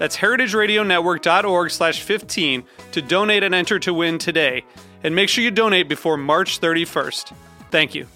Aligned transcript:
That's 0.00 0.16
heritageradionetwork.org 0.16 1.70
slash 1.70 2.00
15 2.00 2.64
to 2.92 3.02
donate 3.02 3.42
and 3.42 3.54
enter 3.54 3.78
to 3.80 3.92
win 3.92 4.16
today. 4.16 4.64
And 5.04 5.14
make 5.14 5.28
sure 5.28 5.44
you 5.44 5.50
donate 5.50 5.90
before 5.90 6.16
March 6.16 6.58
31st. 6.58 7.34
Thank 7.70 7.94
you. 7.94 8.06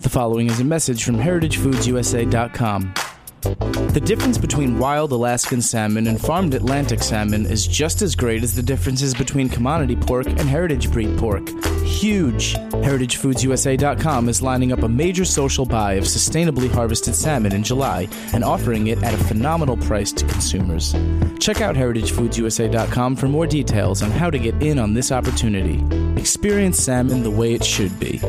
The 0.00 0.08
following 0.08 0.48
is 0.48 0.60
a 0.60 0.64
message 0.64 1.02
from 1.02 1.16
HeritageFoodsUSA.com. 1.16 2.94
The 3.42 4.02
difference 4.02 4.38
between 4.38 4.78
wild 4.78 5.12
Alaskan 5.12 5.60
salmon 5.62 6.06
and 6.06 6.20
farmed 6.20 6.54
Atlantic 6.54 7.02
salmon 7.02 7.44
is 7.46 7.66
just 7.66 8.00
as 8.00 8.14
great 8.14 8.42
as 8.42 8.54
the 8.54 8.62
differences 8.62 9.14
between 9.14 9.48
commodity 9.48 9.96
pork 9.96 10.26
and 10.26 10.40
heritage 10.40 10.90
breed 10.90 11.18
pork. 11.18 11.48
Huge! 11.84 12.54
HeritageFoodsUSA.com 12.54 14.28
is 14.28 14.42
lining 14.42 14.72
up 14.72 14.82
a 14.82 14.88
major 14.88 15.24
social 15.24 15.66
buy 15.66 15.94
of 15.94 16.04
sustainably 16.04 16.70
harvested 16.70 17.14
salmon 17.14 17.52
in 17.52 17.62
July 17.62 18.08
and 18.32 18.44
offering 18.44 18.86
it 18.86 19.02
at 19.02 19.14
a 19.14 19.24
phenomenal 19.24 19.76
price 19.76 20.12
to 20.12 20.26
consumers. 20.26 20.94
Check 21.38 21.60
out 21.60 21.74
HeritageFoodsUSA.com 21.74 23.16
for 23.16 23.28
more 23.28 23.46
details 23.46 24.02
on 24.02 24.10
how 24.10 24.30
to 24.30 24.38
get 24.38 24.60
in 24.62 24.78
on 24.78 24.94
this 24.94 25.12
opportunity. 25.12 25.84
Experience 26.20 26.78
salmon 26.78 27.22
the 27.22 27.30
way 27.30 27.52
it 27.52 27.64
should 27.64 27.98
be. 27.98 28.20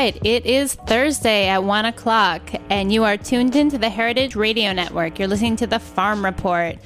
Right, 0.00 0.18
it 0.24 0.46
is 0.46 0.76
Thursday 0.76 1.46
at 1.48 1.62
1 1.62 1.84
o'clock, 1.84 2.52
and 2.70 2.90
you 2.90 3.04
are 3.04 3.18
tuned 3.18 3.54
into 3.54 3.76
the 3.76 3.90
Heritage 3.90 4.34
Radio 4.34 4.72
Network. 4.72 5.18
You're 5.18 5.28
listening 5.28 5.56
to 5.56 5.66
the 5.66 5.78
Farm 5.78 6.24
Report, 6.24 6.76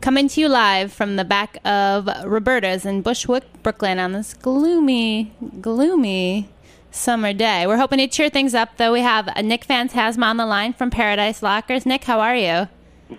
coming 0.00 0.26
to 0.28 0.40
you 0.40 0.48
live 0.48 0.90
from 0.90 1.16
the 1.16 1.24
back 1.26 1.58
of 1.66 2.08
Roberta's 2.24 2.86
in 2.86 3.02
Bushwick, 3.02 3.44
Brooklyn, 3.62 3.98
on 3.98 4.12
this 4.12 4.32
gloomy, 4.32 5.34
gloomy 5.60 6.48
summer 6.90 7.34
day. 7.34 7.66
We're 7.66 7.76
hoping 7.76 7.98
to 7.98 8.08
cheer 8.08 8.30
things 8.30 8.54
up, 8.54 8.78
though. 8.78 8.94
We 8.94 9.00
have 9.00 9.28
Nick 9.44 9.66
Fantasma 9.66 10.24
on 10.24 10.38
the 10.38 10.46
line 10.46 10.72
from 10.72 10.88
Paradise 10.88 11.42
Lockers. 11.42 11.84
Nick, 11.84 12.04
how 12.04 12.20
are 12.20 12.36
you? 12.36 12.68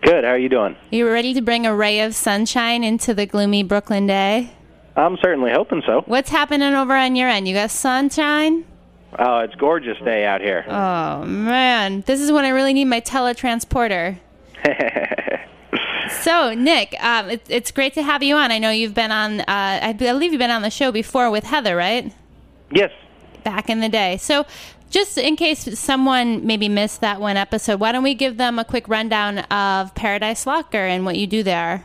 Good. 0.01 0.23
How 0.23 0.31
are 0.31 0.37
you 0.39 0.49
doing? 0.49 0.75
You 0.89 1.07
ready 1.07 1.31
to 1.35 1.41
bring 1.41 1.67
a 1.67 1.75
ray 1.75 1.99
of 1.99 2.15
sunshine 2.15 2.83
into 2.83 3.13
the 3.13 3.27
gloomy 3.27 3.61
Brooklyn 3.61 4.07
day? 4.07 4.49
I'm 4.95 5.15
certainly 5.21 5.51
hoping 5.51 5.83
so. 5.85 6.01
What's 6.07 6.31
happening 6.31 6.73
over 6.73 6.95
on 6.95 7.15
your 7.15 7.29
end? 7.29 7.47
You 7.47 7.53
got 7.53 7.69
sunshine? 7.69 8.65
Oh, 9.19 9.39
it's 9.39 9.55
gorgeous 9.55 9.97
day 9.99 10.25
out 10.25 10.41
here. 10.41 10.65
Oh 10.67 11.25
man, 11.25 12.01
this 12.01 12.19
is 12.19 12.31
when 12.31 12.45
I 12.45 12.49
really 12.49 12.73
need 12.73 12.85
my 12.85 13.01
teletransporter. 13.01 14.17
so, 16.21 16.53
Nick, 16.53 16.95
um, 17.03 17.29
it, 17.29 17.41
it's 17.49 17.71
great 17.71 17.93
to 17.93 18.03
have 18.03 18.23
you 18.23 18.35
on. 18.35 18.51
I 18.51 18.59
know 18.59 18.69
you've 18.69 18.93
been 18.93 19.11
on. 19.11 19.41
Uh, 19.41 19.45
I 19.81 19.93
believe 19.93 20.31
you've 20.31 20.39
been 20.39 20.51
on 20.51 20.61
the 20.61 20.69
show 20.69 20.91
before 20.91 21.29
with 21.29 21.43
Heather, 21.43 21.75
right? 21.75 22.13
yes. 22.71 22.91
Back 23.43 23.69
in 23.69 23.81
the 23.81 23.89
day. 23.89 24.15
So, 24.17 24.45
just 24.89 25.17
in 25.17 25.35
case 25.35 25.77
someone 25.77 26.47
maybe 26.47 26.69
missed 26.69 27.01
that 27.01 27.19
one 27.19 27.35
episode, 27.35 27.81
why 27.81 27.91
don't 27.91 28.03
we 28.03 28.13
give 28.13 28.37
them 28.37 28.57
a 28.57 28.63
quick 28.63 28.87
rundown 28.87 29.39
of 29.39 29.93
Paradise 29.95 30.45
Locker 30.47 30.77
and 30.77 31.03
what 31.03 31.17
you 31.17 31.27
do 31.27 31.43
there? 31.43 31.83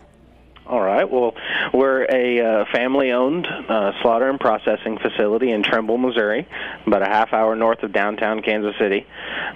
All 0.68 0.82
right. 0.82 1.10
Well, 1.10 1.34
we're 1.72 2.04
a 2.04 2.40
uh, 2.40 2.64
family-owned 2.70 3.46
uh, 3.46 3.92
slaughter 4.02 4.28
and 4.28 4.38
processing 4.38 4.98
facility 4.98 5.50
in 5.50 5.62
Trimble, 5.62 5.96
Missouri, 5.96 6.46
about 6.86 7.00
a 7.00 7.06
half 7.06 7.32
hour 7.32 7.56
north 7.56 7.82
of 7.84 7.90
downtown 7.90 8.42
Kansas 8.42 8.74
City. 8.78 9.06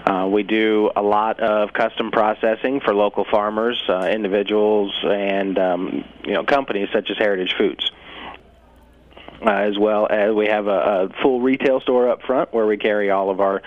Uh, 0.07 0.27
we 0.33 0.43
do 0.43 0.91
a 0.97 1.03
lot 1.03 1.39
of 1.41 1.75
custom 1.75 2.13
processing 2.13 2.81
for 2.81 2.95
local 2.95 3.27
farmers, 3.31 3.79
uh, 3.91 4.09
individuals, 4.11 4.99
and 5.05 5.59
um, 5.59 6.05
you 6.25 6.33
know 6.33 6.45
companies 6.45 6.89
such 6.95 7.11
as 7.11 7.19
Heritage 7.19 7.57
Foods. 7.59 7.93
Uh, 9.45 9.51
as 9.51 9.79
well 9.79 10.07
as 10.09 10.35
we 10.35 10.47
have 10.47 10.67
a, 10.67 10.71
a 10.71 11.09
full 11.21 11.43
retail 11.43 11.81
store 11.81 12.09
up 12.09 12.23
front 12.23 12.55
where 12.55 12.65
we 12.65 12.79
carry 12.79 13.11
all 13.11 13.29
of 13.29 13.41
our 13.41 13.61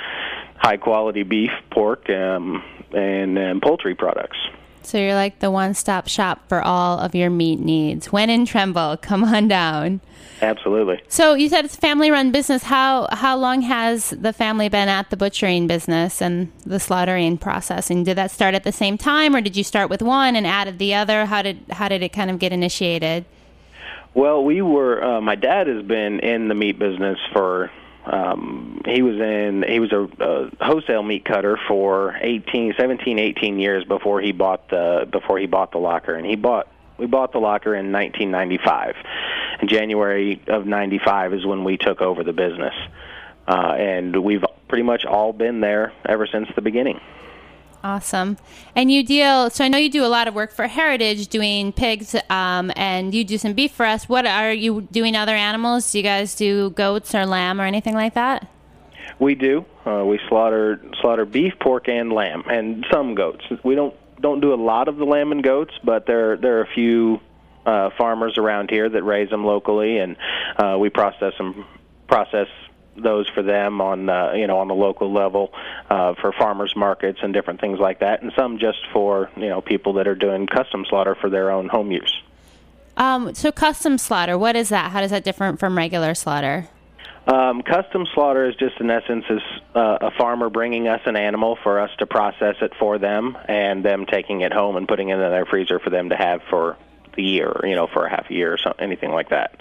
high-quality 0.55 1.21
beef, 1.21 1.51
pork, 1.69 2.09
um, 2.09 2.63
and, 2.91 3.37
and 3.37 3.61
poultry 3.61 3.93
products. 3.93 4.37
So 4.85 4.97
you're 4.97 5.15
like 5.15 5.39
the 5.39 5.51
one-stop 5.51 6.07
shop 6.07 6.47
for 6.47 6.61
all 6.61 6.99
of 6.99 7.15
your 7.15 7.29
meat 7.29 7.59
needs. 7.59 8.11
When 8.11 8.29
in 8.29 8.45
Trimble, 8.45 8.97
come 9.01 9.23
on 9.23 9.47
down. 9.47 10.01
Absolutely. 10.41 11.01
So 11.07 11.33
you 11.33 11.49
said 11.49 11.65
it's 11.65 11.75
a 11.75 11.79
family-run 11.81 12.31
business. 12.31 12.63
How 12.63 13.07
how 13.11 13.37
long 13.37 13.61
has 13.61 14.09
the 14.09 14.33
family 14.33 14.69
been 14.69 14.89
at 14.89 15.09
the 15.09 15.17
butchering 15.17 15.67
business 15.67 16.21
and 16.21 16.51
the 16.65 16.79
slaughtering 16.79 17.37
processing? 17.37 18.03
Did 18.03 18.17
that 18.17 18.31
start 18.31 18.53
at 18.53 18.63
the 18.63 18.71
same 18.71 18.97
time, 18.97 19.35
or 19.35 19.41
did 19.41 19.55
you 19.55 19.63
start 19.63 19.89
with 19.89 20.01
one 20.01 20.35
and 20.35 20.45
added 20.45 20.77
the 20.77 20.93
other? 20.93 21.25
How 21.25 21.41
did 21.41 21.59
how 21.71 21.87
did 21.87 22.03
it 22.03 22.09
kind 22.09 22.29
of 22.29 22.39
get 22.39 22.51
initiated? 22.51 23.25
Well, 24.13 24.43
we 24.43 24.61
were. 24.61 25.03
Uh, 25.03 25.21
my 25.21 25.35
dad 25.35 25.67
has 25.67 25.83
been 25.83 26.19
in 26.19 26.47
the 26.47 26.55
meat 26.55 26.77
business 26.79 27.17
for. 27.33 27.71
Um, 28.05 28.81
he 28.85 29.01
was 29.01 29.15
in. 29.15 29.65
He 29.67 29.79
was 29.79 29.91
a, 29.91 30.07
a 30.19 30.65
wholesale 30.65 31.03
meat 31.03 31.25
cutter 31.25 31.57
for 31.67 32.15
18, 32.21 32.75
17, 32.77 33.19
18 33.19 33.59
years 33.59 33.83
before 33.83 34.21
he 34.21 34.31
bought 34.31 34.69
the 34.69 35.07
before 35.11 35.39
he 35.39 35.47
bought 35.47 35.71
the 35.71 35.79
locker, 35.79 36.13
and 36.15 36.25
he 36.25 36.35
bought. 36.35 36.67
We 36.97 37.07
bought 37.07 37.33
the 37.33 37.39
locker 37.39 37.75
in 37.75 37.91
1995. 37.91 38.95
In 39.61 39.67
January 39.67 40.41
of 40.47 40.65
95 40.65 41.33
is 41.33 41.45
when 41.45 41.65
we 41.65 41.75
took 41.77 41.99
over 41.99 42.23
the 42.23 42.31
business, 42.31 42.73
uh, 43.47 43.75
and 43.77 44.23
we've 44.23 44.45
pretty 44.69 44.83
much 44.83 45.03
all 45.03 45.33
been 45.33 45.59
there 45.59 45.91
ever 46.05 46.25
since 46.27 46.47
the 46.55 46.61
beginning. 46.61 47.01
Awesome. 47.85 48.37
And 48.75 48.91
you 48.91 49.03
deal. 49.03 49.51
So 49.51 49.63
I 49.63 49.67
know 49.67 49.77
you 49.77 49.91
do 49.91 50.03
a 50.03 50.07
lot 50.07 50.27
of 50.27 50.33
work 50.33 50.51
for 50.51 50.65
Heritage, 50.65 51.27
doing 51.27 51.71
pigs, 51.71 52.15
um, 52.31 52.71
and 52.75 53.13
you 53.13 53.23
do 53.23 53.37
some 53.37 53.53
beef 53.53 53.73
for 53.73 53.85
us. 53.85 54.09
What 54.09 54.25
are 54.25 54.51
you 54.51 54.81
doing? 54.91 55.15
Other 55.15 55.35
animals? 55.35 55.91
Do 55.91 55.99
you 55.99 56.03
guys 56.03 56.33
do 56.33 56.71
goats 56.71 57.13
or 57.13 57.27
lamb 57.27 57.61
or 57.61 57.63
anything 57.65 57.93
like 57.93 58.15
that? 58.15 58.47
We 59.19 59.35
do. 59.35 59.65
Uh, 59.85 60.03
we 60.03 60.19
slaughter 60.27 60.81
slaughter 60.99 61.25
beef, 61.25 61.53
pork, 61.59 61.87
and 61.87 62.11
lamb, 62.11 62.43
and 62.49 62.83
some 62.91 63.13
goats. 63.13 63.45
We 63.63 63.75
don't 63.75 63.93
don't 64.19 64.39
do 64.39 64.51
a 64.51 64.55
lot 64.55 64.87
of 64.87 64.97
the 64.97 65.05
lamb 65.05 65.31
and 65.31 65.43
goats, 65.43 65.75
but 65.83 66.07
there 66.07 66.37
there 66.37 66.57
are 66.57 66.63
a 66.63 66.73
few 66.73 67.19
uh, 67.67 67.91
farmers 67.99 68.39
around 68.39 68.71
here 68.71 68.89
that 68.89 69.03
raise 69.03 69.29
them 69.29 69.45
locally, 69.45 69.99
and 69.99 70.17
uh, 70.57 70.75
we 70.79 70.89
process 70.89 71.33
them 71.37 71.67
process 72.07 72.47
those 72.97 73.27
for 73.29 73.43
them 73.43 73.81
on 73.81 74.09
uh, 74.09 74.33
you 74.33 74.47
know 74.47 74.59
on 74.59 74.67
the 74.67 74.73
local 74.73 75.11
level 75.11 75.51
uh, 75.89 76.13
for 76.15 76.31
farmers 76.31 76.73
markets 76.75 77.19
and 77.21 77.33
different 77.33 77.61
things 77.61 77.79
like 77.79 77.99
that, 77.99 78.21
and 78.21 78.31
some 78.35 78.57
just 78.57 78.79
for 78.93 79.29
you 79.35 79.49
know 79.49 79.61
people 79.61 79.93
that 79.93 80.07
are 80.07 80.15
doing 80.15 80.47
custom 80.47 80.85
slaughter 80.89 81.15
for 81.15 81.29
their 81.29 81.51
own 81.51 81.67
home 81.67 81.91
use. 81.91 82.21
Um, 82.97 83.35
so 83.35 83.51
custom 83.51 83.97
slaughter, 83.97 84.37
what 84.37 84.55
is 84.55 84.69
that? 84.69 84.91
How 84.91 85.01
does 85.01 85.11
that 85.11 85.23
differ 85.25 85.57
from 85.57 85.77
regular 85.77 86.15
slaughter? 86.15 86.69
Um, 87.27 87.63
custom 87.63 88.05
slaughter 88.13 88.47
is 88.47 88.55
just 88.55 88.79
in 88.79 88.89
essence 88.91 89.25
is 89.29 89.41
uh, 89.73 89.97
a 89.99 90.11
farmer 90.11 90.49
bringing 90.49 90.87
us 90.87 91.01
an 91.05 91.15
animal 91.15 91.57
for 91.63 91.79
us 91.79 91.89
to 91.97 92.05
process 92.05 92.55
it 92.61 92.73
for 92.79 92.99
them, 92.99 93.37
and 93.47 93.83
them 93.83 94.05
taking 94.05 94.41
it 94.41 94.53
home 94.53 94.75
and 94.75 94.87
putting 94.87 95.09
it 95.09 95.15
in 95.15 95.19
their 95.19 95.45
freezer 95.45 95.79
for 95.79 95.89
them 95.89 96.09
to 96.09 96.15
have 96.15 96.41
for 96.49 96.77
the 97.15 97.23
year, 97.23 97.61
you 97.63 97.75
know, 97.75 97.87
for 97.87 98.05
a 98.05 98.09
half 98.09 98.29
a 98.29 98.33
year 98.33 98.53
or 98.53 98.57
something, 98.57 98.83
anything 98.83 99.11
like 99.11 99.29
that. 99.29 99.59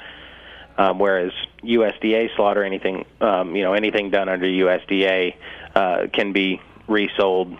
Um, 0.76 0.98
whereas 0.98 1.32
USDA 1.62 2.34
slaughter, 2.34 2.64
anything 2.64 3.04
um, 3.20 3.54
you 3.54 3.62
know, 3.62 3.74
anything 3.74 4.10
done 4.10 4.28
under 4.28 4.46
USDA 4.46 5.34
uh, 5.74 6.06
can 6.12 6.32
be 6.32 6.60
resold 6.88 7.56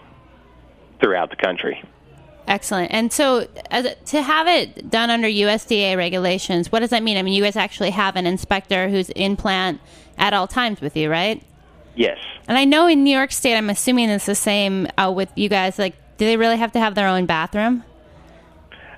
throughout 1.01 1.31
the 1.31 1.37
country. 1.37 1.83
Excellent. 2.47 2.93
And 2.93 3.13
so, 3.13 3.47
as, 3.71 3.95
to 4.07 4.21
have 4.21 4.47
it 4.47 4.91
done 4.91 5.11
under 5.11 5.29
USDA 5.29 5.97
regulations, 5.97 6.71
what 6.71 6.81
does 6.81 6.91
that 6.91 7.03
mean? 7.03 7.17
I 7.17 7.23
mean, 7.23 7.35
you 7.35 7.43
guys 7.43 7.57
actually 7.57 7.91
have 7.91 8.17
an 8.17 8.27
inspector 8.27 8.89
who's 8.89 9.09
in 9.11 9.37
plant 9.37 9.81
at 10.19 10.35
all 10.35 10.47
times 10.47 10.81
with 10.81 10.97
you, 10.97 11.11
right? 11.11 11.43
Yes. 11.95 12.19
And 12.47 12.59
I 12.59 12.65
know 12.65 12.87
in 12.87 13.05
New 13.05 13.17
York 13.17 13.33
State, 13.33 13.57
I'm 13.57 13.71
assuming 13.71 14.11
it's 14.11 14.27
the 14.27 14.35
same 14.35 14.89
uh, 14.99 15.13
with 15.15 15.31
you 15.37 15.49
guys. 15.49 15.79
Like, 15.79 15.95
do 16.19 16.27
they 16.27 16.37
really 16.37 16.57
have 16.57 16.73
to 16.73 16.81
have 16.81 16.95
their 16.95 17.09
own 17.09 17.25
bathroom? 17.25 17.83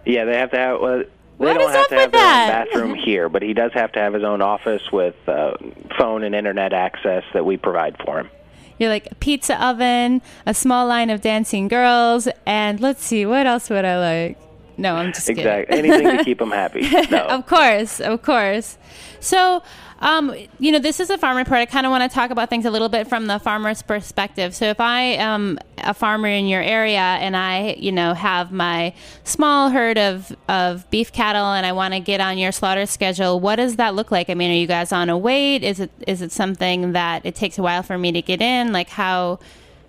Yeah, 0.05 0.25
they 0.25 0.37
have 0.37 0.51
to 0.51 0.59
have. 0.59 1.07
They 1.39 1.45
What 1.47 1.55
don't 1.55 1.69
is 1.69 1.75
have 1.77 1.83
up 1.85 1.89
to 1.89 1.95
have 1.97 2.05
with 2.07 2.13
their 2.13 2.23
that? 2.23 2.67
own 2.69 2.73
bathroom 2.73 2.95
here, 3.05 3.29
but 3.29 3.43
he 3.43 3.53
does 3.53 3.73
have 3.75 3.93
to 3.93 3.99
have 4.01 4.15
his 4.15 4.25
own 4.25 4.41
office 4.41 4.83
with 4.93 5.15
uh, 5.29 5.53
phone 5.99 6.23
and 6.25 6.35
internet 6.35 6.73
access 6.73 7.25
that 7.35 7.45
we 7.45 7.57
provide 7.57 7.97
for 8.05 8.19
him. 8.21 8.31
You're 8.79 8.91
like 8.91 9.09
a 9.11 9.15
pizza 9.17 9.63
oven, 9.65 10.21
a 10.45 10.53
small 10.55 10.87
line 10.87 11.09
of 11.11 11.21
dancing 11.23 11.69
girls, 11.69 12.29
and 12.47 12.79
let's 12.81 13.03
see, 13.05 13.25
what 13.27 13.47
else 13.47 13.71
would 13.71 13.85
I 13.87 13.99
like? 13.99 14.39
No, 14.79 14.97
I'm 14.97 15.13
just 15.15 15.27
kidding. 15.27 15.39
Exactly. 15.47 15.79
Anything 15.79 16.17
to 16.19 16.25
keep 16.25 16.39
them 16.39 16.51
happy. 16.51 16.87
No. 17.11 17.25
of 17.25 17.47
course, 17.47 18.01
of 18.01 18.23
course. 18.23 18.77
So, 19.21 19.63
um, 20.01 20.35
you 20.59 20.73
know, 20.73 20.79
this 20.79 21.01
is 21.01 21.09
a 21.09 21.17
farm 21.17 21.37
report. 21.37 21.59
I 21.61 21.67
kind 21.67 21.87
of 21.87 21.91
want 21.91 22.11
to 22.11 22.15
talk 22.15 22.31
about 22.31 22.51
things 22.51 22.67
a 22.67 22.71
little 22.71 22.91
bit 22.91 23.09
from 23.09 23.27
the 23.27 23.39
farmer's 23.39 23.81
perspective. 23.81 24.55
So, 24.55 24.67
if 24.67 24.79
I 24.79 25.01
am 25.01 25.59
a 25.79 25.95
farmer 25.95 26.29
in 26.29 26.47
your 26.47 26.61
area 26.61 26.99
and 26.99 27.37
I, 27.37 27.77
you 27.79 27.93
know, 27.93 28.13
have 28.13 28.53
my 28.53 28.93
small 29.25 29.71
herd 29.71 29.97
of, 29.97 30.35
of 30.49 30.89
beef 30.91 31.13
cattle 31.13 31.47
and 31.47 31.65
I 31.65 31.73
want 31.73 31.95
to 31.95 32.01
get 32.01 32.21
on 32.21 32.37
your 32.37 32.53
slaughter 32.53 32.85
schedule, 32.85 33.41
what 33.41 33.57
does 33.57 33.77
that 33.77 33.95
look 33.95 34.11
like? 34.11 34.29
I 34.29 34.35
mean, 34.35 34.51
are 34.51 34.55
you 34.55 34.67
guys 34.67 34.93
on 34.93 35.09
a 35.09 35.17
wait? 35.17 35.65
Is 35.65 35.81
it 35.81 35.91
is 36.07 36.21
it 36.21 36.31
something 36.31 36.93
that 36.93 37.25
it 37.25 37.35
takes 37.35 37.57
a 37.57 37.63
while 37.63 37.83
for 37.83 37.97
me 37.97 38.13
to 38.13 38.23
get 38.23 38.43
in? 38.43 38.73
Like, 38.73 38.91
how 38.91 39.39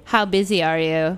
how 0.06 0.24
busy 0.25 0.63
are 0.63 0.80
you? 0.80 1.18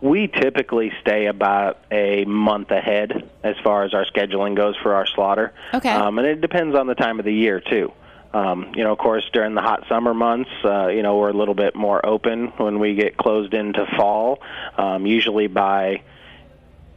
We 0.00 0.28
typically 0.28 0.92
stay 1.00 1.26
about 1.26 1.78
a 1.90 2.24
month 2.24 2.70
ahead 2.70 3.30
as 3.42 3.54
far 3.62 3.84
as 3.84 3.94
our 3.94 4.04
scheduling 4.04 4.56
goes 4.56 4.76
for 4.76 4.94
our 4.94 5.06
slaughter. 5.06 5.52
Okay. 5.74 5.90
Um, 5.90 6.18
and 6.18 6.26
it 6.26 6.40
depends 6.40 6.76
on 6.76 6.88
the 6.88 6.94
time 6.94 7.18
of 7.18 7.24
the 7.24 7.32
year 7.32 7.60
too. 7.60 7.92
Um, 8.32 8.72
you 8.74 8.82
know, 8.82 8.92
of 8.92 8.98
course, 8.98 9.28
during 9.32 9.54
the 9.54 9.60
hot 9.60 9.84
summer 9.88 10.14
months, 10.14 10.50
uh, 10.64 10.88
you 10.88 11.02
know, 11.02 11.18
we're 11.18 11.30
a 11.30 11.34
little 11.34 11.54
bit 11.54 11.74
more 11.74 12.04
open 12.04 12.48
when 12.56 12.78
we 12.78 12.94
get 12.94 13.16
closed 13.16 13.52
into 13.52 13.86
fall. 13.96 14.40
Um, 14.76 15.06
usually 15.06 15.48
by 15.48 16.02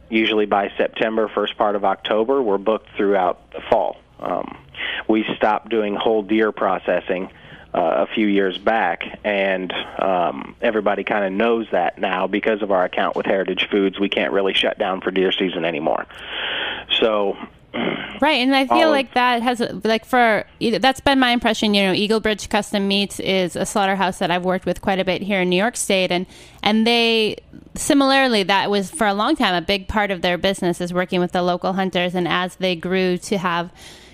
usually 0.08 0.46
by 0.46 0.70
September, 0.76 1.28
first 1.28 1.58
part 1.58 1.74
of 1.76 1.84
October, 1.84 2.40
we're 2.40 2.58
booked 2.58 2.88
throughout 2.96 3.50
the 3.50 3.60
fall. 3.68 3.96
Um, 4.20 4.56
we 5.08 5.24
stopped 5.36 5.68
doing 5.68 5.94
whole 5.94 6.22
deer 6.22 6.52
processing 6.52 7.30
uh, 7.74 8.06
a 8.08 8.14
few 8.14 8.26
years 8.26 8.56
back, 8.56 9.02
and 9.24 9.72
um, 9.98 10.56
everybody 10.62 11.04
kind 11.04 11.24
of 11.24 11.32
knows 11.32 11.66
that 11.72 11.98
now 11.98 12.26
because 12.26 12.62
of 12.62 12.70
our 12.70 12.84
account 12.84 13.16
with 13.16 13.26
Heritage 13.26 13.68
Foods. 13.70 13.98
We 13.98 14.08
can't 14.08 14.32
really 14.32 14.54
shut 14.54 14.78
down 14.78 15.02
for 15.02 15.10
deer 15.10 15.32
season 15.32 15.64
anymore. 15.64 16.06
So 17.00 17.36
Right, 18.20 18.40
and 18.40 18.56
I 18.56 18.66
feel 18.66 18.90
like 18.90 19.12
that 19.12 19.42
has 19.42 19.60
like 19.84 20.06
for 20.06 20.44
that's 20.78 21.00
been 21.00 21.18
my 21.18 21.30
impression. 21.32 21.74
You 21.74 21.82
know, 21.82 21.92
Eagle 21.92 22.20
Bridge 22.20 22.48
Custom 22.48 22.88
Meats 22.88 23.20
is 23.20 23.56
a 23.56 23.66
slaughterhouse 23.66 24.18
that 24.18 24.30
I've 24.30 24.44
worked 24.44 24.64
with 24.64 24.80
quite 24.80 24.98
a 24.98 25.04
bit 25.04 25.20
here 25.20 25.42
in 25.42 25.50
New 25.50 25.56
York 25.56 25.76
State, 25.76 26.10
and 26.10 26.24
and 26.62 26.86
they 26.86 27.36
similarly 27.74 28.42
that 28.44 28.70
was 28.70 28.90
for 28.90 29.06
a 29.06 29.12
long 29.12 29.36
time 29.36 29.54
a 29.54 29.60
big 29.60 29.86
part 29.86 30.10
of 30.10 30.22
their 30.22 30.38
business 30.38 30.80
is 30.80 30.94
working 30.94 31.20
with 31.20 31.32
the 31.32 31.42
local 31.42 31.74
hunters, 31.74 32.14
and 32.14 32.26
as 32.26 32.56
they 32.56 32.74
grew 32.74 33.18
to 33.18 33.38
have 33.38 33.70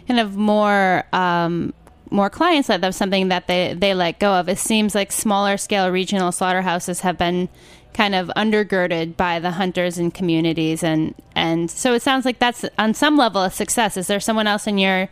kind 0.08 0.18
of 0.18 0.36
more. 0.36 1.04
Um, 1.12 1.72
more 2.10 2.28
clients 2.28 2.68
that 2.68 2.82
was 2.82 2.94
something 2.94 3.28
that 3.28 3.46
they, 3.46 3.72
they 3.72 3.94
let 3.94 4.18
go 4.18 4.34
of. 4.34 4.46
It 4.46 4.58
seems 4.58 4.94
like 4.94 5.10
smaller 5.10 5.56
scale 5.56 5.88
regional 5.88 6.30
slaughterhouses 6.30 7.00
have 7.00 7.16
been 7.16 7.48
kind 7.94 8.14
of 8.14 8.28
undergirded 8.36 9.16
by 9.16 9.38
the 9.38 9.52
hunters 9.52 9.98
and 9.98 10.14
communities 10.14 10.82
and 10.82 11.14
and 11.34 11.70
so 11.70 11.92
it 11.94 12.02
sounds 12.02 12.24
like 12.24 12.38
that's 12.38 12.64
on 12.78 12.94
some 12.94 13.16
level 13.16 13.42
a 13.42 13.50
success 13.50 13.96
is 13.96 14.06
there 14.06 14.20
someone 14.20 14.46
else 14.46 14.66
in 14.66 14.78
your 14.78 15.08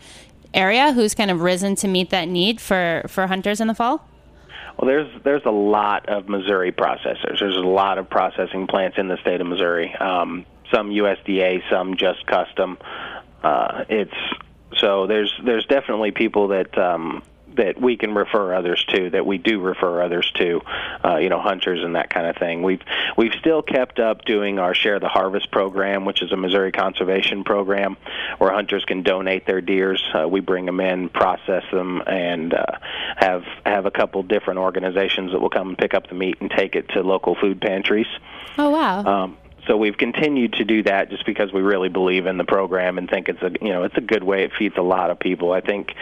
area 0.55 0.93
who's 0.93 1.15
kind 1.15 1.31
of 1.31 1.41
risen 1.43 1.75
to 1.75 1.87
meet 1.87 2.11
that 2.11 2.29
need 2.29 2.61
for 2.61 3.03
for 3.07 3.27
hunters 3.27 3.61
in 3.61 3.69
the 3.69 3.75
fall 3.75 4.05
Well, 4.79 4.89
there's 4.89 5.23
there's 5.25 5.45
a 5.45 5.51
lot 5.51 6.09
of 6.09 6.29
Missouri 6.29 6.73
processors. 6.73 7.39
There's 7.39 7.57
a 7.57 7.61
lot 7.61 7.99
of 7.99 8.09
processing 8.09 8.67
plants 8.67 8.97
in 8.99 9.09
the 9.09 9.19
state 9.19 9.41
of 9.41 9.47
Missouri. 9.47 9.95
Um, 9.95 10.47
some 10.73 10.91
USDA, 10.91 11.63
some 11.69 11.97
just 11.97 12.27
custom. 12.27 12.79
Uh, 13.43 13.85
it's 13.89 14.15
so 14.79 15.07
there's 15.07 15.35
there's 15.45 15.67
definitely 15.67 16.13
people 16.13 16.49
that 16.49 16.77
um, 16.79 17.23
that 17.57 17.81
we 17.81 17.97
can 17.97 18.15
refer 18.15 18.55
others 18.55 18.85
to, 18.91 19.11
that 19.11 19.27
we 19.27 19.39
do 19.39 19.61
refer 19.61 20.03
others 20.03 20.31
to, 20.37 20.61
uh, 21.05 21.17
you 21.17 21.29
know, 21.29 21.41
hunters 21.41 21.83
and 21.83 21.97
that 21.97 22.11
kind 22.11 22.27
of 22.27 22.37
thing. 22.37 22.63
We've 22.63 22.83
we've 23.17 23.35
still 23.39 23.63
kept 23.63 23.99
up 23.99 24.25
doing 24.25 24.59
our 24.59 24.75
Share 24.75 24.99
the 25.01 25.09
Harvest 25.09 25.51
program, 25.51 26.05
which 26.05 26.23
is 26.23 26.33
a 26.33 26.37
Missouri 26.37 26.73
conservation 26.73 27.45
program, 27.45 27.97
where 28.39 28.53
hunters 28.53 28.85
can 28.85 29.03
donate 29.03 29.47
their 29.47 29.61
deers. 29.61 30.03
Uh, 30.15 30.29
we 30.29 30.41
bring 30.41 30.67
them 30.67 30.81
in, 30.81 31.09
process 31.09 31.65
them, 31.73 32.03
and 32.07 32.55
uh, 32.55 32.65
have 33.17 33.45
have 33.67 33.87
a 33.87 33.91
couple 33.91 34.23
different 34.23 34.59
organizations 34.61 35.33
that 35.33 35.41
will 35.41 35.51
come 35.51 35.69
and 35.71 35.79
pick 35.79 35.95
up 35.95 36.09
the 36.09 36.15
meat 36.15 36.37
and 36.41 36.51
take 36.51 36.77
it 36.77 36.89
to 36.91 37.03
local 37.03 37.35
food 37.35 37.61
pantries. 37.61 38.07
oh 38.59 38.71
wow 38.71 39.05
Um, 39.05 39.37
so 39.71 39.77
we've 39.77 39.97
continued 39.97 40.55
to 40.55 40.65
do 40.65 40.83
that 40.83 41.11
just 41.11 41.25
because 41.25 41.53
we 41.53 41.61
really 41.61 41.89
believe 41.89 42.27
in 42.27 42.39
the 42.39 42.45
program 42.45 42.99
and 42.99 43.09
think 43.09 43.29
it's 43.29 43.41
a 43.41 43.53
you 43.65 43.69
know 43.69 43.85
it's 43.85 43.97
a 43.97 44.01
good 44.01 44.25
way. 44.25 44.43
It 44.43 44.51
feeds 44.59 44.75
a 44.77 44.83
lot 44.83 45.11
of 45.11 45.21
people. 45.21 45.53
I 45.53 45.61
think 45.61 45.95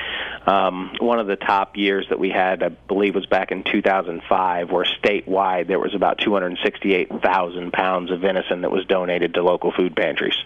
um, 0.47 0.97
one 1.01 1.19
of 1.19 1.27
the 1.27 1.37
top 1.37 1.77
years 1.77 2.07
that 2.09 2.19
we 2.19 2.31
had, 2.31 2.63
I 2.63 2.71
believe, 2.71 3.15
was 3.15 3.27
back 3.27 3.53
in 3.53 3.65
2005, 3.65 4.71
where 4.71 4.87
statewide 4.87 5.67
there 5.67 5.79
was 5.79 5.95
about 5.95 6.17
268,000 6.17 7.71
pounds 7.71 8.11
of 8.11 8.21
venison 8.21 8.63
that 8.63 8.71
was 8.71 8.87
donated 8.87 9.35
to 9.35 9.43
local 9.43 9.71
food 9.71 9.95
pantries. 9.95 10.37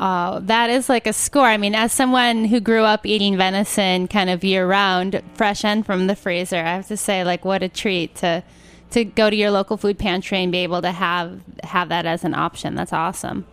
Oh, 0.00 0.40
that 0.40 0.70
is 0.70 0.88
like 0.88 1.06
a 1.06 1.12
score. 1.12 1.46
I 1.46 1.56
mean, 1.56 1.76
as 1.76 1.92
someone 1.92 2.44
who 2.44 2.58
grew 2.58 2.82
up 2.82 3.06
eating 3.06 3.36
venison 3.36 4.08
kind 4.08 4.28
of 4.28 4.42
year 4.42 4.66
round, 4.66 5.22
fresh 5.34 5.64
and 5.64 5.86
from 5.86 6.08
the 6.08 6.16
freezer, 6.16 6.56
I 6.56 6.74
have 6.74 6.88
to 6.88 6.96
say, 6.96 7.22
like, 7.22 7.44
what 7.44 7.62
a 7.62 7.68
treat 7.68 8.16
to 8.16 8.42
to 8.90 9.04
go 9.04 9.30
to 9.30 9.36
your 9.36 9.50
local 9.50 9.76
food 9.76 9.98
pantry 9.98 10.42
and 10.42 10.52
be 10.52 10.58
able 10.58 10.82
to 10.82 10.92
have 10.92 11.40
have 11.64 11.88
that 11.88 12.06
as 12.06 12.24
an 12.24 12.34
option. 12.34 12.74
That's 12.74 12.92
awesome. 12.92 13.46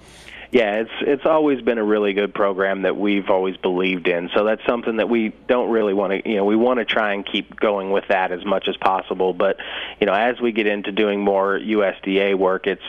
Yeah, 0.51 0.75
it's 0.75 0.91
it's 1.01 1.25
always 1.25 1.61
been 1.61 1.77
a 1.77 1.83
really 1.83 2.13
good 2.13 2.33
program 2.33 2.83
that 2.83 2.95
we've 2.95 3.29
always 3.29 3.57
believed 3.57 4.07
in. 4.07 4.29
So 4.33 4.45
that's 4.45 4.65
something 4.65 4.97
that 4.97 5.09
we 5.09 5.33
don't 5.47 5.69
really 5.69 5.93
want 5.93 6.13
to, 6.13 6.29
you 6.29 6.37
know, 6.37 6.45
we 6.45 6.55
want 6.55 6.79
to 6.79 6.85
try 6.85 7.13
and 7.13 7.25
keep 7.25 7.59
going 7.59 7.91
with 7.91 8.05
that 8.07 8.31
as 8.31 8.45
much 8.45 8.69
as 8.69 8.77
possible. 8.77 9.33
But 9.33 9.57
you 9.99 10.07
know, 10.07 10.13
as 10.13 10.39
we 10.39 10.53
get 10.53 10.65
into 10.65 10.91
doing 10.93 11.19
more 11.19 11.59
USDA 11.59 12.35
work, 12.37 12.65
it's 12.65 12.81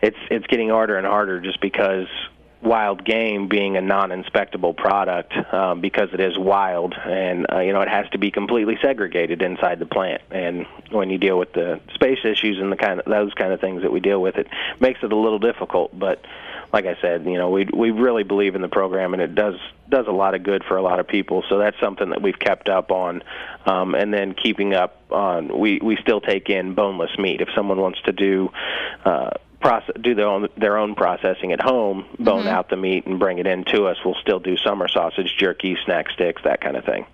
it's 0.00 0.16
it's 0.30 0.46
getting 0.46 0.68
harder 0.68 0.96
and 0.96 1.06
harder 1.06 1.40
just 1.40 1.60
because 1.60 2.06
wild 2.66 3.04
game 3.04 3.48
being 3.48 3.76
a 3.76 3.80
non-inspectable 3.80 4.74
product 4.74 5.32
um, 5.54 5.80
because 5.80 6.08
it 6.12 6.20
is 6.20 6.36
wild 6.36 6.94
and 6.94 7.46
uh, 7.52 7.60
you 7.60 7.72
know 7.72 7.80
it 7.80 7.88
has 7.88 8.08
to 8.10 8.18
be 8.18 8.30
completely 8.30 8.76
segregated 8.82 9.40
inside 9.40 9.78
the 9.78 9.86
plant. 9.86 10.20
And 10.30 10.66
when 10.90 11.08
you 11.08 11.16
deal 11.16 11.38
with 11.38 11.52
the 11.52 11.80
space 11.94 12.18
issues 12.24 12.58
and 12.58 12.70
the 12.70 12.76
kind 12.76 13.00
of 13.00 13.06
those 13.06 13.32
kind 13.34 13.52
of 13.52 13.60
things 13.60 13.82
that 13.82 13.92
we 13.92 14.00
deal 14.00 14.20
with 14.20 14.36
it 14.36 14.48
makes 14.80 15.00
it 15.02 15.12
a 15.12 15.16
little 15.16 15.38
difficult. 15.38 15.96
But 15.96 16.24
like 16.72 16.86
I 16.86 16.96
said 17.00 17.24
you 17.24 17.38
know 17.38 17.50
we 17.50 17.66
we 17.72 17.92
really 17.92 18.24
believe 18.24 18.56
in 18.56 18.62
the 18.62 18.68
program 18.68 19.14
and 19.14 19.22
it 19.22 19.34
does 19.34 19.56
does 19.88 20.06
a 20.08 20.12
lot 20.12 20.34
of 20.34 20.42
good 20.42 20.64
for 20.64 20.76
a 20.76 20.82
lot 20.82 20.98
of 20.98 21.06
people. 21.06 21.44
So 21.48 21.58
that's 21.58 21.78
something 21.78 22.10
that 22.10 22.20
we've 22.20 22.38
kept 22.38 22.68
up 22.68 22.90
on. 22.90 23.22
Um, 23.64 23.94
and 23.94 24.12
then 24.12 24.34
keeping 24.34 24.74
up 24.74 25.00
on 25.10 25.56
we 25.56 25.78
we 25.82 25.96
still 25.96 26.20
take 26.20 26.50
in 26.50 26.74
boneless 26.74 27.16
meat. 27.16 27.40
If 27.40 27.48
someone 27.54 27.80
wants 27.80 28.00
to 28.02 28.12
do 28.12 28.50
uh, 29.04 29.30
process, 29.66 29.96
do 30.00 30.14
their 30.14 30.28
own 30.28 30.48
their 30.56 30.76
own 30.76 30.94
processing 30.94 31.52
at 31.52 31.60
home, 31.60 32.06
bone 32.18 32.46
out 32.46 32.70
the 32.70 32.76
meat 32.76 33.06
and 33.06 33.18
bring 33.18 33.38
it 33.38 33.46
in 33.46 33.64
to 33.64 33.86
us. 33.86 33.96
We'll 34.04 34.14
still 34.20 34.38
do 34.38 34.56
summer 34.56 34.86
sausage, 34.88 35.34
jerky, 35.36 35.76
snack 35.84 36.10
sticks, 36.10 36.42
that 36.44 36.60
kind 36.60 36.76
of 36.76 36.84
thing. 36.84 37.06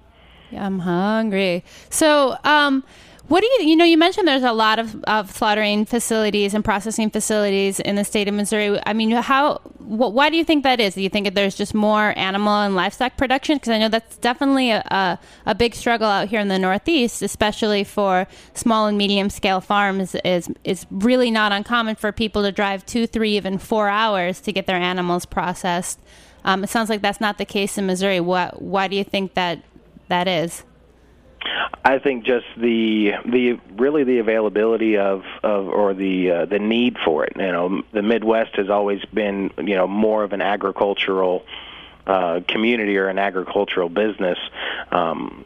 Yeah, 0.50 0.66
I'm 0.66 0.78
hungry. 0.78 1.64
So, 1.88 2.36
um, 2.44 2.84
what 3.28 3.40
do 3.40 3.46
you, 3.46 3.70
you 3.70 3.76
know, 3.76 3.84
you 3.84 3.96
mentioned 3.96 4.26
there's 4.28 4.42
a 4.42 4.52
lot 4.52 4.78
of, 4.78 5.02
of 5.04 5.30
slaughtering 5.30 5.84
facilities 5.84 6.54
and 6.54 6.64
processing 6.64 7.08
facilities 7.08 7.80
in 7.80 7.94
the 7.94 8.04
state 8.04 8.28
of 8.28 8.34
Missouri. 8.34 8.78
I 8.84 8.92
mean, 8.92 9.10
how, 9.12 9.58
wh- 9.78 10.12
why 10.12 10.28
do 10.28 10.36
you 10.36 10.44
think 10.44 10.64
that 10.64 10.80
is? 10.80 10.94
Do 10.94 11.02
you 11.02 11.08
think 11.08 11.24
that 11.24 11.34
there's 11.34 11.54
just 11.54 11.72
more 11.72 12.12
animal 12.18 12.52
and 12.52 12.74
livestock 12.74 13.16
production? 13.16 13.56
Because 13.56 13.70
I 13.70 13.78
know 13.78 13.88
that's 13.88 14.16
definitely 14.18 14.70
a, 14.70 14.80
a, 14.80 15.18
a 15.46 15.54
big 15.54 15.74
struggle 15.74 16.08
out 16.08 16.28
here 16.28 16.40
in 16.40 16.48
the 16.48 16.58
Northeast, 16.58 17.22
especially 17.22 17.84
for 17.84 18.26
small 18.54 18.86
and 18.86 18.98
medium 18.98 19.30
scale 19.30 19.60
farms. 19.60 20.14
Is 20.24 20.50
is 20.64 20.84
really 20.90 21.30
not 21.30 21.52
uncommon 21.52 21.96
for 21.96 22.12
people 22.12 22.42
to 22.42 22.52
drive 22.52 22.84
two, 22.84 23.06
three, 23.06 23.36
even 23.36 23.56
four 23.56 23.88
hours 23.88 24.40
to 24.42 24.52
get 24.52 24.66
their 24.66 24.76
animals 24.76 25.24
processed. 25.24 26.00
Um, 26.44 26.64
it 26.64 26.70
sounds 26.70 26.90
like 26.90 27.02
that's 27.02 27.20
not 27.20 27.38
the 27.38 27.44
case 27.44 27.78
in 27.78 27.86
Missouri. 27.86 28.20
What, 28.20 28.60
why 28.60 28.88
do 28.88 28.96
you 28.96 29.04
think 29.04 29.34
that 29.34 29.62
that 30.08 30.26
is? 30.26 30.64
I 31.84 31.98
think 31.98 32.24
just 32.24 32.46
the 32.56 33.12
the 33.24 33.58
really 33.76 34.04
the 34.04 34.18
availability 34.18 34.98
of, 34.98 35.24
of 35.42 35.68
or 35.68 35.94
the 35.94 36.30
uh, 36.30 36.44
the 36.46 36.58
need 36.58 36.96
for 37.04 37.24
it. 37.24 37.34
You 37.36 37.52
know, 37.52 37.82
the 37.92 38.02
Midwest 38.02 38.56
has 38.56 38.70
always 38.70 39.04
been 39.06 39.50
you 39.58 39.74
know 39.74 39.86
more 39.86 40.22
of 40.22 40.32
an 40.32 40.40
agricultural 40.40 41.44
uh, 42.06 42.40
community 42.46 42.96
or 42.98 43.08
an 43.08 43.18
agricultural 43.18 43.88
business. 43.88 44.38
Um, 44.90 45.44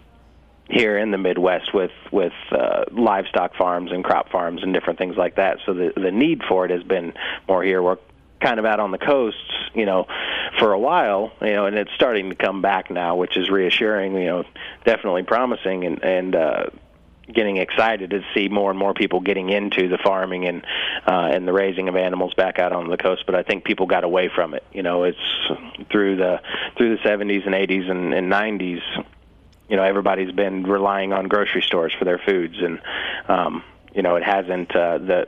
here 0.69 0.99
in 0.99 1.13
the 1.13 1.19
Midwest 1.19 1.73
with 1.73 1.93
with 2.11 2.33
uh, 2.51 2.85
livestock 2.91 3.55
farms 3.55 3.93
and 3.93 4.03
crop 4.03 4.31
farms 4.31 4.65
and 4.65 4.75
different 4.75 4.99
things 4.99 5.17
like 5.17 5.37
that. 5.37 5.59
So 5.65 5.75
the 5.75 5.93
the 5.97 6.11
need 6.11 6.43
for 6.43 6.65
it 6.65 6.71
has 6.71 6.83
been 6.83 7.15
more 7.49 7.63
here. 7.63 7.81
Where 7.81 7.99
kind 8.41 8.59
of 8.59 8.65
out 8.65 8.81
on 8.81 8.91
the 8.91 8.99
coasts, 8.99 9.41
you 9.75 9.87
know, 9.87 10.07
for 10.59 10.73
a 10.73 10.79
while, 10.79 11.33
you 11.41 11.53
know, 11.53 11.67
and 11.67 11.77
it's 11.77 11.93
starting 11.95 12.31
to 12.31 12.37
come 12.37 12.63
back 12.63 12.91
now, 12.91 13.17
which 13.17 13.37
is 13.37 13.51
reassuring, 13.51 14.15
you 14.15 14.27
know, 14.27 14.45
definitely 14.85 15.23
promising 15.23 15.85
and 15.85 16.03
and 16.05 16.35
uh 16.35 16.67
getting 17.33 17.57
excited 17.57 18.11
to 18.11 18.23
see 18.35 18.49
more 18.49 18.71
and 18.71 18.79
more 18.79 18.95
people 18.95 19.21
getting 19.21 19.51
into 19.51 19.89
the 19.89 19.99
farming 19.99 20.47
and 20.47 20.65
uh 21.07 21.29
and 21.33 21.47
the 21.47 21.53
raising 21.53 21.89
of 21.89 21.97
animals 21.97 22.35
back 22.35 22.59
out 22.59 22.73
on 22.73 22.89
the 22.89 22.97
coast. 22.97 23.25
But 23.27 23.35
I 23.35 23.43
think 23.43 23.65
people 23.65 23.87
got 23.87 24.05
away 24.05 24.31
from 24.35 24.55
it 24.55 24.65
you 24.73 24.83
know 24.83 25.05
it's 25.05 25.19
through 25.91 26.17
the 26.17 26.41
through 26.77 26.97
the 26.97 27.03
70s 27.03 27.47
and 27.47 27.55
80s 27.55 27.91
and, 27.91 28.15
and 28.15 28.31
90s 28.33 28.81
you 29.69 29.77
know 29.77 29.83
everybody's 29.83 30.33
been 30.33 30.63
relying 30.63 31.13
on 31.13 31.27
grocery 31.29 31.63
stores 31.63 31.93
for 31.99 32.05
their 32.05 32.19
foods. 32.19 32.57
And 32.61 32.81
um 33.29 33.65
you 33.95 34.03
know 34.03 34.17
it 34.17 34.23
hasn't 34.23 34.75
uh 34.77 34.99
the 34.99 35.27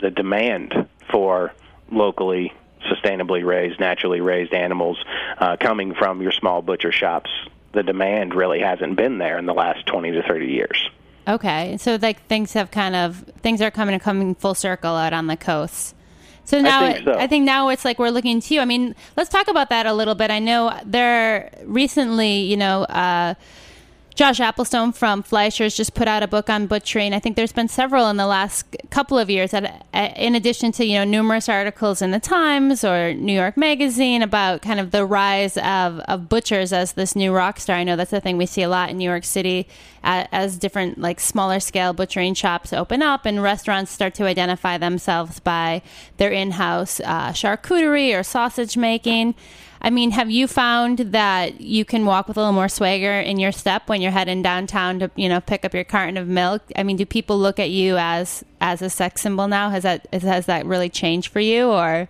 the 0.00 0.10
demand 0.10 0.88
for 1.10 1.52
locally 1.90 2.52
sustainably 2.90 3.44
raised 3.44 3.80
naturally 3.80 4.20
raised 4.20 4.52
animals 4.52 5.02
uh 5.38 5.56
coming 5.58 5.94
from 5.94 6.20
your 6.20 6.32
small 6.32 6.60
butcher 6.60 6.92
shops 6.92 7.30
the 7.72 7.82
demand 7.82 8.34
really 8.34 8.60
hasn't 8.60 8.96
been 8.96 9.18
there 9.18 9.38
in 9.38 9.46
the 9.46 9.54
last 9.54 9.86
20 9.86 10.12
to 10.12 10.22
30 10.22 10.46
years 10.46 10.88
Okay, 11.26 11.76
so 11.78 11.98
like 12.00 12.20
things 12.26 12.52
have 12.52 12.70
kind 12.70 12.94
of 12.94 13.16
things 13.40 13.62
are 13.62 13.70
coming 13.70 13.94
and 13.94 14.02
coming 14.02 14.34
full 14.34 14.54
circle 14.54 14.94
out 14.94 15.12
on 15.12 15.26
the 15.26 15.36
coast. 15.36 15.94
So 16.44 16.60
now 16.60 16.84
I 16.84 16.92
think, 16.92 17.04
so. 17.06 17.14
I 17.14 17.26
think 17.26 17.44
now 17.46 17.70
it's 17.70 17.84
like 17.84 17.98
we're 17.98 18.10
looking 18.10 18.40
to 18.40 18.54
you. 18.54 18.60
I 18.60 18.66
mean, 18.66 18.94
let's 19.16 19.30
talk 19.30 19.48
about 19.48 19.70
that 19.70 19.86
a 19.86 19.94
little 19.94 20.14
bit. 20.14 20.30
I 20.30 20.38
know 20.38 20.78
there 20.84 21.50
recently, 21.64 22.40
you 22.40 22.58
know, 22.58 22.82
uh, 22.84 23.34
Josh 24.14 24.38
Applestone 24.38 24.94
from 24.94 25.24
Fleischer's 25.24 25.76
just 25.76 25.94
put 25.94 26.06
out 26.06 26.22
a 26.22 26.28
book 26.28 26.48
on 26.48 26.68
butchering. 26.68 27.12
I 27.12 27.18
think 27.18 27.34
there's 27.34 27.52
been 27.52 27.66
several 27.66 28.08
in 28.08 28.16
the 28.16 28.28
last 28.28 28.64
couple 28.90 29.18
of 29.18 29.28
years. 29.28 29.50
That, 29.50 29.84
uh, 29.92 30.10
in 30.14 30.36
addition 30.36 30.70
to 30.72 30.84
you 30.84 30.98
know 30.98 31.04
numerous 31.04 31.48
articles 31.48 32.00
in 32.00 32.12
the 32.12 32.20
Times 32.20 32.84
or 32.84 33.12
New 33.14 33.32
York 33.32 33.56
Magazine 33.56 34.22
about 34.22 34.62
kind 34.62 34.78
of 34.78 34.92
the 34.92 35.04
rise 35.04 35.56
of, 35.56 35.98
of 36.00 36.28
butchers 36.28 36.72
as 36.72 36.92
this 36.92 37.16
new 37.16 37.32
rock 37.32 37.58
star. 37.58 37.76
I 37.76 37.82
know 37.82 37.96
that's 37.96 38.12
the 38.12 38.20
thing 38.20 38.36
we 38.36 38.46
see 38.46 38.62
a 38.62 38.68
lot 38.68 38.90
in 38.90 38.98
New 38.98 39.08
York 39.08 39.24
City 39.24 39.66
as, 40.04 40.58
different 40.58 40.98
like 40.98 41.18
smaller 41.18 41.58
scale 41.58 41.92
butchering 41.92 42.34
shops 42.34 42.72
open 42.72 43.02
up 43.02 43.26
and 43.26 43.42
restaurants 43.42 43.90
start 43.90 44.14
to 44.14 44.24
identify 44.24 44.78
themselves 44.78 45.40
by 45.40 45.82
their 46.18 46.30
in-house 46.30 47.00
uh, 47.00 47.30
charcuterie 47.30 48.18
or 48.18 48.22
sausage 48.22 48.76
making. 48.76 49.34
I 49.80 49.90
mean, 49.90 50.12
have 50.12 50.30
you 50.30 50.46
found 50.46 50.98
that 50.98 51.60
you 51.60 51.84
can 51.84 52.06
walk 52.06 52.26
with 52.28 52.38
a 52.38 52.40
little 52.40 52.54
more 52.54 52.70
swagger 52.70 53.20
in 53.20 53.38
your 53.38 53.52
step 53.52 53.86
when 53.86 54.00
you're 54.00 54.12
heading 54.12 54.40
downtown 54.40 55.00
to, 55.00 55.10
you 55.14 55.28
know, 55.28 55.40
pick 55.40 55.64
up 55.64 55.74
your 55.74 55.84
carton 55.84 56.16
of 56.16 56.26
milk? 56.26 56.62
I 56.74 56.82
mean, 56.84 56.96
do 56.96 57.04
people 57.04 57.38
look 57.38 57.58
at 57.58 57.68
you 57.68 57.98
as 57.98 58.44
as 58.62 58.80
a 58.80 58.88
sex 58.88 59.20
symbol 59.20 59.46
now? 59.46 59.68
Has 59.68 59.82
that 59.82 60.06
has 60.12 60.46
that 60.46 60.64
really 60.64 60.88
changed 60.88 61.30
for 61.30 61.40
you, 61.40 61.68
or? 61.68 62.08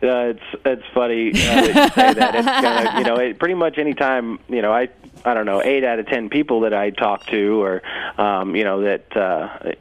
Uh, 0.00 0.30
it's 0.30 0.42
it's 0.64 0.84
funny 0.94 1.30
uh, 1.30 1.32
that 1.32 1.66
you 1.66 1.72
say 1.72 2.14
that. 2.14 2.34
It's 2.36 2.46
kind 2.46 2.86
of 2.88 2.94
you 2.94 3.04
know 3.04 3.16
it, 3.16 3.40
pretty 3.40 3.54
much 3.54 3.78
any 3.78 3.94
time 3.94 4.38
you 4.48 4.62
know 4.62 4.72
I 4.72 4.88
I 5.24 5.34
don't 5.34 5.46
know 5.46 5.62
eight 5.62 5.84
out 5.84 5.98
of 5.98 6.06
ten 6.06 6.28
people 6.28 6.60
that 6.60 6.74
I 6.74 6.90
talk 6.90 7.26
to 7.26 7.62
or 7.62 7.82
um, 8.18 8.56
you 8.56 8.64
know 8.64 8.82
that 8.82 9.16
uh, 9.16 9.72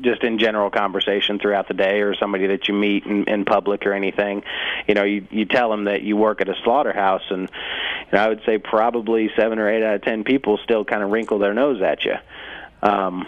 just 0.00 0.22
in 0.22 0.38
general 0.38 0.70
conversation 0.70 1.38
throughout 1.38 1.68
the 1.68 1.74
day 1.74 2.00
or 2.00 2.14
somebody 2.14 2.48
that 2.48 2.68
you 2.68 2.74
meet 2.74 3.04
in, 3.06 3.24
in 3.24 3.44
public 3.44 3.86
or 3.86 3.92
anything, 3.92 4.42
you 4.88 4.94
know, 4.94 5.04
you 5.04 5.26
you 5.30 5.44
tell 5.44 5.70
them 5.70 5.84
that 5.84 6.02
you 6.02 6.16
work 6.16 6.40
at 6.40 6.48
a 6.48 6.54
slaughterhouse, 6.64 7.22
and 7.30 7.42
you 7.42 8.12
know, 8.12 8.18
I 8.18 8.28
would 8.28 8.42
say 8.44 8.58
probably 8.58 9.30
seven 9.36 9.58
or 9.58 9.68
eight 9.68 9.82
out 9.82 9.94
of 9.94 10.02
ten 10.02 10.24
people 10.24 10.58
still 10.58 10.84
kind 10.84 11.02
of 11.02 11.10
wrinkle 11.10 11.38
their 11.38 11.54
nose 11.54 11.80
at 11.82 12.04
you. 12.04 12.14
Um, 12.82 13.26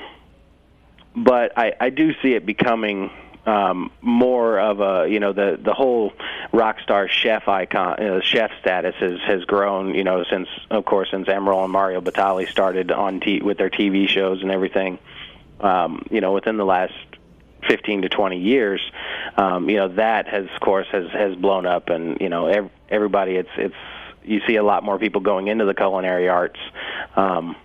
but 1.16 1.56
I, 1.56 1.74
I 1.80 1.90
do 1.90 2.12
see 2.22 2.34
it 2.34 2.44
becoming 2.44 3.10
um, 3.46 3.90
more 4.00 4.58
of 4.58 4.80
a 4.80 5.08
you 5.08 5.20
know 5.20 5.32
the 5.32 5.58
the 5.62 5.74
whole 5.74 6.12
rock 6.52 6.80
star 6.80 7.08
chef 7.08 7.48
icon 7.48 8.02
uh, 8.02 8.20
chef 8.22 8.50
status 8.60 8.94
has 9.00 9.20
has 9.26 9.44
grown 9.44 9.94
you 9.94 10.04
know 10.04 10.24
since 10.30 10.48
of 10.70 10.84
course 10.84 11.10
since 11.10 11.28
Emeril 11.28 11.64
and 11.64 11.72
Mario 11.72 12.00
Batali 12.00 12.48
started 12.48 12.90
on 12.90 13.20
t- 13.20 13.42
with 13.42 13.58
their 13.58 13.70
TV 13.70 14.08
shows 14.08 14.42
and 14.42 14.50
everything 14.50 14.98
um, 15.60 16.04
you 16.10 16.20
know, 16.20 16.32
within 16.32 16.56
the 16.56 16.64
last 16.64 16.94
15 17.68 18.02
to 18.02 18.08
20 18.08 18.38
years, 18.38 18.80
um, 19.36 19.68
you 19.68 19.76
know, 19.76 19.88
that 19.88 20.28
has, 20.28 20.46
of 20.54 20.60
course, 20.60 20.86
has 20.92 21.10
has 21.10 21.34
blown 21.34 21.66
up, 21.66 21.88
and 21.88 22.20
you 22.20 22.28
know, 22.28 22.46
ev- 22.46 22.70
everybody, 22.88 23.36
it's 23.36 23.50
it's 23.56 23.74
you 24.22 24.40
see 24.46 24.56
a 24.56 24.62
lot 24.62 24.84
more 24.84 24.98
people 24.98 25.20
going 25.20 25.48
into 25.48 25.64
the 25.64 25.74
culinary 25.74 26.28
arts. 26.28 26.60
Um, 27.16 27.56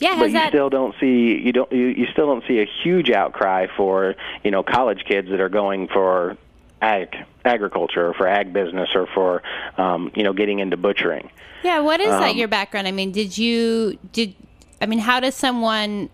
yeah, 0.00 0.18
but 0.18 0.26
you 0.26 0.32
that... 0.32 0.48
still 0.48 0.70
don't 0.70 0.94
see 1.00 1.38
you 1.38 1.52
don't 1.52 1.70
you, 1.72 1.86
you 1.86 2.06
still 2.12 2.26
don't 2.26 2.44
see 2.46 2.60
a 2.60 2.66
huge 2.82 3.10
outcry 3.10 3.66
for 3.76 4.14
you 4.42 4.50
know 4.50 4.62
college 4.62 5.04
kids 5.04 5.28
that 5.30 5.40
are 5.40 5.48
going 5.48 5.88
for 5.88 6.36
ag 6.82 7.14
agriculture 7.44 8.08
or 8.08 8.14
for 8.14 8.26
ag 8.26 8.52
business 8.52 8.88
or 8.94 9.06
for 9.06 9.42
um, 9.76 10.10
you 10.14 10.22
know 10.22 10.32
getting 10.32 10.58
into 10.58 10.76
butchering. 10.76 11.30
Yeah, 11.62 11.80
what 11.80 12.00
is 12.00 12.08
Um, 12.08 12.20
that 12.20 12.36
your 12.36 12.48
background? 12.48 12.88
I 12.88 12.92
mean, 12.92 13.12
did 13.12 13.36
you 13.36 13.98
did 14.12 14.34
I 14.80 14.86
mean, 14.86 14.98
how 14.98 15.20
does 15.20 15.34
someone 15.34 16.08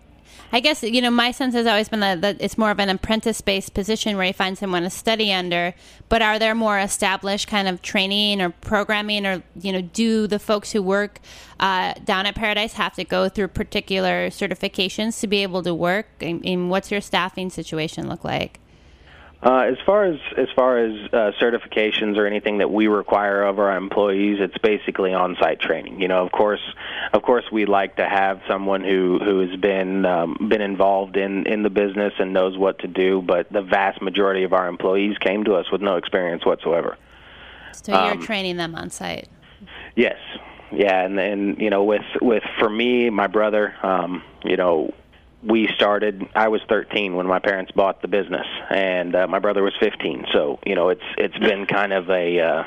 I 0.51 0.59
guess 0.59 0.83
you 0.83 1.01
know 1.01 1.11
my 1.11 1.31
sense 1.31 1.53
has 1.55 1.67
always 1.67 1.89
been 1.89 1.99
that, 1.99 2.21
that 2.21 2.37
it's 2.39 2.57
more 2.57 2.71
of 2.71 2.79
an 2.79 2.89
apprentice-based 2.89 3.73
position 3.73 4.15
where 4.15 4.25
you 4.25 4.33
find 4.33 4.57
someone 4.57 4.83
to 4.83 4.89
study 4.89 5.33
under. 5.33 5.73
But 6.09 6.21
are 6.21 6.39
there 6.39 6.55
more 6.55 6.79
established 6.79 7.47
kind 7.47 7.67
of 7.67 7.81
training 7.81 8.41
or 8.41 8.49
programming, 8.49 9.25
or 9.25 9.43
you 9.61 9.71
know, 9.71 9.81
do 9.81 10.27
the 10.27 10.39
folks 10.39 10.71
who 10.71 10.81
work 10.81 11.19
uh, 11.59 11.93
down 12.05 12.25
at 12.25 12.35
Paradise 12.35 12.73
have 12.73 12.93
to 12.95 13.03
go 13.03 13.29
through 13.29 13.49
particular 13.49 14.29
certifications 14.29 15.19
to 15.19 15.27
be 15.27 15.43
able 15.43 15.63
to 15.63 15.73
work? 15.73 16.07
And, 16.21 16.41
mean, 16.41 16.69
what's 16.69 16.91
your 16.91 17.01
staffing 17.01 17.49
situation 17.49 18.07
look 18.07 18.23
like? 18.23 18.59
Uh, 19.43 19.69
as 19.71 19.77
far 19.85 20.03
as 20.03 20.19
as 20.35 20.47
far 20.55 20.79
as 20.79 20.93
uh, 21.13 21.31
certifications 21.39 22.17
or 22.17 22.25
anything 22.25 22.57
that 22.57 22.71
we 22.71 22.87
require 22.87 23.43
of 23.43 23.59
our 23.59 23.77
employees, 23.77 24.37
it's 24.39 24.57
basically 24.57 25.13
on-site 25.13 25.59
training. 25.59 26.01
You 26.01 26.07
know, 26.07 26.25
of 26.25 26.31
course, 26.31 26.61
of 27.13 27.21
course, 27.21 27.45
we 27.51 27.65
like 27.67 27.97
to 27.97 28.09
have 28.09 28.41
someone 28.47 28.83
who 28.83 29.19
who 29.23 29.47
has 29.47 29.59
been 29.59 30.05
um, 30.07 30.47
been 30.49 30.61
involved 30.61 31.17
in 31.17 31.45
in 31.45 31.61
the 31.61 31.69
business 31.69 32.13
and 32.17 32.33
knows 32.33 32.57
what 32.57 32.79
to 32.79 32.87
do. 32.87 33.21
But 33.21 33.47
the 33.51 33.61
vast 33.61 34.01
majority 34.01 34.43
of 34.43 34.53
our 34.53 34.67
employees 34.67 35.17
came 35.19 35.43
to 35.43 35.53
us 35.53 35.71
with 35.71 35.81
no 35.81 35.97
experience 35.97 36.43
whatsoever. 36.43 36.97
So 37.73 37.91
you're 37.91 38.13
Um, 38.13 38.21
training 38.23 38.57
them 38.57 38.73
on 38.73 38.89
site. 38.89 39.29
Yes, 39.95 40.17
yeah, 40.71 41.05
and 41.05 41.15
then 41.15 41.57
you 41.59 41.69
know, 41.69 41.83
with 41.83 42.05
with 42.23 42.43
for 42.57 42.69
me, 42.69 43.11
my 43.11 43.27
brother, 43.27 43.75
um, 43.83 44.23
you 44.43 44.57
know, 44.57 44.91
we 45.43 45.67
started. 45.75 46.27
I 46.35 46.47
was 46.47 46.61
13 46.67 47.15
when 47.15 47.27
my 47.27 47.39
parents 47.39 47.71
bought 47.71 48.01
the 48.01 48.07
business, 48.07 48.45
and 48.69 49.15
uh, 49.15 49.27
my 49.27 49.39
brother 49.39 49.63
was 49.63 49.73
15. 49.79 50.25
So 50.33 50.59
you 50.65 50.75
know, 50.75 50.89
it's 50.89 51.03
it's 51.17 51.37
been 51.37 51.65
kind 51.65 51.93
of 51.93 52.09
a 52.09 52.39
uh, 52.39 52.63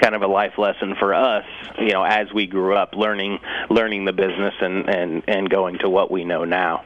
kind 0.00 0.14
of 0.14 0.22
a 0.22 0.26
life 0.26 0.58
lesson 0.58 0.96
for 0.98 1.14
us, 1.14 1.44
you 1.78 1.92
know, 1.92 2.02
as 2.02 2.32
we 2.32 2.46
grew 2.46 2.74
up, 2.74 2.94
learning 2.94 3.38
learning 3.70 4.04
the 4.04 4.12
business 4.12 4.54
and 4.60 4.88
and 4.88 5.22
and 5.28 5.48
going 5.48 5.78
to 5.78 5.88
what 5.88 6.10
we 6.10 6.24
know 6.24 6.44
now. 6.44 6.84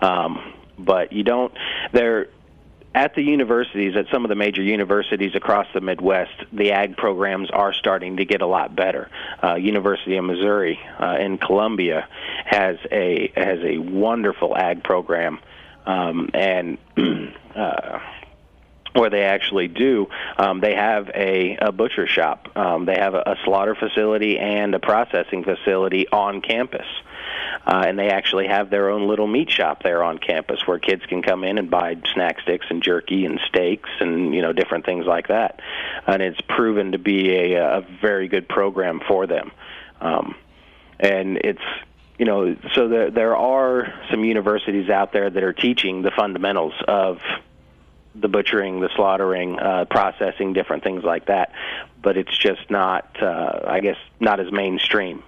Um, 0.00 0.54
but 0.78 1.12
you 1.12 1.22
don't 1.22 1.52
there 1.92 2.28
at 2.96 3.14
the 3.14 3.22
universities, 3.22 3.94
at 3.94 4.06
some 4.10 4.24
of 4.24 4.30
the 4.30 4.34
major 4.34 4.62
universities 4.62 5.34
across 5.34 5.66
the 5.74 5.82
Midwest, 5.82 6.32
the 6.50 6.72
ag 6.72 6.96
programs 6.96 7.50
are 7.50 7.74
starting 7.74 8.16
to 8.16 8.24
get 8.24 8.40
a 8.40 8.46
lot 8.46 8.74
better. 8.74 9.10
Uh, 9.44 9.56
University 9.56 10.16
of 10.16 10.24
Missouri 10.24 10.80
uh, 10.98 11.18
in 11.20 11.36
Columbia 11.36 12.08
has 12.46 12.78
a 12.90 13.30
has 13.36 13.58
a 13.62 13.76
wonderful 13.76 14.56
ag 14.56 14.82
program, 14.82 15.38
um, 15.84 16.30
and 16.32 16.78
uh, 17.54 17.98
where 18.94 19.10
they 19.10 19.24
actually 19.24 19.68
do. 19.68 20.06
Um, 20.38 20.60
they 20.60 20.74
have 20.74 21.10
a, 21.14 21.58
a 21.60 21.72
butcher 21.72 22.06
shop. 22.06 22.48
Um, 22.56 22.86
they 22.86 22.96
have 22.98 23.12
a, 23.12 23.20
a 23.26 23.36
slaughter 23.44 23.74
facility 23.74 24.38
and 24.38 24.74
a 24.74 24.78
processing 24.78 25.44
facility 25.44 26.08
on 26.08 26.40
campus. 26.40 26.86
Uh, 27.66 27.82
and 27.84 27.98
they 27.98 28.10
actually 28.10 28.46
have 28.46 28.70
their 28.70 28.90
own 28.90 29.08
little 29.08 29.26
meat 29.26 29.50
shop 29.50 29.82
there 29.82 30.02
on 30.04 30.18
campus 30.18 30.60
where 30.66 30.78
kids 30.78 31.04
can 31.06 31.20
come 31.20 31.42
in 31.42 31.58
and 31.58 31.68
buy 31.68 31.96
snack 32.14 32.40
sticks 32.40 32.66
and 32.70 32.80
jerky 32.80 33.24
and 33.24 33.40
steaks 33.48 33.90
and 33.98 34.32
you 34.34 34.40
know 34.40 34.52
different 34.52 34.86
things 34.86 35.04
like 35.04 35.28
that. 35.28 35.60
And 36.06 36.22
it's 36.22 36.40
proven 36.42 36.92
to 36.92 36.98
be 36.98 37.34
a, 37.34 37.78
a 37.78 37.86
very 38.00 38.28
good 38.28 38.48
program 38.48 39.00
for 39.08 39.26
them. 39.26 39.50
Um, 40.00 40.36
and 41.00 41.38
it's 41.38 41.62
you 42.18 42.24
know 42.24 42.56
so 42.74 42.88
there 42.88 43.10
there 43.10 43.36
are 43.36 43.92
some 44.10 44.24
universities 44.24 44.88
out 44.88 45.12
there 45.12 45.28
that 45.28 45.42
are 45.42 45.52
teaching 45.52 46.02
the 46.02 46.12
fundamentals 46.12 46.74
of 46.86 47.18
the 48.14 48.28
butchering, 48.28 48.80
the 48.80 48.88
slaughtering, 48.94 49.58
uh, 49.58 49.86
processing, 49.86 50.52
different 50.52 50.84
things 50.84 51.02
like 51.02 51.26
that. 51.26 51.52
But 52.00 52.16
it's 52.16 52.36
just 52.38 52.70
not, 52.70 53.20
uh, 53.20 53.60
I 53.66 53.80
guess, 53.80 53.98
not 54.20 54.40
as 54.40 54.50
mainstream 54.50 55.22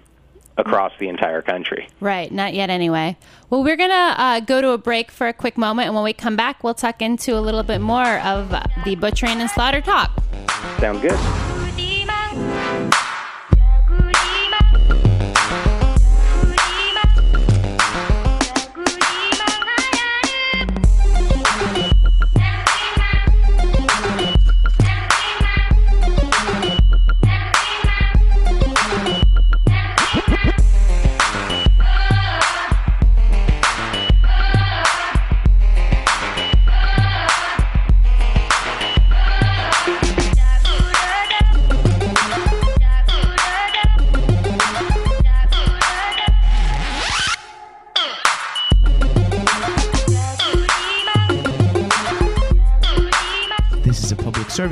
across 0.58 0.92
the 0.98 1.08
entire 1.08 1.40
country. 1.40 1.88
Right, 2.00 2.30
not 2.30 2.52
yet 2.52 2.68
anyway. 2.68 3.16
Well, 3.48 3.64
we're 3.64 3.76
going 3.76 3.90
to 3.90 3.94
uh, 3.94 4.40
go 4.40 4.60
to 4.60 4.70
a 4.70 4.78
break 4.78 5.10
for 5.10 5.28
a 5.28 5.32
quick 5.32 5.56
moment, 5.56 5.86
and 5.86 5.94
when 5.94 6.04
we 6.04 6.12
come 6.12 6.36
back, 6.36 6.62
we'll 6.62 6.74
tuck 6.74 7.00
into 7.00 7.38
a 7.38 7.40
little 7.40 7.62
bit 7.62 7.80
more 7.80 8.18
of 8.18 8.54
the 8.84 8.96
butchering 8.96 9.40
and 9.40 9.48
slaughter 9.48 9.80
talk. 9.80 10.10
Sound 10.78 11.00
good? 11.00 11.18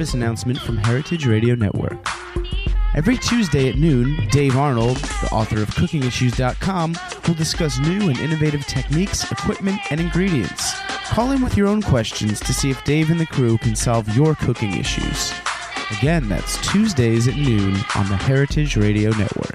Service 0.07 0.15
announcement 0.15 0.59
from 0.61 0.77
Heritage 0.77 1.27
Radio 1.27 1.57
Network. 1.57 1.99
Every 2.95 3.17
Tuesday 3.17 3.69
at 3.69 3.77
noon, 3.77 4.29
Dave 4.31 4.57
Arnold, 4.57 4.97
the 4.97 5.29
author 5.33 5.61
of 5.61 5.69
CookingIssues.com, 5.71 6.97
will 7.27 7.35
discuss 7.35 7.79
new 7.81 8.09
and 8.09 8.19
innovative 8.19 8.65
techniques, 8.67 9.31
equipment, 9.31 9.81
and 9.91 10.01
ingredients. 10.01 10.75
Call 11.09 11.33
in 11.33 11.43
with 11.43 11.57
your 11.57 11.67
own 11.67 11.83
questions 11.83 12.39
to 12.41 12.55
see 12.55 12.71
if 12.71 12.85
Dave 12.85 13.11
and 13.11 13.19
the 13.19 13.27
crew 13.27 13.59
can 13.59 13.75
solve 13.75 14.15
your 14.15 14.35
cooking 14.37 14.75
issues. 14.77 15.33
Again, 15.99 16.29
that's 16.29 16.57
Tuesdays 16.71 17.27
at 17.27 17.37
noon 17.37 17.75
on 17.97 18.09
the 18.09 18.17
Heritage 18.17 18.77
Radio 18.77 19.11
Network. 19.11 19.46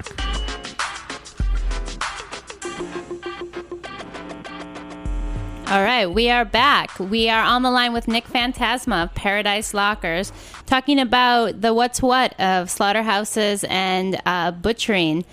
We 6.06 6.30
are 6.30 6.44
back. 6.44 6.98
We 6.98 7.28
are 7.28 7.42
on 7.42 7.62
the 7.62 7.70
line 7.70 7.92
with 7.92 8.08
Nick 8.08 8.26
Fantasma 8.26 9.04
of 9.04 9.14
Paradise 9.14 9.74
Lockers, 9.74 10.32
talking 10.66 10.98
about 10.98 11.60
the 11.60 11.72
what's 11.72 12.02
what 12.02 12.38
of 12.40 12.70
slaughterhouses 12.70 13.64
and 13.64 14.20
uh, 14.26 14.52
butchering. 14.52 15.24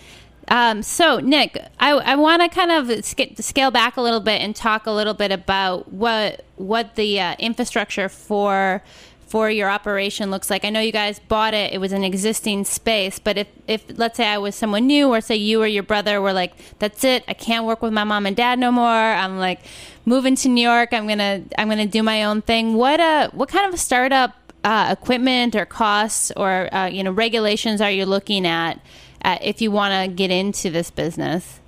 Um, 0.49 0.81
so, 0.81 1.19
Nick, 1.19 1.63
I, 1.79 1.91
I 1.91 2.15
want 2.15 2.41
to 2.41 2.49
kind 2.49 2.71
of 2.71 3.05
sc- 3.05 3.37
scale 3.39 3.71
back 3.71 3.97
a 3.97 4.01
little 4.01 4.19
bit 4.19 4.41
and 4.41 4.55
talk 4.55 4.87
a 4.87 4.91
little 4.91 5.13
bit 5.13 5.31
about 5.31 5.91
what 5.91 6.45
what 6.55 6.95
the 6.95 7.19
uh, 7.21 7.35
infrastructure 7.39 8.09
for 8.09 8.83
for 9.29 9.49
your 9.49 9.69
operation 9.69 10.31
looks 10.31 10.49
like. 10.49 10.65
I 10.65 10.69
know 10.69 10.79
you 10.79 10.91
guys 10.91 11.19
bought 11.19 11.53
it; 11.53 11.73
it 11.73 11.77
was 11.77 11.91
an 11.91 12.03
existing 12.03 12.65
space. 12.65 13.19
But 13.19 13.37
if 13.37 13.47
if 13.67 13.83
let's 13.95 14.17
say 14.17 14.27
I 14.27 14.37
was 14.37 14.55
someone 14.55 14.87
new, 14.87 15.09
or 15.09 15.21
say 15.21 15.35
you 15.35 15.61
or 15.61 15.67
your 15.67 15.83
brother 15.83 16.21
were 16.21 16.33
like, 16.33 16.53
"That's 16.79 17.03
it, 17.03 17.23
I 17.27 17.33
can't 17.33 17.65
work 17.65 17.81
with 17.81 17.93
my 17.93 18.03
mom 18.03 18.25
and 18.25 18.35
dad 18.35 18.59
no 18.59 18.71
more," 18.71 18.85
I'm 18.85 19.37
like 19.37 19.59
moving 20.05 20.35
to 20.37 20.49
New 20.49 20.67
York. 20.67 20.93
I'm 20.93 21.07
gonna 21.07 21.43
I'm 21.57 21.69
gonna 21.69 21.85
do 21.85 22.03
my 22.03 22.23
own 22.23 22.41
thing. 22.41 22.73
What 22.73 22.99
uh 22.99 23.29
what 23.31 23.49
kind 23.49 23.67
of 23.67 23.73
a 23.73 23.77
startup 23.77 24.35
uh, 24.63 24.95
equipment 24.99 25.55
or 25.55 25.65
costs 25.65 26.31
or 26.35 26.73
uh, 26.73 26.87
you 26.87 27.03
know 27.03 27.11
regulations 27.11 27.81
are 27.81 27.91
you 27.91 28.05
looking 28.05 28.45
at 28.45 28.79
uh, 29.23 29.37
if 29.41 29.61
you 29.61 29.71
want 29.71 29.93
to 29.93 30.13
get 30.13 30.31
into 30.31 30.69
this 30.69 30.91
business? 30.91 31.59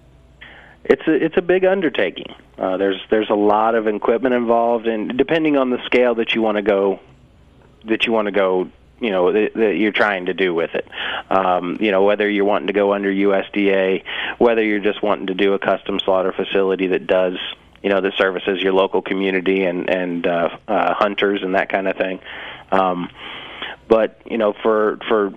It's 0.84 1.04
a 1.08 1.14
it's 1.14 1.38
a 1.38 1.42
big 1.42 1.64
undertaking. 1.64 2.34
Uh, 2.58 2.78
there's 2.78 3.00
there's 3.10 3.30
a 3.30 3.36
lot 3.36 3.76
of 3.76 3.88
equipment 3.88 4.36
involved, 4.36 4.88
and 4.88 5.18
depending 5.18 5.58
on 5.58 5.70
the 5.70 5.84
scale 5.86 6.16
that 6.16 6.34
you 6.34 6.42
want 6.42 6.58
to 6.58 6.62
go, 6.62 7.00
that 7.86 8.06
you 8.06 8.12
want 8.12 8.28
to 8.28 8.32
go, 8.32 8.70
you 9.00 9.10
know, 9.10 9.32
that, 9.32 9.56
you're 9.56 9.92
trying 9.92 10.28
to 10.28 10.34
do 10.34 10.54
with 10.54 10.76
it. 10.76 10.88
Um, 11.30 11.78
you 11.80 11.92
know, 11.92 12.04
whether 12.04 12.30
you're 12.30 12.46
wanting 12.46 12.68
to 12.68 12.74
go 12.74 12.94
under 12.94 13.12
USDA, 13.12 14.04
whether 14.38 14.64
you're 14.64 14.80
just 14.80 15.02
wanting 15.02 15.28
to 15.28 15.34
do 15.34 15.54
a 15.54 15.60
custom 15.60 16.00
slaughter 16.00 16.32
facility 16.32 16.88
that 16.88 17.08
does 17.08 17.38
you 17.82 17.90
know 17.90 18.02
that 18.02 18.14
services 18.18 18.62
your 18.62 18.74
local 18.74 19.02
community 19.02 19.64
and 19.64 19.90
and 19.90 20.28
uh, 20.28 20.50
uh, 20.68 20.94
hunters 20.94 21.42
and 21.44 21.56
that 21.56 21.70
kind 21.70 21.88
of 21.88 21.98
thing. 21.98 22.20
Um, 22.72 23.10
but 23.88 24.22
you 24.30 24.38
know, 24.38 24.54
for 24.62 25.00
for 25.08 25.34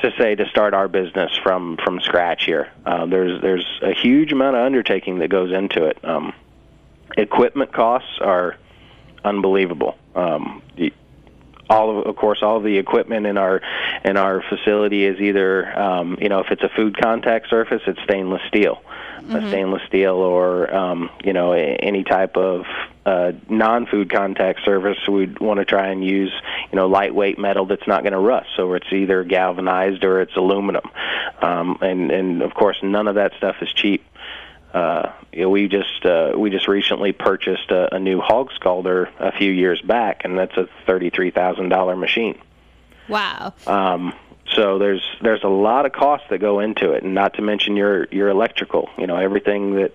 to 0.00 0.10
say 0.18 0.34
to 0.34 0.48
start 0.48 0.74
our 0.74 0.88
business 0.88 1.30
from 1.42 1.78
from 1.84 2.00
scratch 2.00 2.44
here, 2.44 2.72
uh, 2.86 3.06
there's 3.06 3.40
there's 3.42 3.66
a 3.82 3.92
huge 3.92 4.32
amount 4.32 4.56
of 4.56 4.64
undertaking 4.64 5.18
that 5.18 5.28
goes 5.28 5.52
into 5.52 5.84
it. 5.84 6.02
Um, 6.04 6.32
equipment 7.16 7.72
costs 7.72 8.18
are 8.20 8.56
unbelievable. 9.24 9.96
Um, 10.14 10.62
all 11.72 11.98
of, 11.98 12.06
of 12.06 12.16
course, 12.16 12.40
all 12.42 12.58
of 12.58 12.64
the 12.64 12.78
equipment 12.78 13.26
in 13.26 13.38
our 13.38 13.60
in 14.04 14.16
our 14.16 14.42
facility 14.48 15.04
is 15.04 15.20
either, 15.20 15.78
um, 15.78 16.18
you 16.20 16.28
know, 16.28 16.40
if 16.40 16.50
it's 16.50 16.62
a 16.62 16.68
food 16.68 16.96
contact 17.00 17.48
surface, 17.48 17.82
it's 17.86 18.00
stainless 18.02 18.42
steel 18.48 18.82
mm-hmm. 19.22 19.36
a 19.36 19.48
stainless 19.48 19.82
steel 19.86 20.14
or 20.14 20.72
um, 20.74 21.10
you 21.24 21.32
know 21.32 21.52
any 21.52 22.04
type 22.04 22.36
of 22.36 22.64
uh, 23.04 23.32
non-food 23.48 24.10
contact 24.10 24.60
surface, 24.64 24.96
we'd 25.08 25.40
want 25.40 25.58
to 25.58 25.64
try 25.64 25.88
and 25.88 26.04
use 26.04 26.32
you 26.70 26.76
know 26.76 26.86
lightweight 26.86 27.38
metal 27.38 27.66
that's 27.66 27.86
not 27.86 28.02
going 28.02 28.12
to 28.12 28.18
rust. 28.18 28.48
So 28.56 28.74
it's 28.74 28.92
either 28.92 29.24
galvanized 29.24 30.04
or 30.04 30.20
it's 30.20 30.36
aluminum, 30.36 30.84
um, 31.40 31.78
and 31.80 32.10
and 32.10 32.42
of 32.42 32.54
course 32.54 32.78
none 32.82 33.08
of 33.08 33.16
that 33.16 33.32
stuff 33.36 33.56
is 33.60 33.72
cheap. 33.72 34.04
Uh, 34.72 35.12
you 35.32 35.42
know, 35.42 35.50
we 35.50 35.68
just 35.68 36.04
uh, 36.04 36.32
we 36.36 36.50
just 36.50 36.66
recently 36.66 37.12
purchased 37.12 37.70
a, 37.70 37.94
a 37.94 37.98
new 37.98 38.20
hog 38.20 38.50
scalder 38.52 39.10
a 39.18 39.32
few 39.32 39.50
years 39.50 39.80
back, 39.82 40.22
and 40.24 40.38
that's 40.38 40.56
a 40.56 40.68
thirty-three 40.86 41.30
thousand 41.30 41.68
dollar 41.68 41.94
machine. 41.94 42.38
Wow. 43.08 43.52
Um, 43.66 44.14
so 44.54 44.78
there's 44.78 45.02
there's 45.20 45.44
a 45.44 45.48
lot 45.48 45.86
of 45.86 45.92
costs 45.92 46.26
that 46.30 46.38
go 46.38 46.60
into 46.60 46.92
it, 46.92 47.02
and 47.02 47.14
not 47.14 47.34
to 47.34 47.42
mention 47.42 47.76
your 47.76 48.06
your 48.06 48.28
electrical. 48.28 48.88
You 48.96 49.06
know 49.06 49.16
everything 49.16 49.74
that 49.74 49.92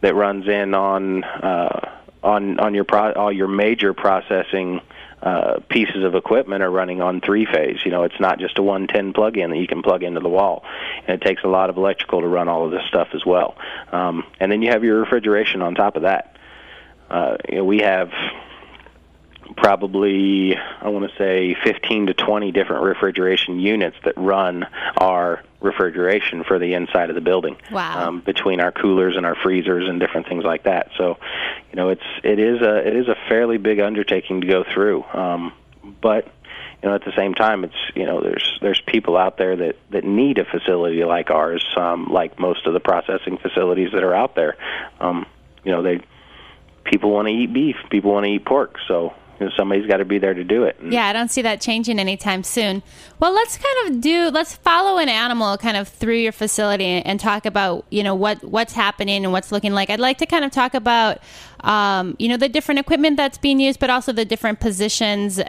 that 0.00 0.14
runs 0.14 0.46
in 0.46 0.74
on 0.74 1.24
uh, 1.24 1.90
on 2.22 2.60
on 2.60 2.74
your 2.74 2.84
pro- 2.84 3.12
all 3.12 3.32
your 3.32 3.48
major 3.48 3.94
processing 3.94 4.80
uh, 5.22 5.60
pieces 5.68 6.04
of 6.04 6.14
equipment 6.14 6.62
are 6.62 6.70
running 6.70 7.02
on 7.02 7.20
three 7.20 7.44
phase. 7.44 7.80
You 7.84 7.90
know, 7.90 8.04
it's 8.04 8.18
not 8.20 8.38
just 8.38 8.58
a 8.58 8.62
110 8.62 9.12
plug-in 9.12 9.50
that 9.50 9.58
you 9.58 9.66
can 9.66 9.82
plug 9.82 10.02
into 10.02 10.20
the 10.20 10.28
wall, 10.28 10.64
and 11.06 11.20
it 11.20 11.26
takes 11.26 11.44
a 11.44 11.48
lot 11.48 11.70
of 11.70 11.76
electrical 11.76 12.20
to 12.20 12.26
run 12.26 12.48
all 12.48 12.64
of 12.64 12.70
this 12.70 12.82
stuff 12.88 13.08
as 13.12 13.24
well. 13.26 13.56
Um, 13.92 14.24
and 14.38 14.50
then 14.50 14.62
you 14.62 14.70
have 14.70 14.82
your 14.84 15.00
refrigeration 15.00 15.62
on 15.62 15.74
top 15.74 15.96
of 15.96 16.02
that. 16.02 16.36
Uh, 17.10 17.36
you 17.48 17.56
know, 17.56 17.64
we 17.64 17.78
have 17.78 18.10
probably 19.56 20.56
I 20.56 20.88
want 20.88 21.10
to 21.10 21.16
say 21.16 21.56
15 21.64 22.06
to 22.06 22.14
20 22.14 22.52
different 22.52 22.84
refrigeration 22.84 23.60
units 23.60 23.96
that 24.04 24.14
run 24.16 24.66
our 24.96 25.42
refrigeration 25.60 26.44
for 26.44 26.58
the 26.58 26.74
inside 26.74 27.10
of 27.10 27.14
the 27.14 27.20
building. 27.20 27.56
Wow. 27.70 28.08
Um, 28.08 28.20
between 28.20 28.60
our 28.60 28.72
coolers 28.72 29.16
and 29.16 29.26
our 29.26 29.34
freezers 29.34 29.88
and 29.88 30.00
different 30.00 30.28
things 30.28 30.44
like 30.44 30.64
that. 30.64 30.90
So, 30.96 31.18
you 31.70 31.76
know, 31.76 31.90
it's 31.90 32.04
it 32.22 32.38
is 32.38 32.60
a 32.62 32.86
it 32.86 32.96
is 32.96 33.08
a 33.08 33.16
fairly 33.28 33.58
big 33.58 33.80
undertaking 33.80 34.40
to 34.40 34.46
go 34.46 34.64
through. 34.64 35.04
Um, 35.12 35.52
but 36.00 36.26
you 36.82 36.88
know, 36.88 36.94
at 36.94 37.04
the 37.04 37.12
same 37.16 37.34
time, 37.34 37.64
it's 37.64 37.74
you 37.94 38.06
know, 38.06 38.20
there's 38.20 38.58
there's 38.62 38.80
people 38.80 39.16
out 39.16 39.36
there 39.36 39.56
that 39.56 39.76
that 39.90 40.04
need 40.04 40.38
a 40.38 40.44
facility 40.44 41.04
like 41.04 41.30
ours, 41.30 41.64
um, 41.76 42.06
like 42.10 42.38
most 42.38 42.66
of 42.66 42.72
the 42.72 42.80
processing 42.80 43.36
facilities 43.36 43.92
that 43.92 44.02
are 44.02 44.14
out 44.14 44.34
there. 44.34 44.56
Um, 44.98 45.26
you 45.62 45.72
know, 45.72 45.82
they 45.82 46.00
people 46.84 47.10
want 47.10 47.28
to 47.28 47.34
eat 47.34 47.52
beef, 47.52 47.76
people 47.90 48.12
want 48.12 48.24
to 48.24 48.30
eat 48.30 48.44
pork, 48.44 48.76
so 48.88 49.12
you 49.40 49.46
know, 49.46 49.52
somebody's 49.56 49.86
got 49.86 49.96
to 49.96 50.04
be 50.04 50.18
there 50.18 50.34
to 50.34 50.44
do 50.44 50.64
it. 50.64 50.76
Yeah, 50.86 51.06
I 51.06 51.14
don't 51.14 51.30
see 51.30 51.40
that 51.42 51.62
changing 51.62 51.98
anytime 51.98 52.44
soon. 52.44 52.82
Well, 53.18 53.32
let's 53.32 53.56
kind 53.56 53.88
of 53.88 54.02
do 54.02 54.28
let's 54.28 54.54
follow 54.54 54.98
an 54.98 55.08
animal 55.08 55.56
kind 55.56 55.78
of 55.78 55.88
through 55.88 56.16
your 56.16 56.32
facility 56.32 56.84
and 56.84 57.18
talk 57.18 57.46
about 57.46 57.86
you 57.90 58.02
know 58.02 58.14
what 58.14 58.44
what's 58.44 58.74
happening 58.74 59.24
and 59.24 59.32
what's 59.32 59.50
looking 59.50 59.72
like. 59.72 59.88
I'd 59.88 59.98
like 59.98 60.18
to 60.18 60.26
kind 60.26 60.44
of 60.44 60.50
talk 60.50 60.74
about 60.74 61.20
um, 61.60 62.16
you 62.18 62.28
know 62.28 62.36
the 62.36 62.50
different 62.50 62.80
equipment 62.80 63.16
that's 63.16 63.38
being 63.38 63.60
used, 63.60 63.80
but 63.80 63.88
also 63.88 64.12
the 64.12 64.26
different 64.26 64.60
positions 64.60 65.38
uh, 65.38 65.44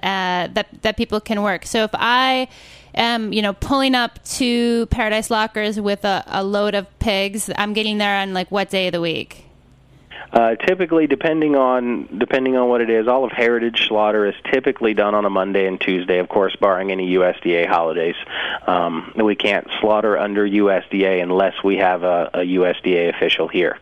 that 0.54 0.67
that 0.84 0.95
people 0.95 1.19
can 1.19 1.43
work. 1.43 1.65
So 1.65 1.84
if 1.84 1.91
I 1.93 2.47
am 2.95 3.34
you 3.34 3.41
know 3.41 3.51
pulling 3.51 3.93
up 3.93 4.23
to 4.23 4.86
Paradise 4.86 5.30
Lockers 5.30 5.82
with 5.82 6.06
a, 6.06 6.23
a 6.27 6.45
load 6.45 6.75
of 6.75 6.88
pigs, 6.99 7.49
I'm 7.58 7.73
getting 7.73 7.97
there 7.97 8.15
on 8.15 8.34
like 8.34 8.49
what 8.51 8.69
day 8.69 8.88
of 8.88 8.93
the 8.93 9.01
week? 9.01 9.50
Uh, 10.34 10.56
typically, 10.56 11.08
depending 11.08 11.56
on 11.56 12.08
depending 12.17 12.56
on 12.56 12.70
what 12.70 12.80
it 12.80 12.89
is, 12.89 13.08
all 13.08 13.26
of 13.26 13.32
Heritage 13.32 13.88
Slaughter 13.88 14.26
is 14.26 14.36
typically 14.50 14.94
done 14.94 15.13
on 15.13 15.26
a 15.26 15.30
Monday 15.30 15.67
and 15.67 15.80
Tuesday, 15.80 16.20
of 16.20 16.30
course, 16.30 16.56
barring 16.56 16.91
any 16.91 17.15
USDA 17.15 17.67
holidays. 17.67 18.15
Um, 18.65 19.12
we 19.15 19.36
can't 19.36 19.67
slaughter 19.82 20.17
under 20.17 20.48
USDA 20.48 21.22
unless 21.22 21.62
we 21.63 21.78
have 21.78 22.04
a, 22.04 22.30
a 22.34 22.39
USDA 22.39 23.13
official 23.13 23.50
here. 23.50 23.78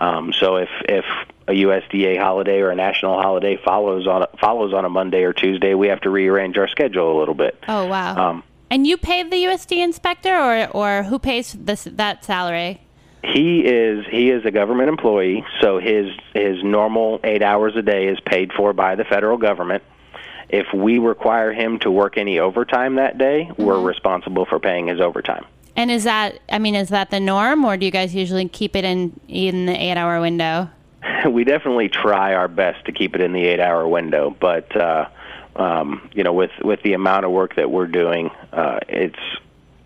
Um, 0.00 0.32
so 0.32 0.56
if 0.56 0.68
if 0.88 1.04
a 1.46 1.52
USDA 1.52 2.18
holiday 2.18 2.60
or 2.60 2.70
a 2.70 2.74
national 2.74 3.20
holiday 3.22 3.56
follows 3.56 4.08
on 4.08 4.26
follows 4.40 4.74
on 4.74 4.84
a 4.84 4.88
Monday 4.88 5.22
or 5.22 5.32
Tuesday, 5.32 5.74
we 5.74 5.88
have 5.88 6.00
to 6.00 6.10
rearrange 6.10 6.58
our 6.58 6.68
schedule 6.68 7.16
a 7.16 7.18
little 7.18 7.34
bit. 7.34 7.56
Oh 7.68 7.86
wow! 7.86 8.30
Um, 8.30 8.42
and 8.70 8.84
you 8.84 8.96
pay 8.96 9.22
the 9.22 9.36
USDA 9.44 9.84
inspector, 9.84 10.34
or 10.36 10.66
or 10.72 11.02
who 11.04 11.20
pays 11.20 11.52
this 11.52 11.84
that 11.84 12.24
salary? 12.24 12.80
He 13.22 13.60
is 13.60 14.06
he 14.10 14.30
is 14.30 14.44
a 14.44 14.50
government 14.50 14.88
employee, 14.88 15.44
so 15.60 15.78
his 15.78 16.06
his 16.34 16.62
normal 16.62 17.20
eight 17.24 17.42
hours 17.42 17.74
a 17.76 17.82
day 17.82 18.08
is 18.08 18.18
paid 18.20 18.52
for 18.52 18.72
by 18.72 18.94
the 18.94 19.04
federal 19.04 19.36
government. 19.36 19.82
If 20.48 20.66
we 20.72 20.98
require 20.98 21.52
him 21.52 21.78
to 21.80 21.90
work 21.90 22.16
any 22.16 22.38
overtime 22.38 22.94
that 22.94 23.18
day, 23.18 23.48
mm-hmm. 23.50 23.62
we're 23.62 23.80
responsible 23.80 24.46
for 24.46 24.58
paying 24.58 24.86
his 24.86 25.00
overtime. 25.00 25.44
And 25.76 25.90
is 25.90 26.04
that 26.04 26.40
I 26.50 26.58
mean, 26.58 26.74
is 26.74 26.88
that 26.90 27.10
the 27.10 27.20
norm, 27.20 27.64
or 27.64 27.76
do 27.76 27.84
you 27.84 27.92
guys 27.92 28.14
usually 28.14 28.48
keep 28.48 28.76
it 28.76 28.84
in 28.84 29.18
in 29.28 29.66
the 29.66 29.74
eight 29.74 29.96
hour 29.96 30.20
window? 30.20 30.70
we 31.30 31.44
definitely 31.44 31.88
try 31.88 32.34
our 32.34 32.48
best 32.48 32.84
to 32.86 32.92
keep 32.92 33.14
it 33.14 33.20
in 33.20 33.32
the 33.32 33.44
eight 33.44 33.60
hour 33.60 33.86
window, 33.86 34.36
but 34.38 34.74
uh, 34.76 35.08
um, 35.56 36.08
you 36.12 36.22
know, 36.22 36.32
with 36.32 36.52
with 36.62 36.82
the 36.82 36.92
amount 36.92 37.24
of 37.24 37.32
work 37.32 37.56
that 37.56 37.70
we're 37.70 37.86
doing, 37.86 38.30
uh, 38.52 38.78
it's 38.88 39.18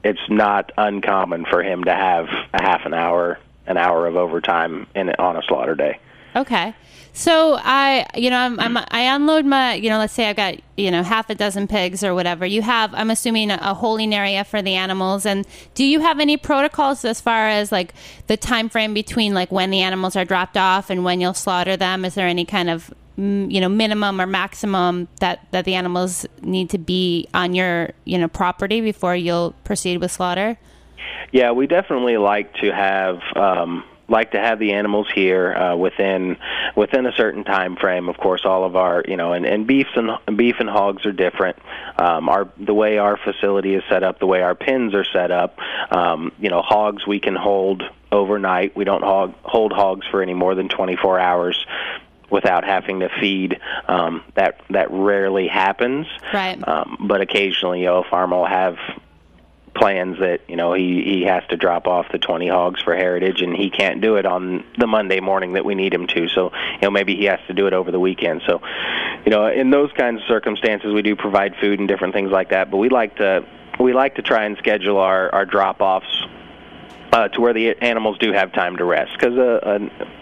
it's 0.04 0.28
not 0.28 0.72
uncommon 0.76 1.44
for 1.44 1.62
him 1.62 1.84
to 1.84 1.94
have 1.94 2.26
a 2.52 2.62
half 2.62 2.84
an 2.84 2.94
hour, 2.94 3.38
an 3.66 3.76
hour 3.76 4.06
of 4.06 4.16
overtime 4.16 4.86
in 4.94 5.10
on 5.10 5.36
a 5.36 5.42
slaughter 5.42 5.74
day. 5.74 5.98
Okay. 6.34 6.74
So 7.14 7.58
I, 7.60 8.06
you 8.14 8.30
know, 8.30 8.38
I'm, 8.38 8.58
I'm, 8.58 8.76
i 8.90 9.14
unload 9.14 9.44
my, 9.44 9.74
you 9.74 9.90
know, 9.90 9.98
let's 9.98 10.14
say 10.14 10.30
I've 10.30 10.36
got, 10.36 10.54
you 10.78 10.90
know, 10.90 11.02
half 11.02 11.28
a 11.28 11.34
dozen 11.34 11.68
pigs 11.68 12.02
or 12.02 12.14
whatever. 12.14 12.46
You 12.46 12.62
have, 12.62 12.94
I'm 12.94 13.10
assuming, 13.10 13.50
a, 13.50 13.58
a 13.60 13.74
holding 13.74 14.14
area 14.14 14.42
for 14.44 14.62
the 14.62 14.74
animals. 14.74 15.26
And 15.26 15.46
do 15.74 15.84
you 15.84 16.00
have 16.00 16.20
any 16.20 16.38
protocols 16.38 17.04
as 17.04 17.20
far 17.20 17.48
as 17.48 17.70
like 17.70 17.92
the 18.28 18.38
time 18.38 18.70
frame 18.70 18.94
between 18.94 19.34
like 19.34 19.52
when 19.52 19.70
the 19.70 19.80
animals 19.80 20.16
are 20.16 20.24
dropped 20.24 20.56
off 20.56 20.88
and 20.88 21.04
when 21.04 21.20
you'll 21.20 21.34
slaughter 21.34 21.76
them? 21.76 22.06
Is 22.06 22.14
there 22.14 22.26
any 22.26 22.46
kind 22.46 22.70
of 22.70 22.92
you 23.16 23.60
know 23.60 23.68
minimum 23.68 24.20
or 24.20 24.26
maximum 24.26 25.08
that 25.20 25.46
that 25.50 25.64
the 25.64 25.74
animals 25.74 26.26
need 26.42 26.70
to 26.70 26.78
be 26.78 27.28
on 27.34 27.54
your 27.54 27.90
you 28.04 28.18
know 28.18 28.28
property 28.28 28.80
before 28.80 29.14
you'll 29.14 29.52
proceed 29.64 29.98
with 29.98 30.10
slaughter? 30.10 30.58
Yeah, 31.32 31.52
we 31.52 31.66
definitely 31.66 32.16
like 32.16 32.54
to 32.56 32.72
have 32.72 33.20
um, 33.36 33.84
like 34.08 34.32
to 34.32 34.38
have 34.38 34.58
the 34.58 34.72
animals 34.72 35.08
here 35.14 35.54
uh, 35.54 35.76
within 35.76 36.36
within 36.76 37.06
a 37.06 37.12
certain 37.12 37.44
time 37.44 37.76
frame. 37.76 38.08
Of 38.08 38.16
course, 38.18 38.42
all 38.44 38.64
of 38.64 38.76
our 38.76 39.02
you 39.06 39.16
know 39.16 39.32
and, 39.32 39.44
and 39.44 39.66
beefs 39.66 39.90
and 39.96 40.36
beef 40.36 40.56
and 40.60 40.68
hogs 40.68 41.04
are 41.06 41.12
different. 41.12 41.56
Um, 41.98 42.28
our 42.28 42.48
the 42.58 42.74
way 42.74 42.98
our 42.98 43.16
facility 43.16 43.74
is 43.74 43.82
set 43.88 44.02
up, 44.02 44.20
the 44.20 44.26
way 44.26 44.42
our 44.42 44.54
pens 44.54 44.94
are 44.94 45.04
set 45.04 45.30
up. 45.30 45.58
Um, 45.90 46.32
you 46.38 46.50
know, 46.50 46.62
hogs 46.62 47.06
we 47.06 47.20
can 47.20 47.34
hold 47.34 47.82
overnight. 48.10 48.76
We 48.76 48.84
don't 48.84 49.02
hog, 49.02 49.34
hold 49.42 49.72
hogs 49.72 50.06
for 50.10 50.22
any 50.22 50.34
more 50.34 50.54
than 50.54 50.68
24 50.68 51.18
hours 51.18 51.66
without 52.32 52.64
having 52.64 53.00
to 53.00 53.08
feed. 53.20 53.60
Um, 53.86 54.24
that 54.34 54.60
that 54.70 54.90
rarely 54.90 55.46
happens. 55.46 56.06
Right. 56.32 56.66
Um, 56.66 56.96
but 57.06 57.20
occasionally, 57.20 57.80
you 57.80 57.86
know, 57.86 57.98
a 57.98 58.08
farmer 58.08 58.38
will 58.38 58.46
have 58.46 58.78
plans 59.74 60.18
that 60.18 60.40
you 60.48 60.56
know 60.56 60.74
he 60.74 61.02
he 61.02 61.22
has 61.22 61.42
to 61.48 61.56
drop 61.56 61.86
off 61.86 62.06
the 62.12 62.18
20 62.18 62.46
hogs 62.46 62.82
for 62.82 62.94
heritage 62.94 63.40
and 63.40 63.56
he 63.56 63.70
can't 63.70 64.02
do 64.02 64.16
it 64.16 64.26
on 64.26 64.64
the 64.76 64.86
Monday 64.86 65.18
morning 65.20 65.54
that 65.54 65.64
we 65.64 65.74
need 65.74 65.94
him 65.94 66.06
to 66.08 66.28
so 66.28 66.52
you 66.74 66.80
know 66.82 66.90
maybe 66.90 67.16
he 67.16 67.24
has 67.24 67.40
to 67.46 67.54
do 67.54 67.66
it 67.66 67.72
over 67.72 67.90
the 67.90 67.98
weekend 67.98 68.42
so 68.46 68.60
you 69.24 69.30
know 69.30 69.46
in 69.46 69.70
those 69.70 69.90
kinds 69.92 70.20
of 70.20 70.28
circumstances 70.28 70.92
we 70.92 71.00
do 71.00 71.16
provide 71.16 71.54
food 71.56 71.78
and 71.78 71.88
different 71.88 72.12
things 72.12 72.30
like 72.30 72.50
that 72.50 72.70
but 72.70 72.76
we 72.76 72.90
like 72.90 73.16
to 73.16 73.46
we 73.80 73.94
like 73.94 74.16
to 74.16 74.22
try 74.22 74.44
and 74.44 74.58
schedule 74.58 74.98
our 74.98 75.34
our 75.34 75.46
drop 75.46 75.80
offs 75.80 76.22
uh, 77.12 77.28
to 77.28 77.40
where 77.40 77.54
the 77.54 77.70
animals 77.82 78.18
do 78.18 78.30
have 78.32 78.52
time 78.52 78.76
to 78.76 78.84
rest 78.84 79.12
because 79.18 79.38
a, 79.38 79.60
a 79.64 80.21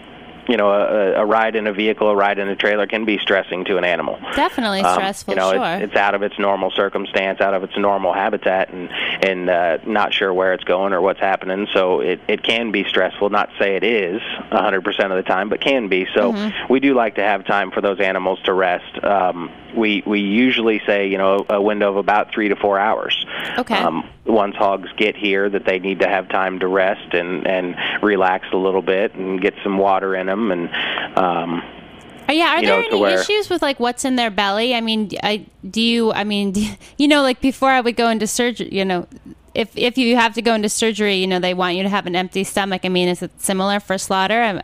you 0.51 0.57
know, 0.57 0.69
a, 0.69 1.21
a 1.21 1.25
ride 1.25 1.55
in 1.55 1.65
a 1.65 1.73
vehicle, 1.73 2.09
a 2.09 2.15
ride 2.15 2.37
in 2.37 2.47
a 2.49 2.55
trailer 2.55 2.85
can 2.85 3.05
be 3.05 3.17
stressing 3.17 3.63
to 3.65 3.77
an 3.77 3.85
animal. 3.85 4.19
Definitely 4.35 4.81
Um, 4.81 4.93
stressful. 4.95 5.33
you 5.33 5.39
know, 5.39 5.51
sure. 5.53 5.63
it's, 5.75 5.83
it's 5.85 5.95
out 5.95 6.13
of 6.13 6.21
its 6.23 6.37
normal 6.37 6.69
circumstance, 6.71 7.39
out 7.39 7.53
of 7.53 7.63
its 7.63 7.77
normal 7.77 8.11
habitat, 8.13 8.69
and 8.73 8.89
and 9.23 9.49
uh, 9.49 9.77
not 9.85 10.13
sure 10.13 10.33
where 10.33 10.53
it's 10.53 10.65
going 10.65 10.91
or 10.93 11.01
what's 11.01 11.19
happening. 11.21 11.67
So 11.73 12.01
it 12.01 12.19
it 12.27 12.43
can 12.43 12.71
be 12.71 12.83
stressful. 12.83 13.29
Not 13.29 13.49
say 13.57 13.75
it 13.77 13.83
is 13.83 14.21
100% 14.51 15.11
of 15.11 15.15
the 15.17 15.23
time, 15.23 15.49
but 15.49 15.61
can 15.61 15.87
be. 15.87 16.05
So 16.13 16.33
Mm-hmm. 16.33 16.71
we 16.73 16.79
do 16.79 16.93
like 16.93 17.15
to 17.15 17.23
have 17.23 17.45
time 17.45 17.71
for 17.71 17.81
those 17.81 17.99
animals 17.99 18.39
to 18.43 18.53
rest. 18.53 19.03
Um, 19.03 19.49
we 19.75 20.03
we 20.05 20.19
usually 20.19 20.81
say 20.85 21.07
you 21.07 21.17
know 21.17 21.45
a 21.49 21.61
window 21.61 21.89
of 21.89 21.97
about 21.97 22.31
three 22.31 22.49
to 22.49 22.55
four 22.55 22.79
hours. 22.79 23.25
Okay. 23.57 23.75
Um, 23.77 24.07
once 24.25 24.55
hogs 24.55 24.89
get 24.97 25.15
here, 25.15 25.49
that 25.49 25.65
they 25.65 25.79
need 25.79 25.99
to 25.99 26.07
have 26.07 26.29
time 26.29 26.59
to 26.59 26.67
rest 26.67 27.13
and 27.13 27.47
and 27.47 27.75
relax 28.01 28.47
a 28.53 28.57
little 28.57 28.81
bit 28.81 29.13
and 29.15 29.41
get 29.41 29.53
some 29.63 29.77
water 29.77 30.15
in 30.15 30.27
them 30.27 30.51
and. 30.51 30.69
Um, 31.17 31.61
Uh, 32.29 32.33
yeah, 32.33 32.53
are 32.55 32.59
you 32.61 32.67
there 32.67 32.79
know, 32.81 32.87
any 32.87 33.01
where- 33.01 33.19
issues 33.19 33.49
with 33.49 33.61
like 33.61 33.79
what's 33.79 34.05
in 34.05 34.15
their 34.15 34.29
belly? 34.31 34.73
I 34.75 34.79
mean, 34.81 35.09
I 35.23 35.45
do 35.69 35.81
you? 35.81 36.11
I 36.13 36.23
mean, 36.23 36.51
do, 36.53 36.65
you 36.97 37.07
know, 37.07 37.21
like 37.23 37.41
before 37.41 37.69
I 37.71 37.81
would 37.81 37.95
go 37.95 38.07
into 38.09 38.27
surgery, 38.27 38.69
you 38.71 38.85
know, 38.85 39.07
if 39.53 39.75
if 39.75 39.97
you 39.97 40.15
have 40.15 40.33
to 40.35 40.41
go 40.41 40.53
into 40.53 40.69
surgery, 40.69 41.15
you 41.15 41.27
know, 41.27 41.39
they 41.39 41.53
want 41.53 41.75
you 41.75 41.83
to 41.83 41.89
have 41.89 42.05
an 42.07 42.15
empty 42.15 42.43
stomach. 42.45 42.81
I 42.85 42.89
mean, 42.89 43.09
is 43.09 43.21
it 43.21 43.31
similar 43.41 43.79
for 43.81 43.97
slaughter? 43.97 44.61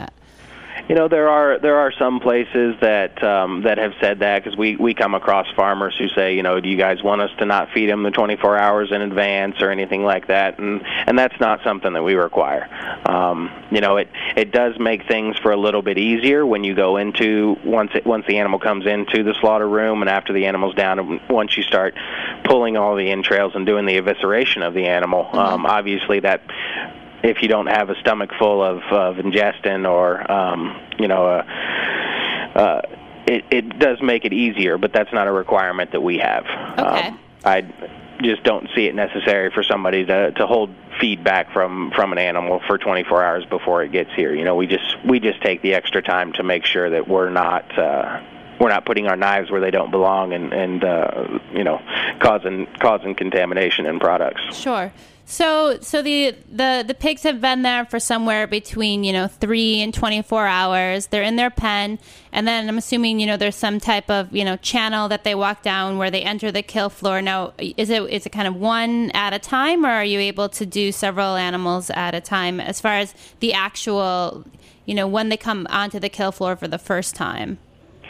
You 0.89 0.95
know, 0.95 1.09
there 1.09 1.27
are 1.27 1.59
there 1.59 1.75
are 1.77 1.91
some 1.91 2.21
places 2.21 2.75
that 2.79 3.21
um, 3.21 3.63
that 3.63 3.77
have 3.77 3.91
said 3.99 4.19
that 4.19 4.43
because 4.43 4.57
we 4.57 4.77
we 4.77 4.93
come 4.93 5.15
across 5.15 5.45
farmers 5.53 5.93
who 5.97 6.07
say, 6.07 6.35
you 6.35 6.43
know, 6.43 6.61
do 6.61 6.69
you 6.69 6.77
guys 6.77 7.03
want 7.03 7.19
us 7.21 7.29
to 7.39 7.45
not 7.45 7.71
feed 7.73 7.89
them 7.89 8.03
the 8.03 8.11
24 8.11 8.57
hours 8.57 8.91
in 8.93 9.01
advance 9.01 9.61
or 9.61 9.69
anything 9.69 10.05
like 10.05 10.27
that? 10.27 10.59
And 10.59 10.81
and 11.05 11.19
that's 11.19 11.37
not 11.41 11.61
something 11.61 11.91
that 11.91 12.03
we 12.03 12.15
require. 12.15 12.69
Um, 13.05 13.51
you 13.69 13.81
know, 13.81 13.97
it 13.97 14.09
it 14.37 14.53
does 14.53 14.79
make 14.79 15.07
things 15.09 15.37
for 15.39 15.51
a 15.51 15.57
little 15.57 15.81
bit 15.81 15.97
easier 15.97 16.45
when 16.45 16.63
you 16.63 16.73
go 16.73 16.95
into 16.95 17.57
once 17.65 17.91
it 17.93 18.05
once 18.05 18.25
the 18.25 18.37
animal 18.37 18.57
comes 18.57 18.85
into 18.85 19.23
the 19.23 19.33
slaughter 19.41 19.67
room 19.67 20.01
and 20.01 20.09
after 20.09 20.31
the 20.31 20.45
animal's 20.45 20.75
down 20.75 20.99
and 20.99 21.19
once 21.29 21.57
you 21.57 21.63
start 21.63 21.95
pulling 22.45 22.77
all 22.77 22.95
the 22.95 23.11
entrails 23.11 23.53
and 23.55 23.65
doing 23.65 23.85
the 23.85 23.99
evisceration 23.99 24.65
of 24.65 24.73
the 24.73 24.85
animal. 24.85 25.27
Um, 25.33 25.65
obviously, 25.65 26.21
that 26.21 26.41
if 27.23 27.41
you 27.41 27.47
don't 27.47 27.67
have 27.67 27.89
a 27.89 27.95
stomach 27.99 28.31
full 28.37 28.63
of, 28.63 28.77
of 28.91 29.15
ingesta 29.17 29.89
or 29.89 30.31
um, 30.31 30.79
you 30.99 31.07
know 31.07 31.25
uh, 31.27 31.43
uh, 32.55 32.81
it, 33.27 33.43
it 33.51 33.79
does 33.79 34.01
make 34.01 34.25
it 34.25 34.33
easier, 34.33 34.77
but 34.77 34.93
that's 34.93 35.11
not 35.11 35.27
a 35.27 35.31
requirement 35.31 35.91
that 35.91 36.01
we 36.01 36.17
have. 36.17 36.45
Okay. 36.45 37.07
Um, 37.07 37.19
I 37.43 37.61
just 38.21 38.43
don't 38.43 38.67
see 38.75 38.87
it 38.87 38.95
necessary 38.95 39.51
for 39.51 39.63
somebody 39.63 40.05
to, 40.05 40.31
to 40.31 40.47
hold 40.47 40.73
feedback 40.99 41.51
from 41.53 41.91
from 41.91 42.11
an 42.11 42.17
animal 42.17 42.61
for 42.65 42.77
24 42.77 43.23
hours 43.23 43.45
before 43.45 43.83
it 43.83 43.91
gets 43.91 44.11
here. 44.15 44.33
You 44.33 44.43
know, 44.43 44.55
we 44.55 44.67
just 44.67 44.97
we 45.05 45.19
just 45.19 45.41
take 45.41 45.61
the 45.61 45.73
extra 45.75 46.01
time 46.01 46.33
to 46.33 46.43
make 46.43 46.65
sure 46.65 46.89
that 46.89 47.07
we're 47.07 47.29
not. 47.29 47.77
Uh, 47.77 48.21
we're 48.59 48.69
not 48.69 48.85
putting 48.85 49.05
our 49.05 49.15
knives 49.15 49.51
where 49.51 49.61
they 49.61 49.69
don't 49.69 49.91
belong, 49.91 50.33
and 50.33 50.51
and 50.51 50.83
uh, 50.83 51.39
you 51.53 51.63
know, 51.63 51.79
causing 52.19 52.65
causing 52.79 53.13
contamination 53.13 53.85
in 53.85 53.99
products. 53.99 54.41
Sure. 54.57 54.91
So, 55.29 55.77
so 55.81 56.01
the, 56.01 56.37
the 56.49 56.85
the 56.87 56.93
pigs 56.93 57.23
have 57.23 57.41
been 57.41 57.61
there 57.61 57.83
for 57.83 57.99
somewhere 57.99 58.47
between 58.47 59.03
you 59.03 59.11
know 59.11 59.27
three 59.27 59.81
and 59.81 59.93
twenty 59.93 60.21
four 60.21 60.47
hours. 60.47 61.07
They're 61.07 61.21
in 61.21 61.35
their 61.35 61.49
pen, 61.49 61.99
and 62.31 62.47
then 62.47 62.69
I'm 62.69 62.77
assuming 62.77 63.19
you 63.19 63.27
know 63.27 63.35
there's 63.35 63.57
some 63.57 63.81
type 63.81 64.09
of 64.09 64.33
you 64.33 64.45
know 64.45 64.55
channel 64.55 65.09
that 65.09 65.25
they 65.25 65.35
walk 65.35 65.63
down 65.63 65.97
where 65.97 66.09
they 66.09 66.21
enter 66.21 66.49
the 66.49 66.63
kill 66.63 66.89
floor. 66.89 67.21
Now, 67.21 67.51
is 67.59 67.89
it 67.89 68.03
is 68.03 68.25
it 68.25 68.29
kind 68.29 68.47
of 68.47 68.55
one 68.55 69.11
at 69.11 69.33
a 69.33 69.39
time, 69.39 69.85
or 69.85 69.89
are 69.89 70.05
you 70.05 70.17
able 70.17 70.47
to 70.47 70.65
do 70.65 70.93
several 70.93 71.35
animals 71.35 71.89
at 71.89 72.15
a 72.15 72.21
time? 72.21 72.61
As 72.61 72.79
far 72.79 72.93
as 72.93 73.13
the 73.41 73.51
actual, 73.51 74.45
you 74.85 74.95
know, 74.95 75.07
when 75.07 75.27
they 75.27 75.37
come 75.37 75.67
onto 75.69 75.99
the 75.99 76.09
kill 76.09 76.31
floor 76.31 76.55
for 76.55 76.69
the 76.69 76.79
first 76.79 77.15
time, 77.15 77.57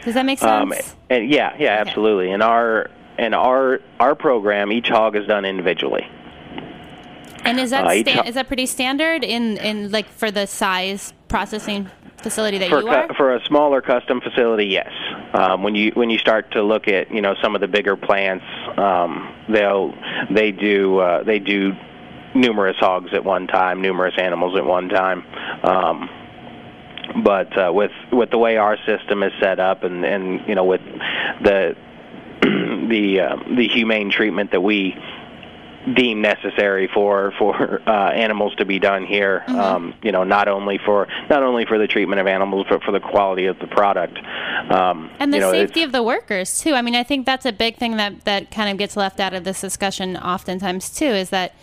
does 0.06 0.14
that 0.14 0.26
make 0.28 0.38
sense? 0.38 0.72
Um, 0.72 0.96
and 1.10 1.32
yeah, 1.32 1.56
yeah, 1.58 1.78
absolutely. 1.80 2.30
In 2.30 2.44
our 2.44 2.92
in 3.18 3.34
our 3.34 3.80
our 4.00 4.14
program, 4.14 4.72
each 4.72 4.90
hog 4.90 5.16
is 5.16 5.26
done 5.26 5.46
individually. 5.46 6.08
And 7.48 7.60
is 7.60 7.70
that 7.72 7.86
uh, 7.86 8.04
sta- 8.04 8.24
is 8.28 8.36
that 8.36 8.48
pretty 8.48 8.66
standard 8.66 9.24
in 9.24 9.58
in 9.58 9.92
like 9.92 10.10
for 10.10 10.32
the 10.32 10.46
size 10.46 11.14
processing 11.28 11.90
facility 12.22 12.58
that 12.58 12.70
For 12.70 12.82
you 12.82 12.88
are? 12.88 13.08
cu- 13.08 13.14
for 13.16 13.36
a 13.36 13.46
smaller 13.46 13.82
custom 13.82 14.22
facility, 14.22 14.66
yes. 14.66 14.92
Um, 15.34 15.64
when 15.64 15.76
you 15.76 15.92
when 15.94 16.10
you 16.10 16.18
start 16.18 16.52
to 16.52 16.64
look 16.64 16.88
at 16.88 17.12
you 17.12 17.22
know 17.22 17.36
some 17.42 17.56
of 17.56 17.62
the 17.62 17.68
bigger 17.68 17.96
plants, 17.96 18.46
um, 18.78 19.34
they'll 19.50 19.94
they 20.32 20.52
do 20.52 21.00
uh, 21.00 21.24
they 21.24 21.40
do 21.40 21.74
numerous 22.36 22.78
hogs 22.78 23.12
at 23.14 23.24
one 23.24 23.48
time, 23.48 23.82
numerous 23.82 24.16
animals 24.18 24.58
at 24.58 24.66
one 24.66 24.90
time. 24.90 25.24
Um, 25.64 26.10
but 27.24 27.58
uh, 27.58 27.72
with 27.74 27.92
with 28.12 28.30
the 28.32 28.38
way 28.38 28.58
our 28.58 28.78
system 28.86 29.24
is 29.24 29.32
set 29.42 29.60
up, 29.60 29.84
and 29.84 30.06
and 30.06 30.48
you 30.48 30.56
know 30.56 30.66
with 30.66 30.82
the 31.44 31.76
the 32.42 33.20
uh, 33.22 33.36
the 33.56 33.68
humane 33.68 34.10
treatment 34.12 34.52
that 34.52 34.62
we 34.62 34.96
deem 35.96 36.22
necessary 36.22 36.90
for 36.94 37.34
for 37.38 37.82
uh, 37.88 38.12
animals 38.12 38.56
to 38.56 38.66
be 38.66 38.80
done 38.80 39.06
here. 39.06 39.44
Mm-hmm. 39.48 39.60
Um, 39.60 39.94
you 40.02 40.12
know, 40.12 40.24
not 40.24 40.48
only 40.48 40.80
for 40.84 41.08
not 41.30 41.44
only 41.44 41.66
for 41.66 41.78
the 41.78 41.88
treatment 41.88 42.20
of 42.20 42.28
animals, 42.28 42.66
but 42.70 42.84
for 42.84 42.92
the 42.92 43.00
quality 43.00 43.46
of 43.46 43.58
the 43.60 43.68
product. 43.68 44.18
Um, 44.70 45.10
and 45.20 45.34
the 45.34 45.38
you 45.38 45.42
know, 45.42 45.52
safety 45.52 45.84
of 45.84 45.92
the 45.92 46.04
workers 46.04 46.60
too. 46.60 46.74
I 46.74 46.82
mean, 46.82 46.96
I 46.96 47.04
think 47.04 47.26
that's 47.26 47.46
a 47.46 47.54
big 47.54 47.78
thing 47.78 47.98
that 47.98 48.26
that 48.26 48.52
kind 48.52 48.70
of 48.70 48.78
gets 48.78 48.98
left 48.98 49.20
out 49.20 49.34
of 49.34 49.44
this 49.44 49.62
discussion 49.62 50.18
oftentimes 50.18 50.90
too. 50.90 51.06
Is 51.06 51.30
that 51.30 51.54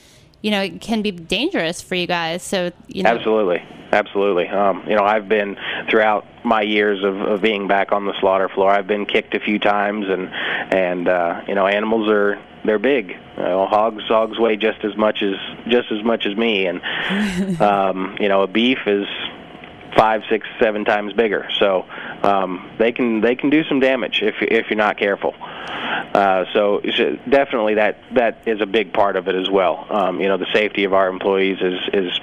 you 0.45 0.51
know 0.51 0.61
it 0.61 0.83
can 0.83 1.01
be 1.01 1.11
dangerous 1.11 1.81
for 1.81 1.95
you 1.95 2.07
guys. 2.07 2.43
So 2.43 2.71
you 2.87 3.03
know, 3.03 3.09
Absolutely, 3.09 3.63
absolutely. 3.93 4.47
Um, 4.49 4.85
you 4.87 4.95
know, 4.95 5.03
I've 5.03 5.27
been 5.27 5.57
throughout 5.89 6.27
my 6.45 6.61
years 6.61 7.03
of, 7.03 7.19
of 7.23 7.41
being 7.41 7.67
back 7.67 7.93
on 7.93 8.05
the 8.05 8.13
slaughter 8.21 8.51
floor. 8.51 8.71
I've 8.71 8.87
been 8.87 9.07
kicked 9.07 9.35
a 9.35 9.41
few 9.41 9.59
times, 9.59 10.05
and 10.07 10.29
and 10.71 11.09
uh, 11.09 11.41
you 11.49 11.55
know, 11.55 11.67
animals 11.67 12.11
are 12.11 12.39
they're 12.63 12.79
big. 12.79 13.17
You 13.39 13.43
know, 13.43 13.67
hogs 13.67 14.05
hogs 14.07 14.39
weigh 14.39 14.57
just 14.57 14.85
as 14.85 14.95
much 14.99 15.23
as 15.23 15.37
just 15.67 15.91
as 15.91 16.05
much 16.05 16.27
as 16.27 16.37
me, 16.37 16.67
and 16.67 16.83
um, 17.63 18.19
you 18.21 18.29
know, 18.29 18.43
a 18.43 18.47
beef 18.47 18.81
is 18.87 19.07
five, 19.97 20.23
six, 20.29 20.47
seven 20.61 20.85
times 20.85 21.13
bigger. 21.13 21.49
So 21.59 21.87
um, 22.23 22.71
they 22.79 22.93
can 22.93 23.21
they 23.21 23.35
can 23.37 23.51
do 23.51 23.65
some 23.65 23.81
damage 23.81 24.23
if 24.23 24.37
if 24.41 24.71
you're 24.71 24.77
not 24.77 24.97
careful. 24.97 25.35
Uh, 25.41 26.45
so 26.53 26.81
so 26.97 27.17
definitely 27.29 27.75
that 27.75 27.99
that 28.15 28.43
is 28.47 28.61
a 28.61 28.67
big 28.67 28.93
part 28.93 29.17
of 29.17 29.29
it 29.29 29.35
as 29.35 29.51
well. 29.51 29.87
Um, 29.91 30.21
you 30.21 30.29
know, 30.29 30.37
the 30.37 30.53
safety 30.53 30.85
of 30.85 30.93
our 30.93 31.09
employees 31.09 31.59
is 31.61 31.81
is 31.93 32.21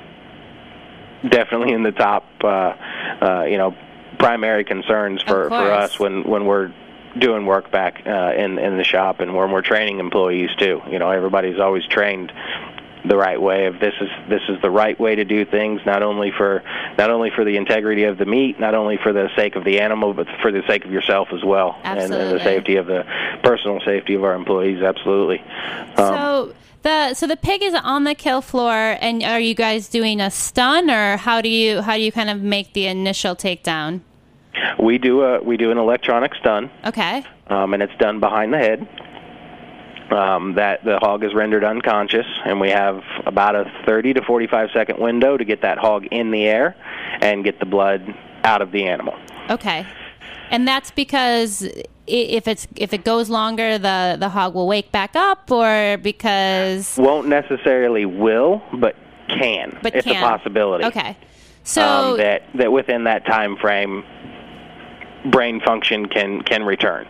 definitely 1.27 1.73
in 1.73 1.84
the 1.84 1.91
top. 1.91 2.25
Uh, 2.43 2.73
uh, 3.21 3.45
you 3.47 3.57
know, 3.57 3.75
primary 4.17 4.63
concerns 4.63 5.21
for 5.21 5.49
for 5.49 5.71
us 5.71 5.99
when 5.99 6.23
when 6.23 6.45
we're 6.45 6.73
doing 7.17 7.45
work 7.45 7.71
back 7.71 8.03
uh, 8.05 8.34
in 8.36 8.57
in 8.57 8.77
the 8.77 8.84
shop 8.84 9.19
and 9.19 9.36
when 9.36 9.51
we're 9.51 9.62
training 9.62 9.99
employees 9.99 10.49
too. 10.57 10.81
You 10.89 10.99
know, 10.99 11.10
everybody's 11.10 11.60
always 11.60 11.86
trained 11.86 12.31
the 13.05 13.17
right 13.17 13.41
way 13.41 13.65
of 13.65 13.79
this 13.79 13.93
is 13.99 14.09
this 14.29 14.41
is 14.49 14.61
the 14.61 14.69
right 14.69 14.99
way 14.99 15.15
to 15.15 15.23
do 15.25 15.43
things 15.45 15.81
not 15.85 16.03
only 16.03 16.31
for 16.31 16.63
not 16.97 17.09
only 17.09 17.31
for 17.31 17.43
the 17.43 17.57
integrity 17.57 18.03
of 18.03 18.17
the 18.17 18.25
meat 18.25 18.59
not 18.59 18.75
only 18.75 18.97
for 18.97 19.11
the 19.11 19.29
sake 19.35 19.55
of 19.55 19.63
the 19.63 19.79
animal 19.79 20.13
but 20.13 20.27
for 20.41 20.51
the 20.51 20.61
sake 20.67 20.85
of 20.85 20.91
yourself 20.91 21.29
as 21.33 21.43
well 21.43 21.79
and, 21.83 21.99
and 21.99 22.13
the 22.13 22.39
safety 22.43 22.75
of 22.75 22.85
the 22.85 23.03
personal 23.43 23.79
safety 23.85 24.13
of 24.13 24.23
our 24.23 24.33
employees 24.33 24.81
absolutely 24.83 25.39
um, 25.97 26.13
So 26.13 26.53
the 26.83 27.13
so 27.13 27.27
the 27.27 27.37
pig 27.37 27.61
is 27.61 27.73
on 27.75 28.05
the 28.05 28.15
kill 28.15 28.41
floor, 28.41 28.97
and 29.01 29.21
are 29.21 29.39
you 29.39 29.53
guys 29.53 29.87
doing 29.87 30.19
a 30.19 30.31
stun, 30.31 30.89
or 30.89 31.15
how 31.17 31.39
do 31.41 31.49
you 31.49 31.81
how 31.81 31.95
do 31.95 32.01
you 32.01 32.11
kind 32.11 32.29
of 32.29 32.41
make 32.41 32.73
the 32.73 32.87
initial 32.87 33.35
takedown? 33.35 34.01
We 34.79 34.97
do 34.97 35.21
a 35.21 35.43
we 35.43 35.57
do 35.57 35.69
an 35.71 35.77
electronic 35.77 36.33
stun, 36.35 36.71
Okay. 36.85 37.23
um, 37.47 37.73
and 37.75 37.83
it's 37.83 37.95
done 37.99 38.19
behind 38.19 38.51
the 38.53 38.57
head. 38.57 38.87
Um, 40.12 40.56
that 40.56 40.84
the 40.84 41.00
hog 41.00 41.24
is 41.24 41.34
rendered 41.34 41.63
unconscious, 41.63 42.26
and 42.43 42.60
we 42.60 42.69
have 42.69 43.02
about 43.26 43.56
a 43.56 43.71
30 43.86 44.15
to 44.15 44.21
45 44.21 44.69
second 44.74 45.00
window 45.00 45.38
to 45.38 45.45
get 45.45 45.62
that 45.62 45.78
hog 45.78 46.06
in 46.12 46.32
the 46.32 46.43
air 46.43 46.76
and 47.21 47.45
get 47.45 47.60
the 47.62 47.65
blood 47.65 48.13
out 48.43 48.62
of 48.62 48.71
the 48.71 48.88
animal. 48.88 49.15
Okay. 49.50 49.88
And 50.50 50.67
that's 50.67 50.91
because 50.91 51.62
if 52.08 52.47
it's 52.47 52.67
if 52.76 52.93
it 52.93 53.06
goes 53.06 53.30
longer, 53.30 53.78
the 53.78 54.17
the 54.19 54.28
hog 54.28 54.54
will 54.54 54.67
wake 54.67 54.91
back 54.91 55.15
up, 55.15 55.50
or 55.50 55.97
because 55.97 56.97
Won't 56.97 57.28
necessarily 57.28 58.06
will, 58.06 58.62
but 58.74 58.95
can. 59.30 59.80
but 59.82 59.95
it's 59.95 60.06
can. 60.06 60.21
a 60.21 60.28
possibility. 60.28 60.86
Okay. 60.86 61.15
So 61.63 61.82
um, 61.84 62.17
that 62.17 62.43
that 62.56 62.71
within 62.71 63.06
that 63.06 63.26
time 63.26 63.56
frame, 63.56 64.04
brain 65.26 65.62
function 65.62 66.08
can 66.08 66.41
can 66.41 66.63
return. 66.63 67.08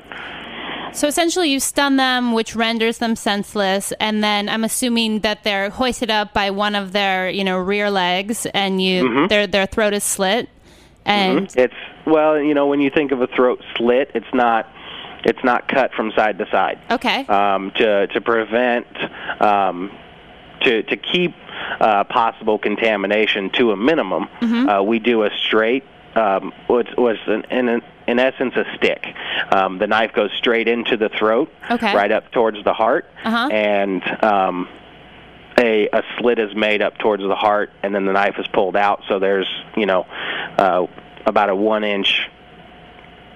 So 0.93 1.07
essentially, 1.07 1.49
you 1.49 1.59
stun 1.59 1.95
them, 1.95 2.33
which 2.33 2.55
renders 2.55 2.97
them 2.97 3.15
senseless, 3.15 3.93
and 3.99 4.23
then 4.23 4.49
I'm 4.49 4.63
assuming 4.63 5.19
that 5.21 5.43
they're 5.43 5.69
hoisted 5.69 6.11
up 6.11 6.33
by 6.33 6.51
one 6.51 6.75
of 6.75 6.91
their, 6.91 7.29
you 7.29 7.43
know, 7.43 7.57
rear 7.57 7.89
legs, 7.89 8.45
and 8.53 8.81
you 8.81 9.03
Mm-hmm. 9.03 9.27
their 9.27 9.47
their 9.47 9.65
throat 9.65 9.93
is 9.93 10.03
slit, 10.03 10.49
and 11.05 11.49
It's 11.55 11.73
well, 12.05 12.39
you 12.39 12.53
know, 12.53 12.67
when 12.67 12.81
you 12.81 12.89
think 12.89 13.11
of 13.11 13.21
a 13.21 13.27
throat 13.27 13.63
slit, 13.77 14.11
it's 14.13 14.33
not 14.33 14.67
it's 15.23 15.43
not 15.43 15.67
cut 15.67 15.93
from 15.93 16.11
side 16.11 16.37
to 16.39 16.45
side. 16.51 16.79
okay, 16.91 17.25
Um, 17.25 17.71
to 17.77 18.07
to 18.07 18.21
prevent 18.21 18.87
um, 19.41 19.91
to 20.61 20.83
to 20.83 20.97
keep 20.97 21.33
uh, 21.79 22.03
possible 22.03 22.57
contamination 22.59 23.49
to 23.51 23.71
a 23.71 23.77
minimum, 23.77 24.27
Mm-hmm. 24.41 24.67
uh, 24.69 24.81
we 24.83 24.99
do 24.99 25.23
a 25.23 25.29
straight. 25.47 25.83
Um, 26.15 26.51
what's 26.67 26.93
was 26.97 27.17
in, 27.27 27.45
in 27.49 27.81
in 28.11 28.19
essence 28.19 28.53
a 28.55 28.65
stick. 28.75 29.03
Um, 29.51 29.79
the 29.79 29.87
knife 29.87 30.11
goes 30.13 30.31
straight 30.37 30.67
into 30.67 30.97
the 30.97 31.09
throat, 31.09 31.49
Okay. 31.69 31.95
right 31.95 32.11
up 32.11 32.31
towards 32.31 32.63
the 32.63 32.73
heart, 32.73 33.05
Uh-huh. 33.23 33.47
and 33.49 34.03
um, 34.23 34.67
a 35.57 35.87
a 35.91 36.03
slit 36.17 36.37
is 36.39 36.53
made 36.55 36.81
up 36.81 36.97
towards 36.97 37.23
the 37.23 37.35
heart, 37.35 37.71
and 37.83 37.95
then 37.95 38.05
the 38.05 38.13
knife 38.13 38.35
is 38.37 38.47
pulled 38.47 38.75
out. 38.75 39.01
So 39.07 39.19
there's 39.19 39.47
you 39.75 39.85
know 39.85 40.05
uh, 40.57 40.85
about 41.25 41.49
a 41.49 41.55
one 41.55 41.83
inch, 41.83 42.27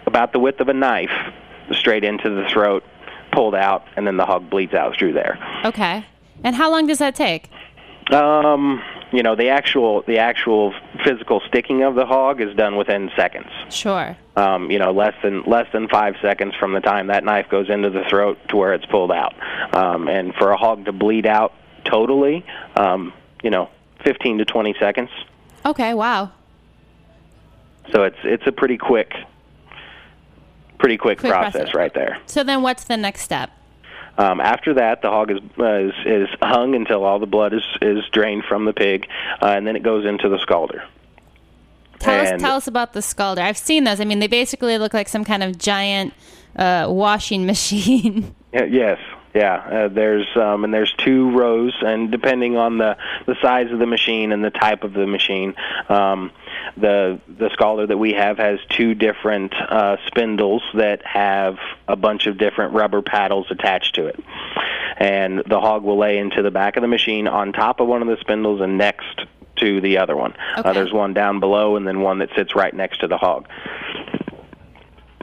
about 0.05 0.31
the 0.33 0.39
width 0.39 0.59
of 0.61 0.67
a 0.69 0.73
knife, 0.73 1.11
straight 1.71 2.03
into 2.03 2.29
the 2.29 2.45
throat, 2.53 2.83
pulled 3.31 3.55
out, 3.55 3.85
and 3.95 4.05
then 4.05 4.17
the 4.17 4.25
hog 4.25 4.49
bleeds 4.49 4.73
out 4.73 4.95
through 4.97 5.13
there. 5.13 5.37
okay. 5.65 6.05
And 6.43 6.55
how 6.55 6.69
long 6.69 6.85
does 6.85 6.99
that 6.99 7.15
take? 7.15 7.49
Um, 8.11 8.83
you 9.11 9.23
know 9.23 9.35
the 9.35 9.49
actual 9.49 10.01
the 10.07 10.17
actual 10.17 10.73
physical 11.03 11.41
sticking 11.47 11.83
of 11.83 11.95
the 11.95 12.05
hog 12.05 12.41
is 12.41 12.55
done 12.55 12.75
within 12.75 13.11
seconds. 13.15 13.47
Sure. 13.69 14.15
Um, 14.35 14.69
you 14.71 14.79
know, 14.79 14.91
less 14.91 15.13
than 15.23 15.43
less 15.43 15.67
than 15.71 15.87
five 15.87 16.15
seconds 16.21 16.53
from 16.59 16.73
the 16.73 16.81
time 16.81 17.07
that 17.07 17.23
knife 17.23 17.47
goes 17.49 17.69
into 17.69 17.89
the 17.89 18.03
throat 18.09 18.37
to 18.49 18.55
where 18.57 18.73
it's 18.73 18.85
pulled 18.85 19.11
out. 19.11 19.33
Um, 19.73 20.07
and 20.07 20.33
for 20.35 20.51
a 20.51 20.57
hog 20.57 20.85
to 20.85 20.91
bleed 20.91 21.25
out 21.25 21.53
totally, 21.85 22.45
um, 22.75 23.13
you 23.43 23.49
know, 23.49 23.69
15 24.03 24.39
to 24.39 24.45
20 24.45 24.75
seconds. 24.79 25.09
Okay. 25.65 25.93
Wow. 25.93 26.31
So 27.91 28.03
it's 28.03 28.17
it's 28.23 28.45
a 28.47 28.51
pretty 28.51 28.77
quick, 28.77 29.13
pretty 30.79 30.97
quick, 30.97 31.19
Quick 31.19 31.31
process, 31.31 31.53
process. 31.53 31.75
right 31.75 31.93
there. 31.93 32.17
So 32.25 32.43
then, 32.43 32.61
what's 32.61 32.85
the 32.85 32.97
next 32.97 33.21
step? 33.21 33.51
Um, 34.17 34.39
after 34.39 34.73
that, 34.75 35.01
the 35.01 35.09
hog 35.09 35.31
is, 35.31 35.39
uh, 35.59 35.65
is 35.65 35.93
is 36.05 36.29
hung 36.41 36.75
until 36.75 37.03
all 37.03 37.19
the 37.19 37.25
blood 37.25 37.53
is 37.53 37.65
is 37.81 38.03
drained 38.11 38.45
from 38.45 38.65
the 38.65 38.73
pig, 38.73 39.07
uh, 39.41 39.47
and 39.47 39.67
then 39.67 39.75
it 39.75 39.83
goes 39.83 40.05
into 40.05 40.29
the 40.29 40.37
scalder. 40.37 40.83
Tell 41.99 42.21
us 42.21 42.41
tell 42.41 42.55
us 42.55 42.67
about 42.67 42.93
the 42.93 43.01
scalder. 43.01 43.39
I've 43.39 43.57
seen 43.57 43.83
those. 43.83 43.99
I 43.99 44.05
mean, 44.05 44.19
they 44.19 44.27
basically 44.27 44.77
look 44.77 44.93
like 44.93 45.09
some 45.09 45.23
kind 45.23 45.43
of 45.43 45.57
giant 45.57 46.13
uh, 46.55 46.87
washing 46.89 47.45
machine. 47.53 48.35
Yes, 48.53 48.99
yeah. 49.33 49.55
Uh, 49.55 49.87
there's 49.89 50.27
um, 50.37 50.63
and 50.63 50.73
there's 50.73 50.93
two 50.93 51.31
rows, 51.31 51.75
and 51.81 52.09
depending 52.09 52.57
on 52.57 52.77
the 52.77 52.97
the 53.25 53.35
size 53.41 53.71
of 53.71 53.79
the 53.79 53.85
machine 53.85 54.31
and 54.31 54.43
the 54.43 54.49
type 54.49 54.83
of 54.83 54.93
the 54.93 55.05
machine, 55.05 55.55
um, 55.89 56.31
the 56.77 57.19
the 57.27 57.49
scalder 57.49 57.87
that 57.87 57.97
we 57.97 58.13
have 58.13 58.37
has 58.37 58.59
two 58.69 58.95
different 58.95 59.53
uh, 59.53 59.97
spindles 60.07 60.63
that 60.73 61.05
have 61.05 61.57
a 61.87 61.95
bunch 61.95 62.27
of 62.27 62.37
different 62.37 62.73
rubber 62.73 63.01
paddles 63.01 63.47
attached 63.49 63.95
to 63.95 64.07
it, 64.07 64.19
and 64.97 65.43
the 65.47 65.59
hog 65.59 65.83
will 65.83 65.97
lay 65.97 66.17
into 66.17 66.41
the 66.41 66.51
back 66.51 66.77
of 66.77 66.81
the 66.81 66.87
machine 66.87 67.27
on 67.27 67.53
top 67.53 67.79
of 67.79 67.87
one 67.87 68.01
of 68.01 68.07
the 68.07 68.17
spindles 68.19 68.61
and 68.61 68.77
next 68.77 69.25
to 69.57 69.79
the 69.79 69.97
other 69.97 70.15
one. 70.15 70.33
Okay. 70.57 70.69
Uh, 70.69 70.73
there's 70.73 70.91
one 70.91 71.13
down 71.13 71.39
below, 71.39 71.75
and 71.77 71.87
then 71.87 72.01
one 72.01 72.19
that 72.19 72.29
sits 72.35 72.55
right 72.55 72.73
next 72.73 72.99
to 72.99 73.07
the 73.07 73.17
hog 73.17 73.47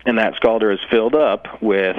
and 0.04 0.18
that 0.18 0.34
scalder 0.34 0.72
is 0.72 0.80
filled 0.90 1.14
up 1.14 1.62
with 1.62 1.96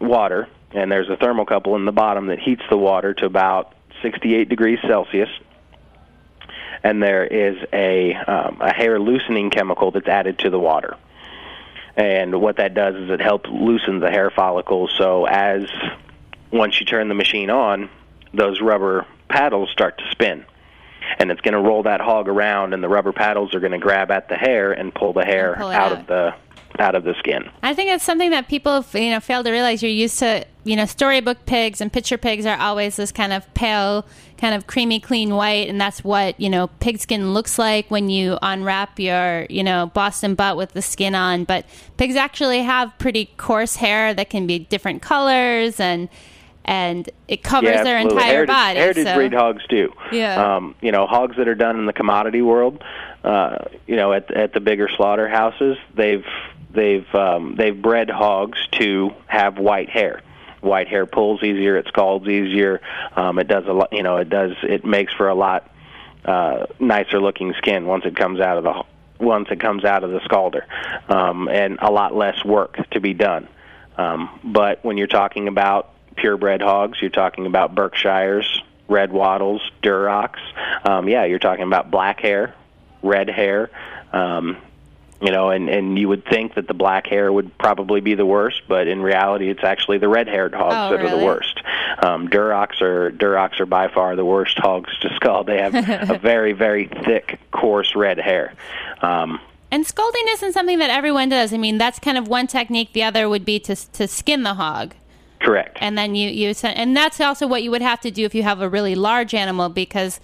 water, 0.00 0.48
and 0.72 0.90
there's 0.90 1.08
a 1.08 1.16
thermocouple 1.16 1.76
in 1.76 1.84
the 1.84 1.92
bottom 1.92 2.26
that 2.26 2.38
heats 2.38 2.62
the 2.70 2.76
water 2.76 3.14
to 3.14 3.26
about 3.26 3.74
68 4.02 4.48
degrees 4.48 4.78
Celsius. 4.86 5.28
And 6.82 7.02
there 7.02 7.24
is 7.24 7.56
a 7.72 8.14
um, 8.14 8.58
a 8.60 8.72
hair 8.72 8.98
loosening 9.00 9.50
chemical 9.50 9.90
that's 9.90 10.08
added 10.08 10.38
to 10.40 10.50
the 10.50 10.58
water. 10.58 10.96
And 11.96 12.40
what 12.40 12.56
that 12.56 12.74
does 12.74 12.94
is 12.94 13.10
it 13.10 13.20
helps 13.20 13.50
loosen 13.50 13.98
the 13.98 14.10
hair 14.10 14.30
follicles. 14.30 14.92
So 14.96 15.26
as 15.26 15.68
once 16.52 16.78
you 16.78 16.86
turn 16.86 17.08
the 17.08 17.14
machine 17.14 17.50
on, 17.50 17.90
those 18.32 18.60
rubber 18.60 19.06
paddles 19.28 19.70
start 19.70 19.98
to 19.98 20.04
spin. 20.10 20.44
And 21.18 21.30
it's 21.30 21.40
going 21.40 21.54
to 21.54 21.60
roll 21.60 21.82
that 21.84 22.00
hog 22.00 22.28
around, 22.28 22.74
and 22.74 22.82
the 22.82 22.88
rubber 22.88 23.12
paddles 23.12 23.54
are 23.54 23.60
going 23.60 23.72
to 23.72 23.78
grab 23.78 24.10
at 24.10 24.28
the 24.28 24.36
hair 24.36 24.72
and 24.72 24.94
pull 24.94 25.12
the 25.12 25.24
hair 25.24 25.54
pull 25.58 25.68
out, 25.68 25.92
out. 25.92 26.00
of 26.00 26.06
the 26.06 26.34
out 26.78 26.94
of 26.94 27.04
the 27.04 27.14
skin. 27.18 27.50
I 27.62 27.74
think 27.74 27.90
it's 27.90 28.04
something 28.04 28.30
that 28.30 28.48
people, 28.48 28.84
you 28.94 29.10
know, 29.10 29.20
fail 29.20 29.42
to 29.42 29.50
realize. 29.50 29.82
You're 29.82 29.90
used 29.90 30.18
to, 30.20 30.46
you 30.64 30.76
know, 30.76 30.86
storybook 30.86 31.44
pigs 31.46 31.80
and 31.80 31.92
picture 31.92 32.18
pigs 32.18 32.46
are 32.46 32.58
always 32.58 32.96
this 32.96 33.10
kind 33.10 33.32
of 33.32 33.52
pale, 33.54 34.06
kind 34.36 34.54
of 34.54 34.66
creamy, 34.66 35.00
clean 35.00 35.34
white, 35.34 35.68
and 35.68 35.80
that's 35.80 36.04
what 36.04 36.38
you 36.40 36.50
know 36.50 36.68
pigskin 36.80 37.34
looks 37.34 37.58
like 37.58 37.90
when 37.90 38.10
you 38.10 38.38
unwrap 38.42 38.98
your, 38.98 39.46
you 39.50 39.64
know, 39.64 39.90
Boston 39.94 40.34
butt 40.34 40.56
with 40.56 40.72
the 40.72 40.82
skin 40.82 41.14
on. 41.14 41.44
But 41.44 41.64
pigs 41.96 42.16
actually 42.16 42.62
have 42.62 42.96
pretty 42.98 43.26
coarse 43.36 43.76
hair 43.76 44.14
that 44.14 44.30
can 44.30 44.46
be 44.46 44.58
different 44.58 45.02
colors 45.02 45.80
and. 45.80 46.08
And 46.68 47.08
it 47.28 47.42
covers 47.42 47.70
yeah, 47.70 47.82
their 47.82 47.98
entire 47.98 48.24
heritage, 48.24 48.54
body. 48.54 48.78
Heritage 48.78 49.06
so. 49.06 49.14
breed 49.14 49.32
hogs 49.32 49.62
do. 49.70 49.90
Yeah. 50.12 50.56
Um, 50.56 50.74
you 50.82 50.92
know, 50.92 51.06
hogs 51.06 51.38
that 51.38 51.48
are 51.48 51.54
done 51.54 51.78
in 51.78 51.86
the 51.86 51.94
commodity 51.94 52.42
world, 52.42 52.84
uh, 53.24 53.64
you 53.86 53.96
know, 53.96 54.12
at 54.12 54.30
at 54.30 54.52
the 54.52 54.60
bigger 54.60 54.86
slaughterhouses, 54.94 55.78
they've 55.94 56.26
they've 56.70 57.06
um, 57.14 57.54
they've 57.56 57.80
bred 57.80 58.10
hogs 58.10 58.58
to 58.72 59.14
have 59.28 59.58
white 59.58 59.88
hair. 59.88 60.20
White 60.60 60.88
hair 60.88 61.06
pulls 61.06 61.42
easier. 61.42 61.78
It 61.78 61.86
scalds 61.86 62.28
easier. 62.28 62.82
Um, 63.16 63.38
it 63.38 63.48
does 63.48 63.64
a 63.66 63.72
lot. 63.72 63.90
You 63.90 64.02
know, 64.02 64.18
it 64.18 64.28
does. 64.28 64.52
It 64.62 64.84
makes 64.84 65.14
for 65.14 65.28
a 65.28 65.34
lot 65.34 65.70
uh, 66.26 66.66
nicer 66.78 67.18
looking 67.18 67.54
skin 67.54 67.86
once 67.86 68.04
it 68.04 68.14
comes 68.14 68.40
out 68.40 68.58
of 68.58 68.64
the 68.64 69.24
once 69.24 69.48
it 69.50 69.58
comes 69.58 69.86
out 69.86 70.04
of 70.04 70.10
the 70.10 70.20
scalder, 70.20 70.64
um, 71.10 71.48
and 71.48 71.78
a 71.80 71.90
lot 71.90 72.14
less 72.14 72.44
work 72.44 72.76
to 72.90 73.00
be 73.00 73.14
done. 73.14 73.48
Um, 73.96 74.38
but 74.44 74.84
when 74.84 74.98
you're 74.98 75.06
talking 75.06 75.48
about 75.48 75.94
purebred 76.20 76.60
hogs, 76.62 76.98
you're 77.00 77.10
talking 77.10 77.46
about 77.46 77.74
Berkshires, 77.74 78.62
red 78.88 79.12
wattles, 79.12 79.62
Durocs. 79.82 80.38
Um, 80.84 81.08
yeah, 81.08 81.24
you're 81.24 81.38
talking 81.38 81.64
about 81.64 81.90
black 81.90 82.20
hair, 82.20 82.54
red 83.02 83.28
hair. 83.28 83.70
Um, 84.12 84.56
you 85.20 85.32
know, 85.32 85.50
and 85.50 85.68
and 85.68 85.98
you 85.98 86.08
would 86.08 86.24
think 86.24 86.54
that 86.54 86.68
the 86.68 86.74
black 86.74 87.08
hair 87.08 87.32
would 87.32 87.56
probably 87.58 88.00
be 88.00 88.14
the 88.14 88.24
worst, 88.24 88.62
but 88.68 88.86
in 88.86 89.02
reality, 89.02 89.50
it's 89.50 89.64
actually 89.64 89.98
the 89.98 90.06
red-haired 90.08 90.54
hogs 90.54 90.74
Oh, 90.76 90.96
that 90.96 91.04
are 91.04 91.18
the 91.18 91.24
worst. 91.24 91.60
Um, 92.00 92.28
Durocs 92.28 92.80
are 92.80 93.10
Durocs 93.10 93.58
are 93.58 93.66
by 93.66 93.88
far 93.88 94.14
the 94.14 94.24
worst 94.24 94.56
hogs 94.60 94.96
to 95.00 95.12
scald. 95.16 95.48
They 95.48 95.60
have 95.60 95.74
a 95.74 96.18
very 96.22 96.52
very 96.52 96.86
thick, 96.86 97.40
coarse 97.50 97.96
red 97.96 98.18
hair. 98.18 98.54
Um, 99.02 99.40
And 99.72 99.84
scalding 99.84 100.24
isn't 100.30 100.52
something 100.52 100.78
that 100.78 100.90
everyone 100.90 101.28
does. 101.30 101.52
I 101.52 101.56
mean, 101.58 101.78
that's 101.78 101.98
kind 101.98 102.16
of 102.16 102.28
one 102.28 102.46
technique. 102.46 102.92
The 102.92 103.02
other 103.02 103.28
would 103.28 103.44
be 103.44 103.58
to 103.60 103.74
to 103.74 104.06
skin 104.06 104.44
the 104.44 104.54
hog. 104.54 104.94
Correct. 105.40 105.78
and 105.80 105.96
then 105.96 106.14
you 106.14 106.28
you 106.30 106.54
sen- 106.54 106.74
and 106.74 106.96
that's 106.96 107.20
also 107.20 107.46
what 107.46 107.62
you 107.62 107.70
would 107.70 107.82
have 107.82 108.00
to 108.00 108.10
do 108.10 108.24
if 108.24 108.34
you 108.34 108.42
have 108.42 108.60
a 108.60 108.68
really 108.68 108.94
large 108.94 109.34
animal 109.34 109.68
because 109.68 110.20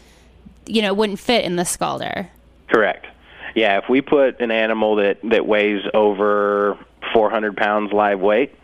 you 0.67 0.81
know 0.83 0.89
it 0.89 0.97
wouldn't 0.97 1.19
fit 1.19 1.45
in 1.45 1.57
the 1.57 1.63
scalder. 1.65 2.29
Correct. 2.69 3.07
Yeah, 3.55 3.79
if 3.79 3.89
we 3.89 4.01
put 4.01 4.41
an 4.41 4.51
animal 4.51 4.97
that 4.97 5.19
that 5.25 5.47
weighs 5.47 5.83
over 5.95 6.77
400 7.13 7.57
pounds 7.57 7.93
live 7.93 8.19
weight, 8.21 8.55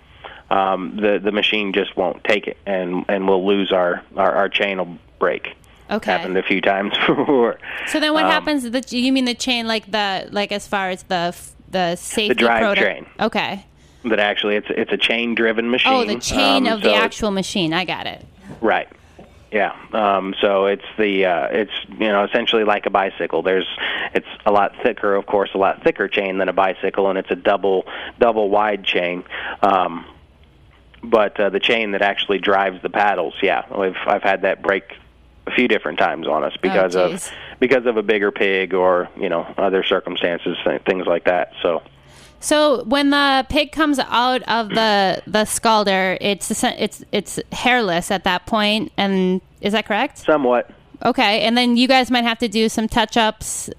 um, 0.50 0.96
the 1.00 1.20
the 1.22 1.30
machine 1.32 1.72
just 1.72 1.96
won't 1.96 2.24
take 2.24 2.46
it, 2.48 2.56
and 2.66 3.04
and 3.08 3.28
we'll 3.28 3.46
lose 3.46 3.70
our 3.72 4.02
our, 4.16 4.34
our 4.34 4.48
chain 4.48 4.78
will 4.78 4.98
break. 5.18 5.54
Okay. 5.90 6.10
Happened 6.12 6.36
a 6.36 6.42
few 6.42 6.60
times 6.60 6.92
before. 7.06 7.58
So 7.88 7.98
then 8.00 8.12
what 8.12 8.24
Um, 8.24 8.30
happens? 8.30 8.62
The, 8.70 8.84
you 8.96 9.12
mean 9.12 9.24
the 9.24 9.34
chain 9.34 9.66
like 9.66 9.90
the 9.90 10.28
like 10.32 10.50
as 10.52 10.66
far 10.66 10.90
as 10.90 11.02
the 11.04 11.36
the 11.70 11.94
safety 11.96 12.34
drive 12.34 12.62
proto- 12.62 12.80
train. 12.80 13.06
Okay. 13.20 13.64
But 14.04 14.18
actually, 14.20 14.56
it's 14.56 14.68
it's 14.70 14.92
a 14.92 14.96
chain 14.96 15.34
driven 15.34 15.70
machine. 15.70 15.92
Oh, 15.92 16.04
the 16.04 16.18
chain 16.18 16.66
um, 16.66 16.74
of 16.74 16.82
the 16.82 16.94
actual 16.94 17.30
machine. 17.30 17.72
I 17.74 17.84
got 17.84 18.06
it. 18.06 18.24
Right. 18.60 18.88
Yeah. 19.52 19.74
Um, 19.92 20.34
so 20.40 20.66
it's 20.66 20.84
the 20.96 21.26
uh, 21.26 21.46
it's 21.48 21.72
you 21.88 22.08
know 22.08 22.24
essentially 22.24 22.64
like 22.64 22.86
a 22.86 22.90
bicycle. 22.90 23.42
There's 23.42 23.66
it's 24.14 24.26
a 24.46 24.52
lot 24.52 24.74
thicker, 24.82 25.14
of 25.14 25.26
course, 25.26 25.50
a 25.54 25.58
lot 25.58 25.82
thicker 25.82 26.08
chain 26.08 26.38
than 26.38 26.48
a 26.48 26.52
bicycle, 26.52 27.10
and 27.10 27.18
it's 27.18 27.30
a 27.30 27.36
double 27.36 27.84
double 28.18 28.48
wide 28.48 28.84
chain. 28.84 29.24
Um, 29.62 30.06
but 31.02 31.38
uh, 31.40 31.50
the 31.50 31.60
chain 31.60 31.92
that 31.92 32.02
actually 32.02 32.38
drives 32.38 32.80
the 32.82 32.90
paddles, 32.90 33.34
yeah, 33.42 33.64
I've 33.70 33.96
I've 34.06 34.22
had 34.22 34.42
that 34.42 34.62
break 34.62 34.94
a 35.46 35.50
few 35.50 35.66
different 35.68 35.98
times 35.98 36.28
on 36.28 36.44
us 36.44 36.56
because 36.62 36.94
Oh, 36.94 37.12
of 37.12 37.30
because 37.58 37.86
of 37.86 37.96
a 37.96 38.02
bigger 38.02 38.30
pig 38.30 38.72
or 38.72 39.08
you 39.18 39.28
know 39.28 39.52
other 39.58 39.82
circumstances, 39.82 40.56
things 40.86 41.06
like 41.06 41.24
that. 41.24 41.52
So. 41.60 41.82
So 42.40 42.84
when 42.84 43.10
the 43.10 43.46
pig 43.48 43.70
comes 43.70 43.98
out 43.98 44.42
of 44.44 44.70
the 44.70 45.22
the 45.26 45.44
scalder, 45.44 46.16
it's 46.20 46.64
it's 46.64 47.04
it's 47.12 47.38
hairless 47.52 48.10
at 48.10 48.24
that 48.24 48.46
point, 48.46 48.92
and 48.96 49.40
is 49.60 49.72
that 49.72 49.86
correct? 49.86 50.18
Somewhat. 50.18 50.70
Okay, 51.04 51.42
and 51.42 51.56
then 51.56 51.76
you 51.76 51.86
guys 51.86 52.10
might 52.10 52.24
have 52.24 52.38
to 52.38 52.48
do 52.48 52.68
some 52.68 52.88
touch 52.88 53.16
ups. 53.16 53.70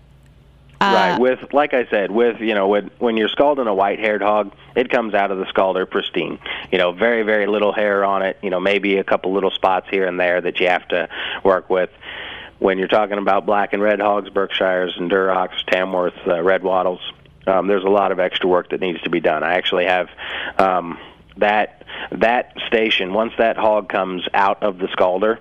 right. 0.96 1.20
With 1.20 1.54
like 1.54 1.74
I 1.74 1.86
said, 1.88 2.12
with 2.12 2.40
you 2.40 2.54
know, 2.54 2.68
when 2.68 2.90
when 3.00 3.18
you're 3.18 3.30
scalding 3.30 3.68
a 3.68 3.74
white-haired 3.74 4.22
hog, 4.22 4.52
it 4.76 4.90
comes 4.90 5.14
out 5.14 5.32
of 5.32 5.38
the 5.38 5.46
scalder 5.46 5.90
pristine. 5.90 6.40
You 6.72 6.78
know, 6.78 6.92
very 6.92 7.24
very 7.24 7.48
little 7.48 7.72
hair 7.74 8.06
on 8.06 8.22
it. 8.22 8.38
You 8.42 8.50
know, 8.50 8.60
maybe 8.60 8.98
a 8.98 9.04
couple 9.04 9.34
little 9.34 9.52
spots 9.52 9.88
here 9.90 10.08
and 10.08 10.20
there 10.20 10.40
that 10.40 10.60
you 10.60 10.68
have 10.68 10.88
to 10.90 11.10
work 11.44 11.70
with. 11.70 11.90
When 12.58 12.78
you're 12.78 12.88
talking 12.88 13.18
about 13.18 13.48
black 13.48 13.74
and 13.74 13.82
red 13.82 14.00
hogs, 14.00 14.30
Berkshires 14.30 14.96
and 14.98 15.10
Durocs, 15.10 15.66
Tamworth, 15.66 16.14
uh, 16.28 16.44
Red 16.44 16.64
Wattles, 16.64 17.02
um, 17.48 17.68
there's 17.68 17.84
a 17.84 17.90
lot 17.90 18.12
of 18.12 18.20
extra 18.20 18.48
work 18.48 18.70
that 18.70 18.80
needs 18.82 19.02
to 19.02 19.10
be 19.10 19.20
done. 19.20 19.44
I 19.44 19.54
actually 19.56 19.86
have 19.86 20.10
um, 20.58 20.98
that 21.38 21.84
that 22.12 22.54
station 22.68 23.14
once 23.14 23.34
that 23.38 23.58
hog 23.58 23.90
comes 23.90 24.28
out 24.34 24.64
of 24.64 24.78
the 24.78 24.88
scalder 24.88 25.40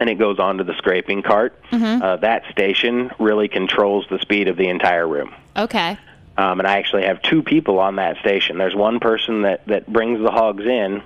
and 0.00 0.10
it 0.10 0.16
goes 0.16 0.38
onto 0.38 0.64
the 0.64 0.74
scraping 0.76 1.22
cart. 1.22 1.58
Uh, 2.02 2.16
that 2.16 2.42
station 2.50 3.10
really 3.18 3.48
controls 3.48 4.06
the 4.10 4.18
speed 4.18 4.48
of 4.48 4.56
the 4.56 4.68
entire 4.68 5.06
room. 5.06 5.32
Okay. 5.56 5.98
Um, 6.36 6.58
and 6.58 6.66
I 6.66 6.78
actually 6.78 7.04
have 7.04 7.22
two 7.22 7.42
people 7.42 7.78
on 7.78 7.96
that 7.96 8.18
station. 8.18 8.58
There's 8.58 8.74
one 8.74 8.98
person 8.98 9.42
that 9.42 9.66
that 9.68 9.90
brings 9.90 10.20
the 10.20 10.30
hogs 10.30 10.64
in, 10.64 11.02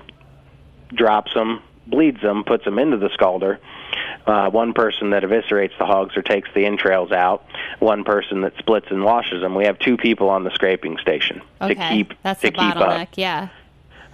drops 0.95 1.35
them, 1.35 1.63
bleeds 1.87 2.21
them, 2.23 2.45
puts 2.45 2.65
them 2.65 2.79
into 2.79 2.97
the 2.97 3.11
scalder. 3.11 3.59
Uh, 4.27 4.51
one 4.51 4.75
person 4.75 5.11
that 5.11 5.23
eviscerates 5.23 5.77
the 5.79 5.87
hogs 5.87 6.15
or 6.15 6.21
takes 6.23 6.51
the 6.55 6.67
entrails 6.67 7.13
out. 7.13 7.47
One 7.79 8.05
person 8.05 8.43
that 8.43 8.53
splits 8.59 8.87
and 8.91 9.03
washes 9.03 9.41
them. 9.41 9.55
We 9.55 9.65
have 9.65 9.79
two 9.79 9.97
people 9.97 10.29
on 10.29 10.45
the 10.45 10.51
scraping 10.51 10.99
station 10.99 11.41
Okay. 11.63 11.73
to 11.75 11.89
keep 11.89 12.13
That's 12.23 12.41
to 12.43 12.49
the 12.49 12.53
keep 12.53 12.61
bottleneck. 12.75 13.03
up. 13.03 13.09
Yeah. 13.17 13.49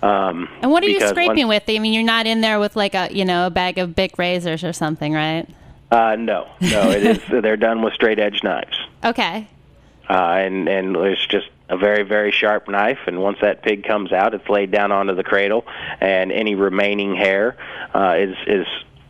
Um, 0.02 0.48
And 0.62 0.70
what 0.70 0.84
are 0.84 0.88
you 0.88 1.00
scraping 1.00 1.48
once- 1.48 1.66
with? 1.66 1.76
I 1.76 1.80
mean, 1.80 1.92
you're 1.94 2.04
not 2.04 2.26
in 2.26 2.42
there 2.42 2.60
with 2.60 2.76
like 2.76 2.94
a 2.94 3.08
you 3.10 3.24
know 3.24 3.46
a 3.46 3.50
bag 3.50 3.78
of 3.78 3.96
big 3.96 4.16
razors 4.18 4.62
or 4.62 4.72
something, 4.72 5.12
right? 5.12 5.46
Uh, 5.90 6.14
no, 6.16 6.46
no. 6.60 6.90
It 6.90 7.02
is. 7.04 7.20
They're 7.42 7.56
done 7.56 7.82
with 7.82 7.94
straight 7.94 8.18
edge 8.20 8.42
knives. 8.44 8.78
Okay. 9.04 9.48
uh, 10.08 10.12
and 10.12 10.68
and 10.68 10.96
it's 10.96 11.26
just 11.26 11.48
a 11.70 11.76
very 11.76 12.02
very 12.04 12.30
sharp 12.30 12.68
knife. 12.68 12.98
And 13.08 13.20
once 13.22 13.38
that 13.40 13.62
pig 13.62 13.82
comes 13.84 14.12
out, 14.12 14.34
it's 14.34 14.48
laid 14.48 14.70
down 14.70 14.92
onto 14.92 15.14
the 15.14 15.24
cradle, 15.24 15.64
and 16.00 16.30
any 16.30 16.54
remaining 16.54 17.16
hair 17.16 17.56
uh, 17.94 18.14
is 18.18 18.36
is 18.46 18.66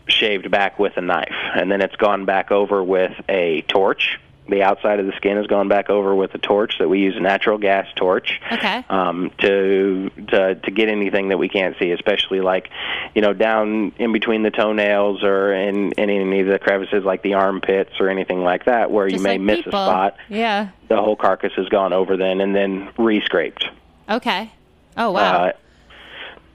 shaved 0.08 0.50
back 0.50 0.78
with 0.78 0.96
a 0.96 1.00
knife, 1.00 1.34
and 1.54 1.70
then 1.70 1.80
it's 1.80 1.96
gone 1.96 2.24
back 2.24 2.50
over 2.50 2.82
with 2.82 3.12
a 3.28 3.62
torch. 3.62 4.18
The 4.46 4.62
outside 4.62 5.00
of 5.00 5.06
the 5.06 5.12
skin 5.16 5.38
has 5.38 5.46
gone 5.46 5.68
back 5.68 5.88
over 5.88 6.14
with 6.14 6.34
a 6.34 6.38
torch 6.38 6.76
that 6.78 6.86
we 6.86 6.98
use 6.98 7.16
a 7.16 7.20
natural 7.20 7.56
gas 7.56 7.86
torch 7.96 8.42
Okay. 8.52 8.84
um, 8.90 9.30
to 9.38 10.10
to 10.28 10.54
to 10.56 10.70
get 10.70 10.90
anything 10.90 11.30
that 11.30 11.38
we 11.38 11.48
can't 11.48 11.74
see, 11.78 11.92
especially 11.92 12.42
like 12.42 12.68
you 13.14 13.22
know 13.22 13.32
down 13.32 13.92
in 13.98 14.12
between 14.12 14.42
the 14.42 14.50
toenails 14.50 15.22
or 15.24 15.54
in, 15.54 15.92
in 15.92 16.10
any 16.10 16.40
of 16.40 16.46
the 16.48 16.58
crevices 16.58 17.04
like 17.06 17.22
the 17.22 17.32
armpits 17.32 17.98
or 17.98 18.10
anything 18.10 18.42
like 18.42 18.66
that, 18.66 18.90
where 18.90 19.08
Just 19.08 19.20
you 19.20 19.24
may 19.24 19.30
like 19.38 19.40
miss 19.40 19.56
people. 19.62 19.80
a 19.80 19.86
spot 19.86 20.16
Yeah. 20.28 20.68
the 20.88 20.96
whole 21.00 21.16
carcass 21.16 21.54
has 21.54 21.70
gone 21.70 21.94
over 21.94 22.18
then 22.18 22.42
and 22.42 22.54
then 22.54 22.90
re-scraped 22.98 23.66
Okay. 24.10 24.52
Oh 24.98 25.10
wow. 25.12 25.44
uh, 25.46 25.52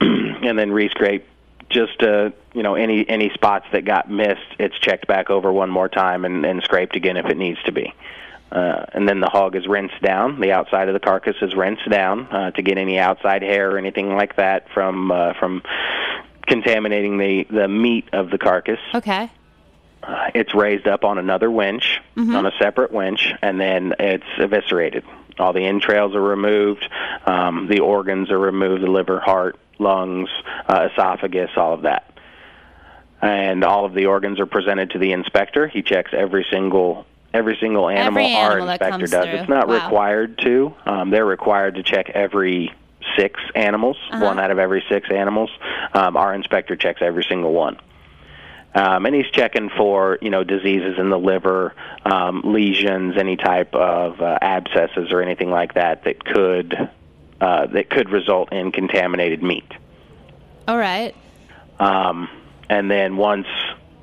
and 0.00 0.56
then 0.56 0.70
re-scrape 0.70 1.26
just 1.70 2.02
uh 2.02 2.30
you 2.52 2.62
know 2.62 2.74
any 2.74 3.08
any 3.08 3.30
spots 3.30 3.66
that 3.72 3.84
got 3.84 4.10
missed 4.10 4.40
it's 4.58 4.78
checked 4.78 5.06
back 5.06 5.30
over 5.30 5.52
one 5.52 5.70
more 5.70 5.88
time 5.88 6.24
and, 6.24 6.44
and 6.44 6.62
scraped 6.62 6.96
again 6.96 7.16
if 7.16 7.26
it 7.26 7.36
needs 7.36 7.62
to 7.62 7.72
be 7.72 7.94
uh, 8.52 8.84
and 8.92 9.08
then 9.08 9.20
the 9.20 9.28
hog 9.28 9.54
is 9.54 9.66
rinsed 9.68 10.00
down. 10.02 10.40
The 10.40 10.52
outside 10.52 10.88
of 10.88 10.94
the 10.94 11.00
carcass 11.00 11.36
is 11.40 11.54
rinsed 11.54 11.88
down 11.88 12.26
uh, 12.26 12.50
to 12.52 12.62
get 12.62 12.78
any 12.78 12.98
outside 12.98 13.42
hair 13.42 13.70
or 13.70 13.78
anything 13.78 14.16
like 14.16 14.36
that 14.36 14.68
from 14.70 15.12
uh, 15.12 15.34
from 15.34 15.62
contaminating 16.46 17.18
the 17.18 17.46
the 17.48 17.68
meat 17.68 18.08
of 18.12 18.30
the 18.30 18.38
carcass. 18.38 18.80
okay. 18.94 19.30
Uh, 20.02 20.30
it's 20.34 20.54
raised 20.54 20.88
up 20.88 21.04
on 21.04 21.18
another 21.18 21.50
winch, 21.50 22.00
on 22.34 22.46
a 22.46 22.52
separate 22.58 22.90
winch, 22.90 23.34
and 23.42 23.60
then 23.60 23.94
it's 23.98 24.24
eviscerated. 24.38 25.04
All 25.40 25.52
the 25.52 25.64
entrails 25.64 26.14
are 26.14 26.20
removed, 26.22 26.86
um, 27.26 27.66
the 27.68 27.80
organs 27.80 28.30
are 28.30 28.38
removed, 28.38 28.82
the 28.82 28.90
liver, 28.90 29.18
heart, 29.18 29.58
lungs, 29.78 30.28
uh, 30.68 30.88
esophagus, 30.92 31.50
all 31.56 31.72
of 31.74 31.82
that. 31.82 32.04
And 33.22 33.64
all 33.64 33.84
of 33.84 33.94
the 33.94 34.06
organs 34.06 34.38
are 34.40 34.46
presented 34.46 34.90
to 34.90 34.98
the 34.98 35.12
inspector. 35.12 35.66
He 35.66 35.82
checks 35.82 36.12
every 36.16 36.46
single 36.50 37.06
every 37.32 37.56
single 37.60 37.88
animal, 37.88 38.22
Every 38.24 38.34
our 38.34 38.50
animal 38.52 38.66
that 38.66 38.80
inspector 38.80 39.06
does. 39.06 39.24
through. 39.28 39.38
It's 39.38 39.48
not 39.48 39.68
Wow. 39.68 39.74
required 39.84 40.36
to. 40.38 40.74
Um, 40.84 41.10
they're 41.10 41.24
required 41.24 41.76
to 41.76 41.82
check 41.84 42.10
every 42.10 42.72
six 43.16 43.38
animals, 43.54 43.96
Uh-huh. 44.10 44.24
one 44.24 44.40
out 44.40 44.50
of 44.50 44.58
every 44.58 44.82
six 44.88 45.08
animals. 45.12 45.48
Um, 45.94 46.16
our 46.16 46.34
inspector 46.34 46.74
checks 46.74 47.00
every 47.02 47.22
single 47.24 47.52
one 47.52 47.76
um, 48.74 49.04
and 49.06 49.14
he's 49.14 49.30
checking 49.32 49.68
for 49.68 50.18
you 50.20 50.30
know 50.30 50.44
diseases 50.44 50.98
in 50.98 51.10
the 51.10 51.18
liver, 51.18 51.74
um, 52.04 52.42
lesions, 52.44 53.16
any 53.16 53.36
type 53.36 53.74
of 53.74 54.20
uh, 54.20 54.38
abscesses 54.40 55.10
or 55.10 55.22
anything 55.22 55.50
like 55.50 55.74
that 55.74 56.04
that 56.04 56.24
could 56.24 56.88
uh, 57.40 57.66
that 57.66 57.90
could 57.90 58.10
result 58.10 58.52
in 58.52 58.70
contaminated 58.70 59.42
meat. 59.42 59.70
All 60.68 60.78
right. 60.78 61.14
Um, 61.80 62.28
and 62.68 62.90
then 62.90 63.16
once 63.16 63.48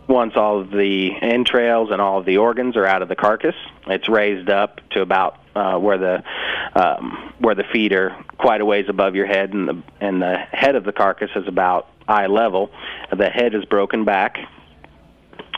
once 0.07 0.33
all 0.35 0.59
of 0.59 0.71
the 0.71 1.11
entrails 1.21 1.89
and 1.91 2.01
all 2.01 2.19
of 2.19 2.25
the 2.25 2.37
organs 2.37 2.75
are 2.75 2.85
out 2.85 3.01
of 3.01 3.07
the 3.07 3.15
carcass, 3.15 3.55
it's 3.87 4.09
raised 4.09 4.49
up 4.49 4.81
to 4.89 5.01
about 5.01 5.37
uh, 5.55 5.77
where 5.77 5.97
the 5.97 6.23
um, 6.75 7.33
where 7.39 7.55
the 7.55 7.63
feet 7.63 7.93
are 7.93 8.17
quite 8.37 8.59
a 8.59 8.65
ways 8.65 8.87
above 8.89 9.15
your 9.15 9.27
head, 9.27 9.53
and 9.53 9.69
the 9.69 9.81
and 10.01 10.21
the 10.21 10.35
head 10.51 10.75
of 10.75 10.83
the 10.83 10.91
carcass 10.91 11.31
is 11.37 11.47
about 11.47 11.87
eye 12.05 12.27
level. 12.27 12.69
The 13.15 13.29
head 13.29 13.55
is 13.55 13.63
broken 13.63 14.03
back 14.03 14.39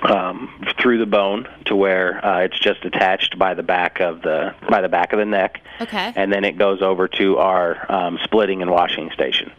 um, 0.03 0.65
through 0.81 0.97
the 0.99 1.05
bone 1.05 1.47
to 1.65 1.75
where 1.75 2.23
uh, 2.25 2.39
it's 2.41 2.59
just 2.59 2.85
attached 2.85 3.37
by 3.37 3.53
the 3.53 3.63
back 3.63 3.99
of 3.99 4.21
the 4.21 4.55
by 4.69 4.81
the 4.81 4.89
back 4.89 5.13
of 5.13 5.19
the 5.19 5.25
neck, 5.25 5.61
Okay. 5.81 6.13
and 6.15 6.31
then 6.31 6.43
it 6.43 6.57
goes 6.57 6.81
over 6.81 7.07
to 7.07 7.37
our 7.37 7.85
um, 7.91 8.19
splitting 8.23 8.61
and 8.61 8.71
washing 8.71 9.11
station. 9.11 9.51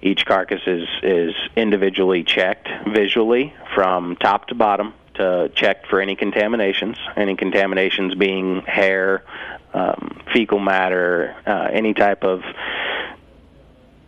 Each 0.00 0.26
carcass 0.26 0.62
is 0.66 0.88
is 1.02 1.34
individually 1.56 2.24
checked 2.24 2.68
visually 2.88 3.54
from 3.74 4.16
top 4.16 4.48
to 4.48 4.54
bottom 4.54 4.94
to 5.14 5.50
check 5.54 5.86
for 5.86 6.00
any 6.00 6.16
contaminations. 6.16 6.96
Any 7.16 7.36
contaminations 7.36 8.14
being 8.14 8.62
hair, 8.62 9.22
um, 9.74 10.20
fecal 10.32 10.58
matter, 10.58 11.36
uh, 11.46 11.68
any 11.70 11.94
type 11.94 12.24
of 12.24 12.42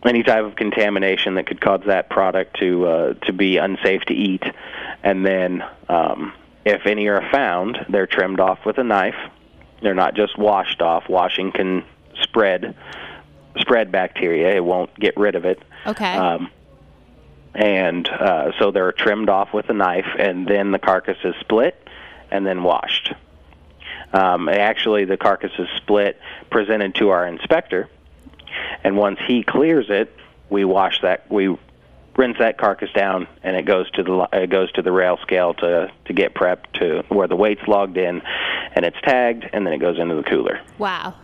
any 0.05 0.23
type 0.23 0.43
of 0.43 0.55
contamination 0.55 1.35
that 1.35 1.47
could 1.47 1.59
cause 1.59 1.81
that 1.87 2.09
product 2.09 2.59
to 2.59 2.85
uh, 2.85 3.13
to 3.25 3.33
be 3.33 3.57
unsafe 3.57 4.01
to 4.03 4.13
eat. 4.13 4.43
And 5.03 5.25
then, 5.25 5.63
um, 5.89 6.33
if 6.63 6.85
any 6.85 7.07
are 7.07 7.27
found, 7.31 7.85
they're 7.89 8.07
trimmed 8.07 8.39
off 8.39 8.65
with 8.65 8.77
a 8.77 8.83
knife. 8.83 9.15
They're 9.81 9.93
not 9.93 10.15
just 10.15 10.37
washed 10.37 10.81
off. 10.81 11.09
Washing 11.09 11.51
can 11.51 11.83
spread 12.21 12.75
spread 13.57 13.91
bacteria. 13.91 14.55
It 14.55 14.63
won't 14.63 14.93
get 14.99 15.15
rid 15.17 15.35
of 15.35 15.45
it. 15.45 15.61
Okay. 15.85 16.15
Um, 16.15 16.49
and 17.53 18.07
uh, 18.07 18.51
so 18.59 18.71
they're 18.71 18.91
trimmed 18.91 19.29
off 19.29 19.53
with 19.53 19.69
a 19.69 19.73
knife, 19.73 20.07
and 20.19 20.45
then 20.45 20.71
the 20.71 20.79
carcass 20.79 21.17
is 21.23 21.35
split 21.39 21.87
and 22.29 22.45
then 22.45 22.63
washed. 22.63 23.13
Um, 24.11 24.49
actually, 24.49 25.05
the 25.05 25.17
carcass 25.17 25.51
is 25.57 25.67
split, 25.77 26.19
presented 26.49 26.95
to 26.95 27.09
our 27.09 27.25
inspector, 27.25 27.89
and 28.83 28.97
once 28.97 29.19
he 29.27 29.43
clears 29.43 29.87
it, 29.89 30.13
we 30.49 30.65
wash 30.65 31.01
that. 31.01 31.29
We 31.31 31.57
rinse 32.17 32.37
that 32.39 32.57
carcass 32.57 32.91
down, 32.93 33.27
and 33.43 33.55
it 33.55 33.65
goes 33.65 33.89
to 33.91 34.03
the 34.03 34.27
it 34.33 34.49
goes 34.49 34.71
to 34.73 34.81
the 34.81 34.91
rail 34.91 35.17
scale 35.21 35.53
to 35.55 35.91
to 36.05 36.13
get 36.13 36.33
prepped 36.33 36.71
to 36.79 37.03
where 37.09 37.27
the 37.27 37.35
weight's 37.35 37.67
logged 37.67 37.97
in, 37.97 38.21
and 38.73 38.85
it's 38.85 38.99
tagged, 39.01 39.49
and 39.53 39.65
then 39.65 39.73
it 39.73 39.79
goes 39.79 39.99
into 39.99 40.15
the 40.15 40.23
cooler. 40.23 40.61
Wow. 40.77 41.15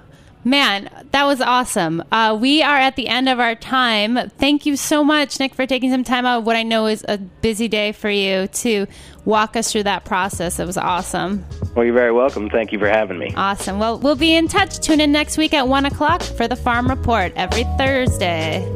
Man, 0.43 0.89
that 1.11 1.25
was 1.25 1.39
awesome. 1.39 2.03
Uh, 2.11 2.35
we 2.39 2.63
are 2.63 2.77
at 2.77 2.95
the 2.95 3.07
end 3.07 3.29
of 3.29 3.39
our 3.39 3.53
time. 3.53 4.17
Thank 4.39 4.65
you 4.65 4.75
so 4.75 5.03
much, 5.03 5.39
Nick, 5.39 5.53
for 5.53 5.67
taking 5.67 5.91
some 5.91 6.03
time 6.03 6.25
out 6.25 6.39
of 6.39 6.45
what 6.47 6.55
I 6.55 6.63
know 6.63 6.87
is 6.87 7.05
a 7.07 7.19
busy 7.19 7.67
day 7.67 7.91
for 7.91 8.09
you 8.09 8.47
to 8.47 8.87
walk 9.23 9.55
us 9.55 9.71
through 9.71 9.83
that 9.83 10.03
process. 10.03 10.59
It 10.59 10.65
was 10.65 10.77
awesome. 10.77 11.45
Well, 11.75 11.85
you're 11.85 11.93
very 11.93 12.11
welcome. 12.11 12.49
Thank 12.49 12.71
you 12.73 12.79
for 12.79 12.89
having 12.89 13.17
me. 13.17 13.33
Awesome. 13.35 13.79
Well, 13.79 13.97
we'll 13.97 14.15
be 14.15 14.35
in 14.35 14.47
touch. 14.47 14.79
Tune 14.79 14.99
in 14.99 15.11
next 15.11 15.37
week 15.37 15.53
at 15.53 15.67
1 15.67 15.85
o'clock 15.85 16.21
for 16.21 16.47
the 16.47 16.55
Farm 16.55 16.89
Report 16.89 17.31
every 17.35 17.63
Thursday. 17.77 18.67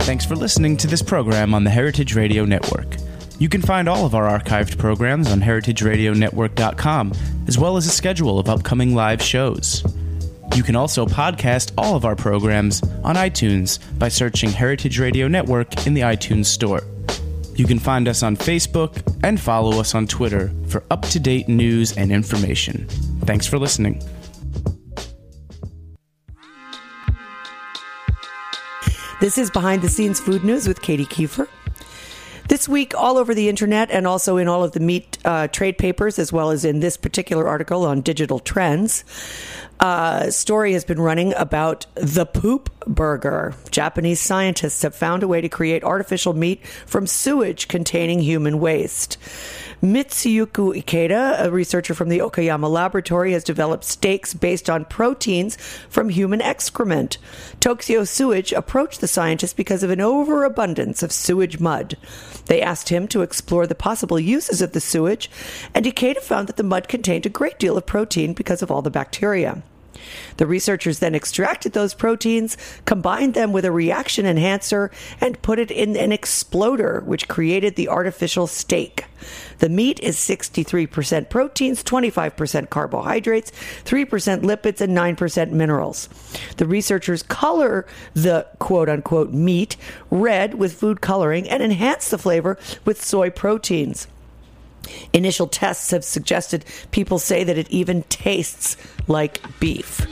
Thanks 0.00 0.24
for 0.24 0.36
listening 0.36 0.76
to 0.76 0.86
this 0.86 1.02
program 1.02 1.54
on 1.54 1.64
the 1.64 1.70
Heritage 1.70 2.14
Radio 2.14 2.44
Network. 2.44 2.96
You 3.38 3.48
can 3.48 3.62
find 3.62 3.88
all 3.88 4.06
of 4.06 4.14
our 4.14 4.38
archived 4.38 4.78
programs 4.78 5.30
on 5.32 5.40
heritageradionetwork.com, 5.40 7.12
as 7.48 7.58
well 7.58 7.76
as 7.76 7.86
a 7.86 7.90
schedule 7.90 8.38
of 8.38 8.48
upcoming 8.48 8.94
live 8.94 9.20
shows. 9.20 9.82
You 10.54 10.62
can 10.62 10.76
also 10.76 11.04
podcast 11.04 11.72
all 11.76 11.96
of 11.96 12.04
our 12.04 12.14
programs 12.14 12.80
on 13.02 13.16
iTunes 13.16 13.80
by 13.98 14.08
searching 14.08 14.50
Heritage 14.50 15.00
Radio 15.00 15.26
Network 15.26 15.84
in 15.84 15.94
the 15.94 16.02
iTunes 16.02 16.46
Store. 16.46 16.82
You 17.56 17.66
can 17.66 17.78
find 17.78 18.08
us 18.08 18.22
on 18.22 18.36
Facebook 18.36 19.00
and 19.22 19.40
follow 19.40 19.78
us 19.78 19.94
on 19.94 20.06
Twitter 20.06 20.52
for 20.66 20.82
up 20.90 21.02
to 21.02 21.20
date 21.20 21.48
news 21.48 21.96
and 21.96 22.10
information. 22.10 22.88
Thanks 23.24 23.46
for 23.46 23.58
listening. 23.58 24.02
This 29.20 29.38
is 29.38 29.50
Behind 29.50 29.80
the 29.80 29.88
Scenes 29.88 30.18
Food 30.18 30.44
News 30.44 30.66
with 30.66 30.82
Katie 30.82 31.06
Kiefer. 31.06 31.48
This 32.48 32.68
week, 32.68 32.94
all 32.94 33.16
over 33.16 33.34
the 33.34 33.48
internet 33.48 33.90
and 33.90 34.06
also 34.06 34.36
in 34.36 34.48
all 34.48 34.62
of 34.62 34.72
the 34.72 34.80
meat 34.80 35.16
uh, 35.24 35.48
trade 35.48 35.78
papers, 35.78 36.18
as 36.18 36.30
well 36.30 36.50
as 36.50 36.62
in 36.64 36.80
this 36.80 36.98
particular 36.98 37.48
article 37.48 37.86
on 37.86 38.02
digital 38.02 38.38
trends, 38.38 39.02
uh, 39.80 40.30
story 40.30 40.72
has 40.72 40.84
been 40.84 41.00
running 41.00 41.34
about 41.34 41.86
the 41.94 42.26
poop 42.26 42.70
burger. 42.86 43.54
Japanese 43.70 44.20
scientists 44.20 44.82
have 44.82 44.94
found 44.94 45.22
a 45.22 45.28
way 45.28 45.40
to 45.40 45.48
create 45.48 45.82
artificial 45.84 46.34
meat 46.34 46.66
from 46.66 47.06
sewage 47.06 47.68
containing 47.68 48.20
human 48.20 48.60
waste. 48.60 49.18
Mitsuyuki 49.82 50.82
Ikeda, 50.82 51.44
a 51.44 51.50
researcher 51.50 51.94
from 51.94 52.08
the 52.08 52.20
Okayama 52.20 52.70
Laboratory, 52.70 53.32
has 53.32 53.44
developed 53.44 53.84
steaks 53.84 54.34
based 54.34 54.70
on 54.70 54.84
proteins 54.84 55.56
from 55.88 56.08
human 56.08 56.40
excrement. 56.40 57.18
Tokyo 57.60 58.04
Sewage 58.04 58.52
approached 58.52 59.00
the 59.00 59.08
scientist 59.08 59.56
because 59.56 59.82
of 59.82 59.90
an 59.90 60.00
overabundance 60.00 61.02
of 61.02 61.12
sewage 61.12 61.60
mud. 61.60 61.96
They 62.46 62.62
asked 62.62 62.88
him 62.88 63.08
to 63.08 63.22
explore 63.22 63.66
the 63.66 63.74
possible 63.74 64.20
uses 64.20 64.62
of 64.62 64.72
the 64.72 64.80
sewage, 64.80 65.30
and 65.74 65.84
Ikeda 65.84 66.20
found 66.20 66.48
that 66.48 66.56
the 66.56 66.62
mud 66.62 66.88
contained 66.88 67.26
a 67.26 67.30
great 67.30 67.58
deal 67.58 67.76
of 67.76 67.86
protein 67.86 68.32
because 68.32 68.62
of 68.62 68.70
all 68.70 68.82
the 68.82 68.90
bacteria. 68.90 69.62
The 70.36 70.46
researchers 70.46 70.98
then 70.98 71.14
extracted 71.14 71.72
those 71.72 71.94
proteins, 71.94 72.56
combined 72.84 73.34
them 73.34 73.52
with 73.52 73.64
a 73.64 73.72
reaction 73.72 74.26
enhancer, 74.26 74.90
and 75.20 75.40
put 75.42 75.58
it 75.58 75.70
in 75.70 75.96
an 75.96 76.12
exploder, 76.12 77.02
which 77.06 77.28
created 77.28 77.76
the 77.76 77.88
artificial 77.88 78.46
steak. 78.46 79.04
The 79.58 79.68
meat 79.68 80.00
is 80.00 80.16
63% 80.16 81.30
proteins, 81.30 81.82
25% 81.82 82.70
carbohydrates, 82.70 83.52
3% 83.84 84.42
lipids, 84.42 84.80
and 84.80 84.96
9% 84.96 85.50
minerals. 85.50 86.08
The 86.56 86.66
researchers 86.66 87.22
color 87.22 87.86
the 88.14 88.46
quote 88.58 88.88
unquote 88.88 89.32
meat 89.32 89.76
red 90.10 90.54
with 90.54 90.74
food 90.74 91.00
coloring 91.00 91.48
and 91.48 91.62
enhance 91.62 92.10
the 92.10 92.18
flavor 92.18 92.58
with 92.84 93.02
soy 93.02 93.30
proteins. 93.30 94.06
Initial 95.12 95.46
tests 95.46 95.90
have 95.90 96.04
suggested 96.04 96.64
people 96.90 97.18
say 97.18 97.44
that 97.44 97.58
it 97.58 97.70
even 97.70 98.02
tastes 98.04 98.76
like 99.08 99.40
beef. 99.60 100.06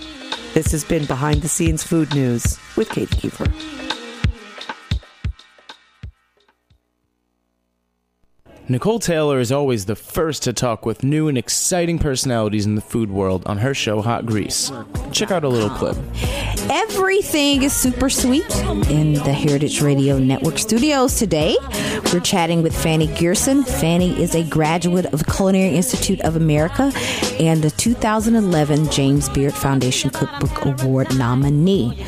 This 0.54 0.72
has 0.72 0.84
been 0.84 1.06
Behind 1.06 1.42
the 1.42 1.48
Scenes 1.48 1.82
Food 1.82 2.14
News 2.14 2.58
with 2.76 2.90
Katie 2.90 3.16
Kiefer. 3.28 4.01
Nicole 8.72 8.98
Taylor 8.98 9.38
is 9.38 9.52
always 9.52 9.84
the 9.84 9.94
first 9.94 10.44
to 10.44 10.52
talk 10.54 10.86
with 10.86 11.04
new 11.04 11.28
and 11.28 11.36
exciting 11.36 11.98
personalities 11.98 12.64
in 12.64 12.74
the 12.74 12.80
food 12.80 13.10
world 13.10 13.42
on 13.44 13.58
her 13.58 13.74
show 13.74 14.00
Hot 14.00 14.24
Grease. 14.24 14.72
Check 15.10 15.30
out 15.30 15.44
a 15.44 15.48
little 15.48 15.68
clip. 15.68 15.94
Everything 16.70 17.64
is 17.64 17.74
super 17.74 18.08
sweet 18.08 18.50
in 18.88 19.12
the 19.12 19.32
Heritage 19.34 19.82
Radio 19.82 20.16
Network 20.16 20.56
studios 20.56 21.18
today. 21.18 21.54
We're 22.14 22.20
chatting 22.20 22.62
with 22.62 22.72
Fany 22.72 23.14
Gerson. 23.20 23.62
Fanny 23.62 24.18
is 24.18 24.34
a 24.34 24.42
graduate 24.42 25.04
of 25.04 25.18
the 25.18 25.30
Culinary 25.30 25.76
Institute 25.76 26.22
of 26.22 26.36
America 26.36 26.90
and 27.38 27.62
the 27.62 27.70
2011 27.72 28.90
James 28.90 29.28
Beard 29.28 29.52
Foundation 29.52 30.08
Cookbook 30.08 30.64
Award 30.64 31.14
nominee. 31.18 32.02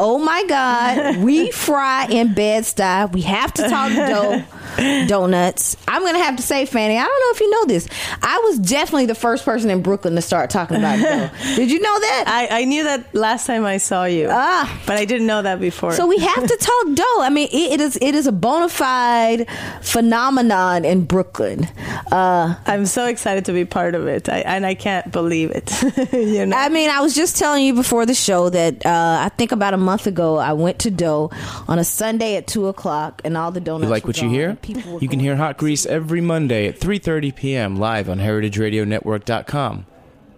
Oh 0.00 0.18
my 0.18 0.44
God, 0.48 1.18
we 1.18 1.50
fry 1.52 2.06
in 2.06 2.34
bed 2.34 2.66
style. 2.66 3.06
We 3.06 3.22
have 3.22 3.54
to 3.54 3.68
talk 3.68 3.92
dough 3.92 4.42
donuts. 4.76 5.76
I'm 5.86 6.02
gonna 6.04 6.18
have 6.22 6.36
to 6.36 6.42
say, 6.42 6.66
Fanny, 6.66 6.96
I 6.96 7.04
don't 7.04 7.20
know 7.20 7.30
if 7.34 7.40
you 7.40 7.50
know 7.50 7.64
this. 7.66 7.88
I 8.22 8.38
was 8.44 8.58
definitely 8.58 9.06
the 9.06 9.14
first 9.14 9.44
person 9.44 9.70
in 9.70 9.82
Brooklyn 9.82 10.14
to 10.14 10.22
start 10.22 10.50
talking 10.50 10.76
about 10.76 10.98
dough. 11.00 11.30
Did 11.56 11.70
you 11.70 11.80
know 11.80 12.00
that? 12.00 12.24
I, 12.26 12.60
I 12.60 12.64
knew 12.64 12.84
that 12.84 13.14
last 13.14 13.46
time 13.46 13.64
I 13.64 13.78
saw 13.78 14.04
you, 14.04 14.28
Ah. 14.30 14.80
but 14.86 14.96
I 14.98 15.04
didn't 15.04 15.26
know 15.26 15.42
that 15.42 15.60
before. 15.60 15.92
So 15.92 16.06
we 16.06 16.18
have 16.18 16.46
to 16.46 16.56
talk 16.56 16.94
dough. 16.94 17.20
I 17.22 17.30
mean, 17.30 17.48
it, 17.52 17.72
it 17.72 17.80
is 17.80 17.98
it 18.00 18.14
is 18.14 18.26
a 18.26 18.32
bona 18.32 18.68
fide 18.68 19.46
phenomenon 19.82 20.84
in 20.84 21.04
Brooklyn. 21.04 21.64
Uh, 22.12 22.54
I'm 22.66 22.86
so 22.86 23.06
excited 23.06 23.44
to 23.46 23.52
be 23.52 23.64
part 23.64 23.94
of 23.94 24.06
it, 24.06 24.28
I, 24.28 24.40
and 24.40 24.66
I 24.66 24.74
can't 24.74 25.10
believe 25.10 25.50
it. 25.50 25.70
you 26.12 26.46
know, 26.46 26.56
I 26.56 26.68
mean, 26.68 26.90
I 26.90 27.00
was 27.00 27.14
just 27.14 27.36
telling 27.38 27.64
you 27.64 27.74
before 27.74 28.06
the 28.06 28.14
show 28.14 28.48
that 28.50 28.84
uh, 28.84 29.18
I 29.24 29.30
think 29.36 29.52
about 29.52 29.74
a 29.74 29.78
month 29.78 30.06
ago 30.06 30.36
I 30.36 30.52
went 30.52 30.80
to 30.80 30.90
dough 30.90 31.30
on 31.66 31.78
a 31.78 31.84
Sunday 31.84 32.36
at 32.36 32.46
two 32.46 32.66
o'clock, 32.66 33.22
and 33.24 33.36
all 33.36 33.50
the 33.50 33.60
donuts. 33.60 33.84
You 33.84 33.90
like 33.90 34.04
were 34.04 34.08
what 34.08 34.22
you 34.22 34.28
hear? 34.28 34.57
And 34.66 34.76
people 34.76 34.92
were 34.92 35.00
You 35.00 35.08
can 35.08 35.20
hear 35.20 35.36
Hot 35.36 35.56
Grease 35.56 35.86
every 35.86 36.20
Monday 36.20 36.66
at 36.66 36.78
3:30 36.78 37.34
p.m. 37.34 37.76
live 37.76 38.08
on 38.08 38.18
heritageradionetwork.com. 38.18 39.86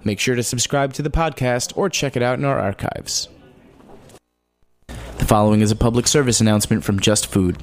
Make 0.03 0.19
sure 0.21 0.35
to 0.35 0.43
subscribe 0.43 0.93
to 0.95 1.03
the 1.03 1.11
podcast 1.11 1.73
or 1.77 1.89
check 1.89 2.17
it 2.17 2.23
out 2.23 2.39
in 2.39 2.45
our 2.45 2.59
archives. 2.59 3.29
The 5.19 5.27
following 5.27 5.61
is 5.61 5.71
a 5.71 5.77
public 5.77 6.07
service 6.07 6.41
announcement 6.41 6.85
from 6.85 7.01
Just 7.01 7.27
Food. 7.27 7.63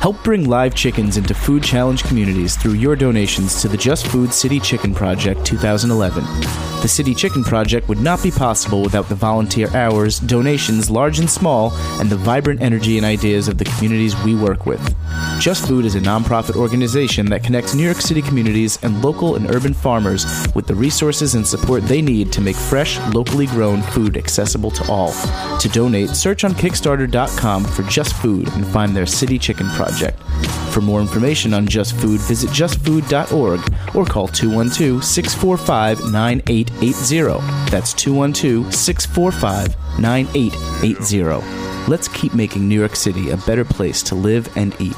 Help 0.00 0.24
bring 0.24 0.48
live 0.48 0.74
chickens 0.74 1.18
into 1.18 1.34
food 1.34 1.62
challenge 1.62 2.04
communities 2.04 2.56
through 2.56 2.72
your 2.72 2.96
donations 2.96 3.60
to 3.60 3.68
the 3.68 3.76
Just 3.76 4.06
Food 4.06 4.32
City 4.32 4.58
Chicken 4.58 4.94
Project 4.94 5.44
2011. 5.44 6.24
The 6.80 6.88
City 6.88 7.14
Chicken 7.14 7.44
Project 7.44 7.86
would 7.90 8.00
not 8.00 8.22
be 8.22 8.30
possible 8.30 8.80
without 8.80 9.10
the 9.10 9.14
volunteer 9.14 9.68
hours, 9.76 10.18
donations, 10.18 10.88
large 10.88 11.18
and 11.18 11.28
small, 11.28 11.74
and 12.00 12.08
the 12.08 12.16
vibrant 12.16 12.62
energy 12.62 12.96
and 12.96 13.04
ideas 13.04 13.46
of 13.46 13.58
the 13.58 13.66
communities 13.66 14.16
we 14.24 14.34
work 14.34 14.64
with. 14.64 14.80
Just 15.38 15.68
Food 15.68 15.84
is 15.84 15.94
a 15.94 16.00
nonprofit 16.00 16.56
organization 16.56 17.26
that 17.26 17.44
connects 17.44 17.74
New 17.74 17.84
York 17.84 18.00
City 18.00 18.22
communities 18.22 18.78
and 18.82 19.02
local 19.04 19.36
and 19.36 19.54
urban 19.54 19.74
farmers 19.74 20.24
with 20.54 20.66
the 20.66 20.74
resources 20.74 21.34
and 21.34 21.46
support 21.46 21.82
they 21.82 22.00
need 22.00 22.32
to 22.32 22.40
make 22.40 22.56
fresh, 22.56 22.98
locally 23.12 23.46
grown 23.48 23.82
food 23.82 24.16
accessible 24.16 24.70
to 24.70 24.90
all. 24.90 25.12
To 25.58 25.68
donate, 25.68 26.10
search 26.10 26.44
on 26.44 26.52
Kickstarter.com 26.52 27.64
for 27.64 27.82
Just 27.82 28.14
Food 28.14 28.48
and 28.54 28.66
find 28.66 28.96
their 28.96 29.06
City 29.06 29.38
Chicken 29.38 29.68
Project. 29.90 30.22
For 30.72 30.80
more 30.80 31.00
information 31.00 31.52
on 31.52 31.66
Just 31.66 31.96
Food, 31.96 32.20
visit 32.20 32.50
justfood.org 32.50 33.60
or 33.96 34.04
call 34.04 34.28
212 34.28 35.04
645 35.04 36.12
9880. 36.12 37.70
That's 37.70 37.92
212 37.94 38.72
645 38.72 39.98
9880. 39.98 41.90
Let's 41.90 42.08
keep 42.08 42.34
making 42.34 42.68
New 42.68 42.78
York 42.78 42.94
City 42.94 43.30
a 43.30 43.36
better 43.38 43.64
place 43.64 44.02
to 44.04 44.14
live 44.14 44.48
and 44.56 44.74
eat. 44.80 44.96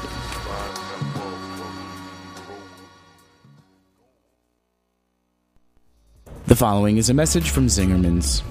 The 6.45 6.55
following 6.55 6.97
is 6.97 7.09
a 7.09 7.15
message 7.15 7.49
from 7.49 7.65
Zingerman's. 7.65 8.43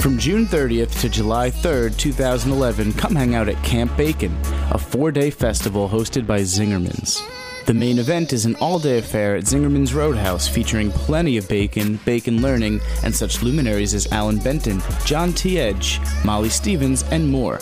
From 0.00 0.16
June 0.16 0.46
30th 0.46 1.00
to 1.00 1.08
July 1.08 1.50
3rd, 1.50 1.96
2011, 1.98 2.92
come 2.92 3.16
hang 3.16 3.34
out 3.34 3.48
at 3.48 3.62
Camp 3.64 3.94
Bacon, 3.96 4.32
a 4.70 4.78
four 4.78 5.10
day 5.10 5.28
festival 5.28 5.88
hosted 5.88 6.24
by 6.24 6.40
Zingerman's. 6.40 7.20
The 7.66 7.74
main 7.74 7.98
event 7.98 8.32
is 8.32 8.46
an 8.46 8.54
all 8.56 8.78
day 8.78 8.98
affair 8.98 9.34
at 9.34 9.44
Zingerman's 9.44 9.92
Roadhouse 9.92 10.46
featuring 10.46 10.92
plenty 10.92 11.36
of 11.36 11.48
bacon, 11.48 11.96
bacon 12.04 12.40
learning, 12.40 12.80
and 13.02 13.12
such 13.12 13.42
luminaries 13.42 13.92
as 13.92 14.06
Allan 14.12 14.38
Benton, 14.38 14.80
John 15.04 15.32
T. 15.32 15.58
Edge, 15.58 16.00
Molly 16.24 16.48
Stevens, 16.48 17.02
and 17.10 17.28
more. 17.28 17.58